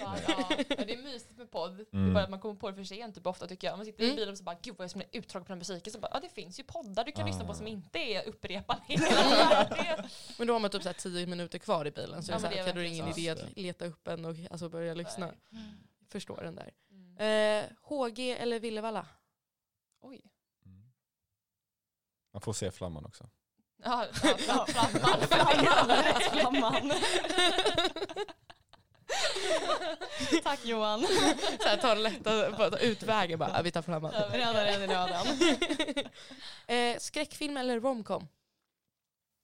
[0.01, 0.45] Ja, ja.
[0.77, 1.77] Men det är mysigt med podd.
[1.77, 2.15] Det är Mm.
[2.15, 3.77] bara att man kommer på det för sent typ ofta tycker jag.
[3.77, 4.13] Man sitter Mm.
[4.13, 5.93] i bilen och så bara gud vad jag som är utdrag på den musiken.
[5.93, 7.27] Så bara, ja det finns ju poddar du kan Ah.
[7.27, 8.83] lyssna på som inte är upprepande.
[8.89, 10.05] Det-
[10.39, 12.23] Men då har man typ så här tio minuter kvar i bilen.
[12.23, 13.45] Så Ja, det är så här, är kan du ingen idé så.
[13.47, 15.31] att leta upp en och alltså börja lyssna.
[16.09, 16.71] Förstår den där.
[16.91, 17.65] Mm.
[17.65, 19.07] Eh, HG eller Villevalla?
[20.01, 20.21] Oj.
[22.35, 22.41] Mm.
[22.41, 23.25] Man får se flamman också.
[23.85, 25.21] Ja, ja, Ja, flamman.
[25.21, 26.05] Flamman.
[26.33, 26.93] Flamman.
[30.43, 31.01] Tack Johan.
[31.61, 34.13] så här, ta den lätta bara ta ut vägen bara, "Ah, vi tar flamman.
[34.13, 35.27] Räddar en i nöden.
[36.95, 38.29] eh, skräckfilm eller romcom?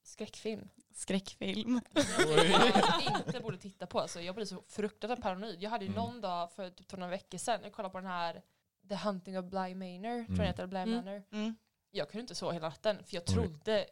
[0.03, 0.68] Skräckfilm.
[0.95, 1.80] Skräckfilm.
[1.95, 4.01] jag inte borde titta på.
[4.01, 5.62] Alltså, jag blir så fruktansvärt paranoid.
[5.62, 6.03] Jag hade ju Mm.
[6.05, 8.43] någon dag för typ några veckor sedan, jag kollade på den här
[8.88, 10.47] The Hunting of Bly Manor, tror jag Mm.
[10.47, 10.95] heter, Bly Mm.
[10.97, 11.22] Manor.
[11.32, 11.57] Mm.
[11.91, 13.34] Jag kunde inte sova hela natten för jag Oj.
[13.34, 13.86] trodde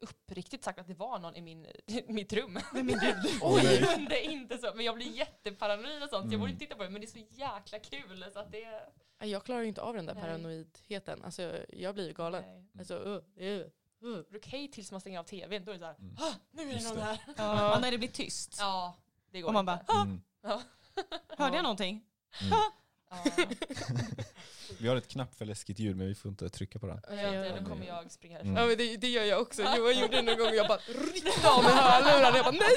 [0.00, 1.66] uppriktigt sagt att det var någon i min,
[2.06, 2.58] mitt rum.
[2.72, 3.16] Men min gud.
[3.42, 3.64] Oj.
[3.80, 6.52] Jag kunde inte så, men jag blir jätteparanoid och sånt så jag borde Mm.
[6.52, 8.82] inte titta på det men det är så jäkla kul så att det...
[9.26, 10.22] Jag klarar inte av den där Nej.
[10.22, 11.24] paranoidheten.
[11.24, 12.42] Alltså, jag blir ju galen.
[12.46, 12.64] Nej.
[12.78, 13.60] Alltså, uh, uh,
[14.04, 14.22] uh.
[14.30, 16.16] Det är okej tills man stänger av tvn, då är det såhär Mm.
[16.18, 17.18] ah, nu är det någon här.
[17.36, 18.56] Ja, när det blir tyst.
[18.58, 18.96] Ja,
[19.30, 19.84] det går Och man inte.
[19.88, 20.20] bara, Mm.
[21.38, 22.04] hörde jag någonting?
[22.42, 22.58] Mm.
[24.78, 27.00] Vi har ett knapp för läskigt ljud men vi får inte trycka på den.
[27.10, 27.60] Ja.
[27.60, 28.56] då kommer jag springa härifrån.
[28.56, 28.62] Mm.
[28.62, 29.62] Ja men det, det gör jag också.
[29.62, 30.78] Johan gjorde det någon gång och jag bara
[31.14, 32.36] ryckte av mig hörlurarna.
[32.36, 32.76] Jag bara nej!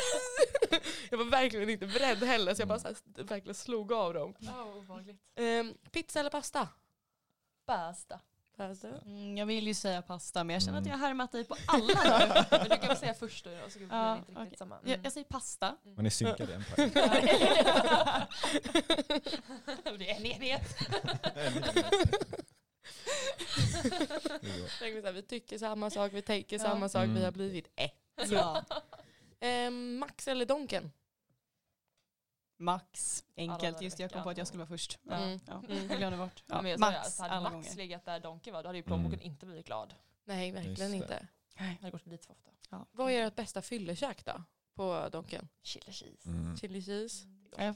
[1.09, 4.35] Jag var verkligen inte beredd heller så jag bara så här, verkligen slog av dem.
[4.41, 5.01] Oh.
[5.35, 6.67] Ehm, pizza eller pasta?
[7.67, 8.19] Bästa.
[8.57, 8.87] Pasta.
[9.05, 10.91] Mm, jag vill ju säga pasta men jag känner att Mm.
[10.91, 12.43] jag har härmat dig på alla nu.
[12.59, 14.57] Men du kan väl säga först då, så blir Ja, inte riktigt okej.
[14.57, 14.77] samma.
[14.83, 15.75] Jag, jag säger pasta.
[15.95, 16.89] Man är synkade i Empire.
[19.97, 20.77] det är en enhet.
[24.81, 26.63] Här, Vi tycker samma sak, vi tänker Ja.
[26.63, 27.23] samma sak, vi Mm.
[27.23, 28.31] har blivit ett.
[28.31, 28.63] Ja.
[29.39, 30.91] Ehm, Max eller Donken?
[32.57, 33.23] Max.
[33.37, 33.81] Enkelt.
[33.81, 34.99] Just det, jag kom på att jag skulle vara först.
[35.03, 35.13] Ja.
[35.15, 35.39] Mm.
[35.47, 35.63] Ja.
[35.69, 35.89] Mm.
[35.89, 36.43] Jag glömde bort.
[36.45, 36.61] Ja.
[36.61, 37.77] men Max det, så hade alla Max gånger.
[37.77, 39.31] legat där Donken var, då hade ju plånboken Mm.
[39.31, 39.93] inte blivit glad.
[40.25, 40.97] Nej, verkligen det.
[40.97, 41.27] inte.
[41.57, 42.49] Jag hade gått dit för ofta.
[42.69, 42.85] Ja.
[42.91, 44.43] Vad är ert bästa fyllekäk då?
[44.75, 45.47] På Donken?
[45.63, 46.29] Chili cheese.
[46.29, 46.57] Mm.
[46.57, 47.25] Chili cheese?
[47.49, 47.75] Det är Jag,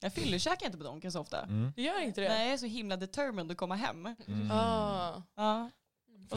[0.00, 1.42] jag fyllekäkar inte på Donken så ofta.
[1.42, 1.72] Mm.
[1.76, 2.28] Du gör inte det?
[2.28, 4.06] Nej, jag är så himla determined att komma hem.
[4.06, 4.50] Mm.
[4.52, 5.70] Ah, Ja.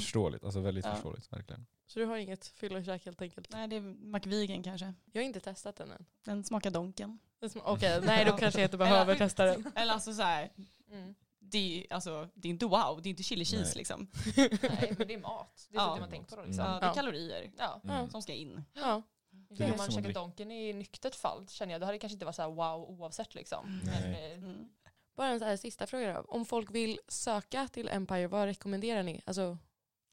[0.01, 0.93] Förståeligt, alltså väldigt Ja.
[0.93, 1.65] förståeligt verkligen.
[1.87, 3.47] så du har inget fyllekäk helt enkelt?
[3.51, 4.93] Nej, det är McVigen kanske.
[5.11, 6.05] Jag har inte testat den än.
[6.25, 7.19] Den smakar Donken.
[7.41, 9.71] Sma- Okej, nej då kanske jag inte behöver Eller- testa den.
[9.75, 10.51] Eller alltså så här,
[10.91, 11.15] Mm.
[11.39, 11.57] det
[11.89, 13.73] är, alltså, det är inte wow, det är inte chili cheese Nej.
[13.75, 14.07] liksom.
[14.61, 15.67] Nej, men det är mat.
[15.69, 15.93] Det är Ja.
[15.93, 16.65] det man tänker på då liksom.
[16.65, 16.73] Mm.
[16.73, 17.81] Ja, det är kalorier Ja.
[17.83, 18.09] Mm.
[18.09, 18.63] som ska in.
[18.73, 19.01] Ja.
[19.49, 22.13] Det är Om man käkar Donken i nyktert fall känner jag, då hade det kanske
[22.13, 23.81] inte varit så här wow oavsett liksom.
[23.83, 24.01] Nej.
[24.01, 24.69] Men, eh, Mm.
[25.15, 26.19] Bara en så här sista fråga då.
[26.29, 29.21] Om folk vill söka till Empire, vad rekommenderar ni?
[29.25, 29.57] Alltså,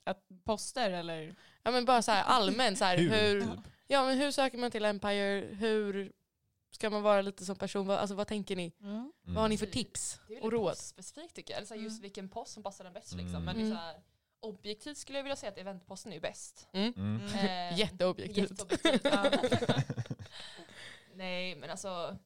[0.05, 1.35] Att poster eller?
[1.63, 3.11] ja men bara så här allmänt så här, Hur?
[3.11, 3.47] hur,
[3.87, 5.41] ja, men hur söker man till Empire?
[5.55, 6.13] Hur
[6.71, 7.87] ska man vara lite som person?
[7.87, 8.73] Vad, alltså, vad tänker ni?
[8.81, 9.13] Mm.
[9.23, 10.69] Vad har ni för tips Det är och väl råd?
[10.71, 11.57] postspecifikt tycker jag.
[11.57, 12.03] Eller så här, just Mm.
[12.03, 13.29] vilken post som passar den bäst liksom.
[13.37, 13.45] Mm.
[13.45, 13.77] Men det är Mm.
[13.79, 13.97] så här,
[14.41, 16.69] objektivt skulle jag vilja säga att eventposten är bäst.
[16.73, 16.93] Mm.
[16.97, 17.21] Mm.
[17.27, 18.51] Eh, Jätteobjektivt.
[18.51, 19.05] Jätteobjektivt.
[19.05, 19.31] Ja.
[21.15, 22.17] Nej men alltså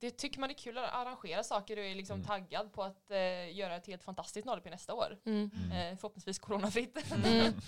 [0.00, 2.26] det tycker man är kul att arrangera saker och är liksom Mm.
[2.26, 5.18] taggad på att eh, göra ett helt fantastiskt 0 nästa år.
[5.24, 5.50] Mm.
[5.54, 5.70] Mm.
[5.92, 7.12] Eh, förhoppningsvis coronafritt.
[7.12, 7.52] Mm.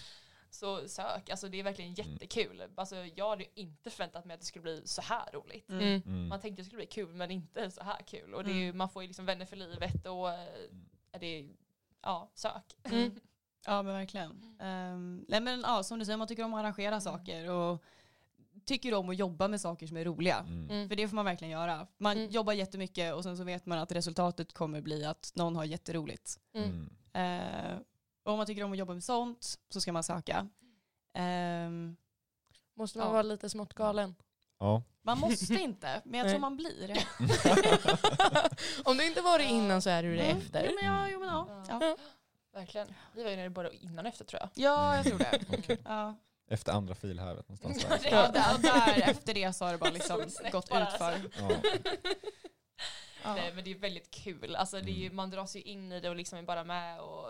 [0.50, 2.62] Så sök, alltså det är verkligen jättekul.
[2.76, 5.70] Alltså, jag hade ju inte förväntat mig att det skulle bli så här roligt.
[5.70, 5.82] Mm.
[5.86, 6.02] Mm.
[6.06, 6.28] Mm.
[6.28, 8.34] Man tänkte att det skulle bli kul men inte så här kul.
[8.34, 8.78] Och det är ju, Mm.
[8.78, 10.48] man får ju liksom vänner för livet och eh,
[11.12, 11.48] är det,
[12.02, 12.76] ja, sök.
[12.84, 13.20] Mm.
[13.68, 14.30] Ja men verkligen.
[14.60, 17.82] Um, nej men ja, som du säger, man tycker om att arrangera saker och
[18.66, 20.36] tycker om att jobba med saker som är roliga.
[20.38, 20.70] Mm.
[20.70, 20.88] Mm.
[20.88, 21.86] För det får man verkligen göra.
[21.98, 22.30] Man Mm.
[22.30, 26.38] jobbar jättemycket och sen så vet man att resultatet kommer bli att någon har jätteroligt.
[26.54, 26.88] Mm.
[27.12, 27.40] Mm.
[27.72, 27.76] Eh,
[28.24, 30.48] och om man tycker om att jobba med sånt så ska man söka.
[31.14, 31.96] Ehm,
[32.78, 33.12] Måste man Ja.
[33.12, 34.14] vara lite smått galen?
[34.58, 34.82] Ja.
[35.02, 36.98] man måste inte, men jag tror man blir.
[38.84, 40.36] Om du inte var det innan så är du det Mm.
[40.38, 40.66] efter.
[40.70, 41.64] Jo, men ja, jo, men ja.
[41.68, 41.96] Ja.
[42.52, 42.94] Verkligen.
[43.14, 44.50] Vi var ju nere både innan och efter tror jag.
[44.54, 45.40] ja, jag tror det.
[45.58, 45.78] Okej.
[45.84, 46.14] Ja.
[46.48, 48.10] Efter andra filhävet någonstans där.
[48.10, 50.20] Ja, där, där efter det så har det bara liksom
[50.52, 51.30] gått bara, utför.
[51.38, 51.50] Ja.
[53.24, 53.34] Ja.
[53.34, 54.56] Nej, men det är väldigt kul.
[54.56, 55.16] Alltså, det är ju, Mm.
[55.16, 57.00] man dras ju in i det och liksom är bara med.
[57.00, 57.26] Och,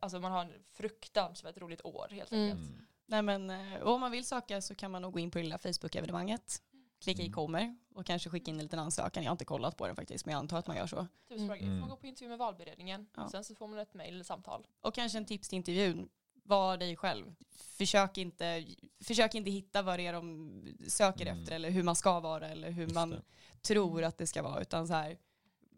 [0.00, 2.44] alltså, man har en fruktansvärt roligt år helt Mm.
[2.50, 2.68] enkelt.
[2.70, 2.86] Mm.
[3.06, 5.38] Nej, men, eh, och om man vill söka så kan man nog gå in på
[5.38, 6.62] det lilla Facebook-evenemanget.
[7.00, 7.32] Klicka i Mm.
[7.34, 9.22] kommer och kanske skicka in en liten ansökan.
[9.22, 11.06] Jag har inte kollat på den faktiskt men jag antar att man gör så.
[11.28, 11.62] Typ bra grej.
[11.66, 11.76] Mm.
[11.76, 13.06] Får man gå på intervju med valberedningen.
[13.16, 13.28] Ja.
[13.28, 14.66] Sen så får man ett mejl eller samtal.
[14.80, 16.08] Och kanske en tips till intervjun.
[16.46, 17.34] Var dig själv.
[17.78, 18.64] Försök inte,
[19.04, 20.50] försök inte hitta vad det är de
[20.88, 21.38] söker Mm.
[21.42, 23.22] efter eller hur man ska vara eller hur Just man det.
[23.62, 24.60] tror att det ska vara.
[24.60, 25.16] Utan så här,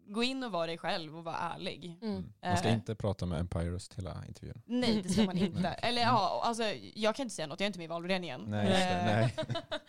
[0.07, 1.85] gå in och var dig själv och var ärlig.
[2.01, 2.15] Mm.
[2.15, 2.33] Mm.
[2.41, 2.73] Man ska Eh.
[2.73, 4.61] inte prata med Empirest hela intervjun.
[4.65, 5.67] Nej, det ska man inte.
[5.69, 6.63] Eller ja, alltså,
[6.93, 8.41] jag kan inte säga något, jag är inte med i valberedningen.
[8.47, 8.89] Nej, just det.
[8.89, 9.35] Eh, Nej.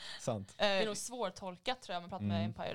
[0.20, 0.54] Sant.
[0.58, 2.52] Det är eh, nog svårtolkat tror jag man pratar Mm.
[2.56, 2.66] med.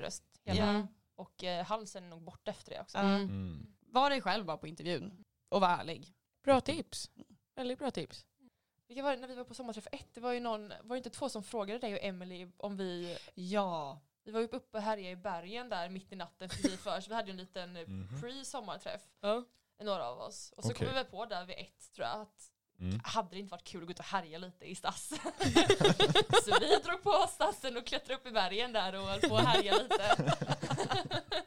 [0.44, 0.66] Hela.
[0.74, 0.86] Ja.
[1.16, 2.98] Och eh, halsen är nog borta efter det också.
[2.98, 3.22] Mm.
[3.22, 3.66] Mm.
[3.90, 5.24] Var dig själv bara på intervjun.
[5.48, 6.12] Och var ärlig.
[6.44, 7.10] Bra tips.
[7.54, 8.26] Väldigt bra tips.
[8.88, 10.14] Vilka var det när vi var på sommarträff ett?
[10.14, 13.18] Det var ju någon, var det inte två som frågade dig och Emily om vi,
[13.34, 14.00] Ja.
[14.24, 17.08] vi var ju uppe och härjade i bergen där mitt i natten precis för, så
[17.08, 18.20] vi hade ju en liten eh, Mhm.
[18.22, 19.44] pre-sommarträff, Ja.
[19.82, 20.52] några av oss.
[20.56, 20.78] Och så Okej.
[20.78, 22.50] kom vi väl på där vid ett tror jag att
[22.80, 23.00] Mm.
[23.04, 25.08] hade det inte varit kul att gå ut och härja lite i stass?
[26.44, 29.46] så vi drog på stassen och klättrade upp i bergen där och höll på att
[29.46, 30.34] härja lite.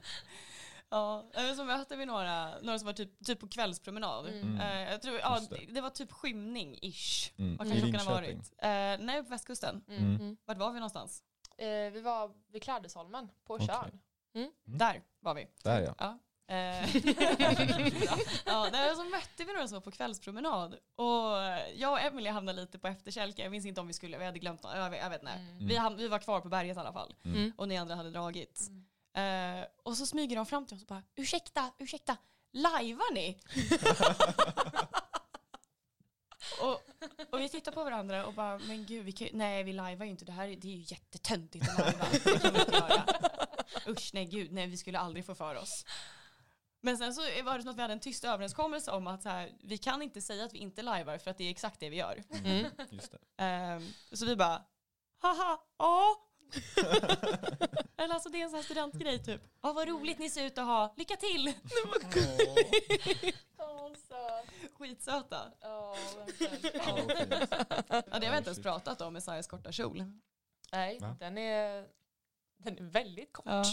[0.89, 1.25] Ja,
[1.55, 4.27] så mötte vi några, några som var typ, typ på kvällspromenad.
[4.27, 4.41] Mm.
[4.41, 4.59] Mm.
[4.61, 5.73] Eh, jag tror, ja, det.
[5.73, 5.81] det.
[5.81, 7.31] var typ skymning-ish.
[7.38, 7.57] Mm.
[7.57, 8.53] Vad kan klockan ha varit?
[8.57, 9.83] Eh, nej, på västkusten.
[9.88, 10.03] Mm.
[10.03, 10.15] Mm.
[10.15, 10.38] Mm.
[10.45, 11.23] Vart var vi någonstans?
[11.57, 13.67] Eh, vi var vid Klädesholmen på Okej.
[13.67, 13.99] Tjörn.
[14.35, 14.51] Mm.
[14.63, 15.47] Där var vi.
[15.63, 15.95] Där ja.
[15.97, 16.19] Ja.
[16.49, 16.95] Eh,
[18.45, 20.73] ja, nej, så mötte vi några så på kvällspromenad.
[20.95, 21.38] Och
[21.75, 23.43] jag och Emily hamnade lite på efterkälken.
[23.43, 24.75] Jag minns inte om vi skulle, vi hade glömt något.
[24.75, 25.33] Jag vet, jag vet inte.
[25.33, 25.67] Mm.
[25.67, 27.15] Vi, ham- vi var kvar på berget i alla fall.
[27.25, 27.53] Mm.
[27.57, 28.67] Och ni andra hade dragit.
[28.69, 28.85] Mm.
[29.14, 32.18] Eh, och så smyger de fram till oss och bara ursäkta, ursäkta,
[32.53, 33.39] lajvar ni?
[36.62, 36.82] och,
[37.34, 40.05] och vi tittar på varandra och bara men gud, vi kan, ju- nej vi lajvar
[40.05, 42.05] ju inte, det här är- det är ju jättetöntigt att lajva.
[42.12, 43.05] Det kan vi inte göra.
[43.88, 45.86] Usch nej gud, nej vi skulle aldrig få för oss.
[46.82, 49.30] Men sen så var det som att vi hade en tyst överenskommelse om att så
[49.30, 51.89] här, vi kan inte säga att vi inte lajvar för att det är exakt det
[51.89, 52.24] vi gör.
[52.43, 52.66] Mm.
[52.89, 53.18] Just det.
[53.43, 54.64] Ehm, så vi bara,
[55.22, 56.16] haha, ja.
[57.97, 59.41] Eller alltså det är en sån här studentgrej typ.
[59.61, 61.53] Ja vad roligt ni ser ut att ha, lycka till!
[63.57, 63.91] Åh.
[64.73, 65.51] Skitsöta.
[65.61, 65.95] Ja,
[68.19, 70.03] det har vi inte ens pratat om, Messiahs korta kjol.
[70.71, 71.15] Nej, Va?
[71.19, 71.87] den är,
[72.57, 73.45] den är väldigt kort.
[73.45, 73.63] Ja.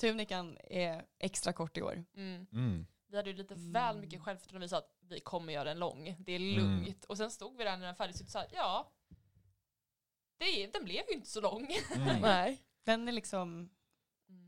[0.00, 2.04] Tunikan är extra kort i år.
[2.16, 2.46] Mm.
[2.52, 2.86] Mm.
[3.08, 3.72] Vi hade ju lite Mm.
[3.72, 4.64] väl mycket självförtroende.
[4.64, 6.16] Vi sa att vi kommer göra den lång.
[6.18, 6.56] Det är Mm.
[6.56, 7.04] lugnt.
[7.04, 8.90] Och sen stod vi där när den färdigsydd och sa ja,
[10.38, 11.68] det, är- den blev ju inte så lång.
[11.94, 12.20] Mm.
[12.20, 13.70] Nej, Den är liksom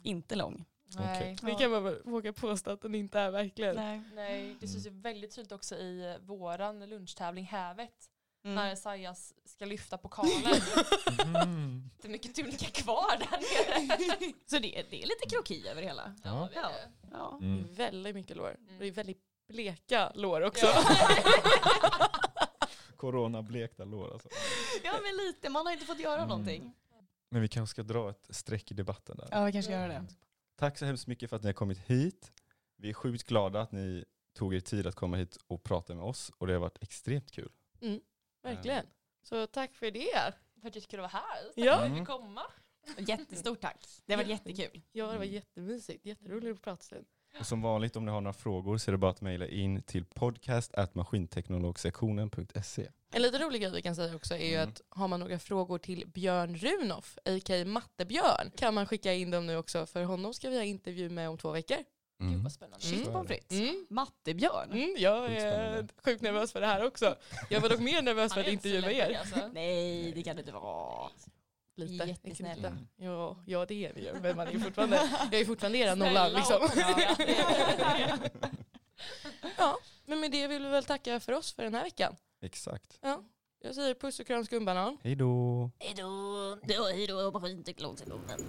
[0.03, 0.65] inte lång.
[0.97, 1.37] Nej.
[1.43, 3.77] det kan man väl våga påstå att den inte är verkligen.
[3.77, 4.03] Nej.
[4.15, 8.11] Nej, det syns ju väldigt tydligt också i eh, våran lunchtävling Hävet.
[8.45, 8.55] Mm.
[8.55, 10.33] När Esaias ska lyfta pokalen.
[11.25, 11.91] Mm.
[12.03, 14.33] det är mycket tunika kvar där nere.
[14.47, 16.15] Så det, är- det är lite kroki över hela.
[16.25, 16.49] Ja.
[16.53, 16.91] det är det.
[17.13, 17.39] Ja.
[17.41, 17.75] Det är Mm.
[17.75, 18.57] väldigt mycket lår.
[18.61, 18.79] Mm.
[18.79, 20.67] Det är väldigt bleka lår också.
[20.67, 20.85] Ja.
[22.97, 24.29] Corona-blekta lår alltså.
[24.85, 26.29] ja men lite, man har inte fått göra Mm.
[26.29, 26.73] någonting.
[27.35, 29.29] Men vi kanske ska dra ett streck i debatten där.
[29.31, 30.07] Ja vi kanske ska göra det.
[30.57, 32.33] Tack så hemskt mycket för att ni har kommit hit.
[32.77, 34.05] Vi är sjukt glada att ni
[34.35, 37.31] tog er tid att komma hit och prata med oss och det har varit extremt
[37.31, 37.53] kul.
[37.81, 38.01] Mm,
[38.43, 38.87] verkligen.
[39.23, 40.35] Så tack för det.
[40.61, 41.43] För att kul att vara här.
[41.45, 41.77] Tack Ja.
[41.77, 42.43] för att vi fick komma.
[42.99, 43.87] Jättestort tack.
[44.07, 44.83] Det varit jättekul.
[44.93, 46.07] Ja, det var jättemysigt.
[46.07, 47.07] Jätteroligt att prata stund.
[47.41, 49.83] Och som vanligt om ni har några frågor så är det bara att mejla in
[49.83, 52.89] till podcast.maskinteknologsektionen.se.
[53.13, 54.69] En lite rolig grej vi kan säga också är ju Mm.
[54.69, 57.65] att har man några frågor till Björn Runoff, a.k.a.
[57.65, 61.29] Mattebjörn, kan man skicka in dem nu också för honom ska vi ha intervju med
[61.29, 61.77] om två veckor.
[61.77, 61.87] Gud
[62.29, 62.43] Mm.
[62.43, 62.87] vad spännande.
[62.87, 63.59] Shit är pommes frites.
[63.61, 63.87] Mm.
[63.91, 64.73] Mattebjörn?
[64.73, 67.17] Mm, jag Sjukt är sjukt nervös för det här också.
[67.51, 69.19] Jag var dock mer nervös för att intervjua er.
[69.21, 69.51] Alltså.
[69.53, 71.11] Nej det kan det inte vara.
[71.77, 72.05] Lite.
[72.05, 72.57] Jättesnäll.
[72.57, 72.69] Lite.
[72.69, 72.87] Mm.
[72.97, 74.13] Ja, ja, det är ni ju.
[74.21, 74.97] Men man är fortfarande,
[75.33, 76.69] jag är fortfarande era nollan liksom.
[79.59, 82.17] Ja, men med det vill vi väl tacka för oss för den här veckan.
[82.43, 82.99] Exakt.
[83.61, 84.99] Jag säger puss och kram skumbanan.
[85.03, 85.71] Hej då!
[85.79, 86.59] Hejdå.
[86.69, 88.41] Ja, hejdå maskinteknologsektionen.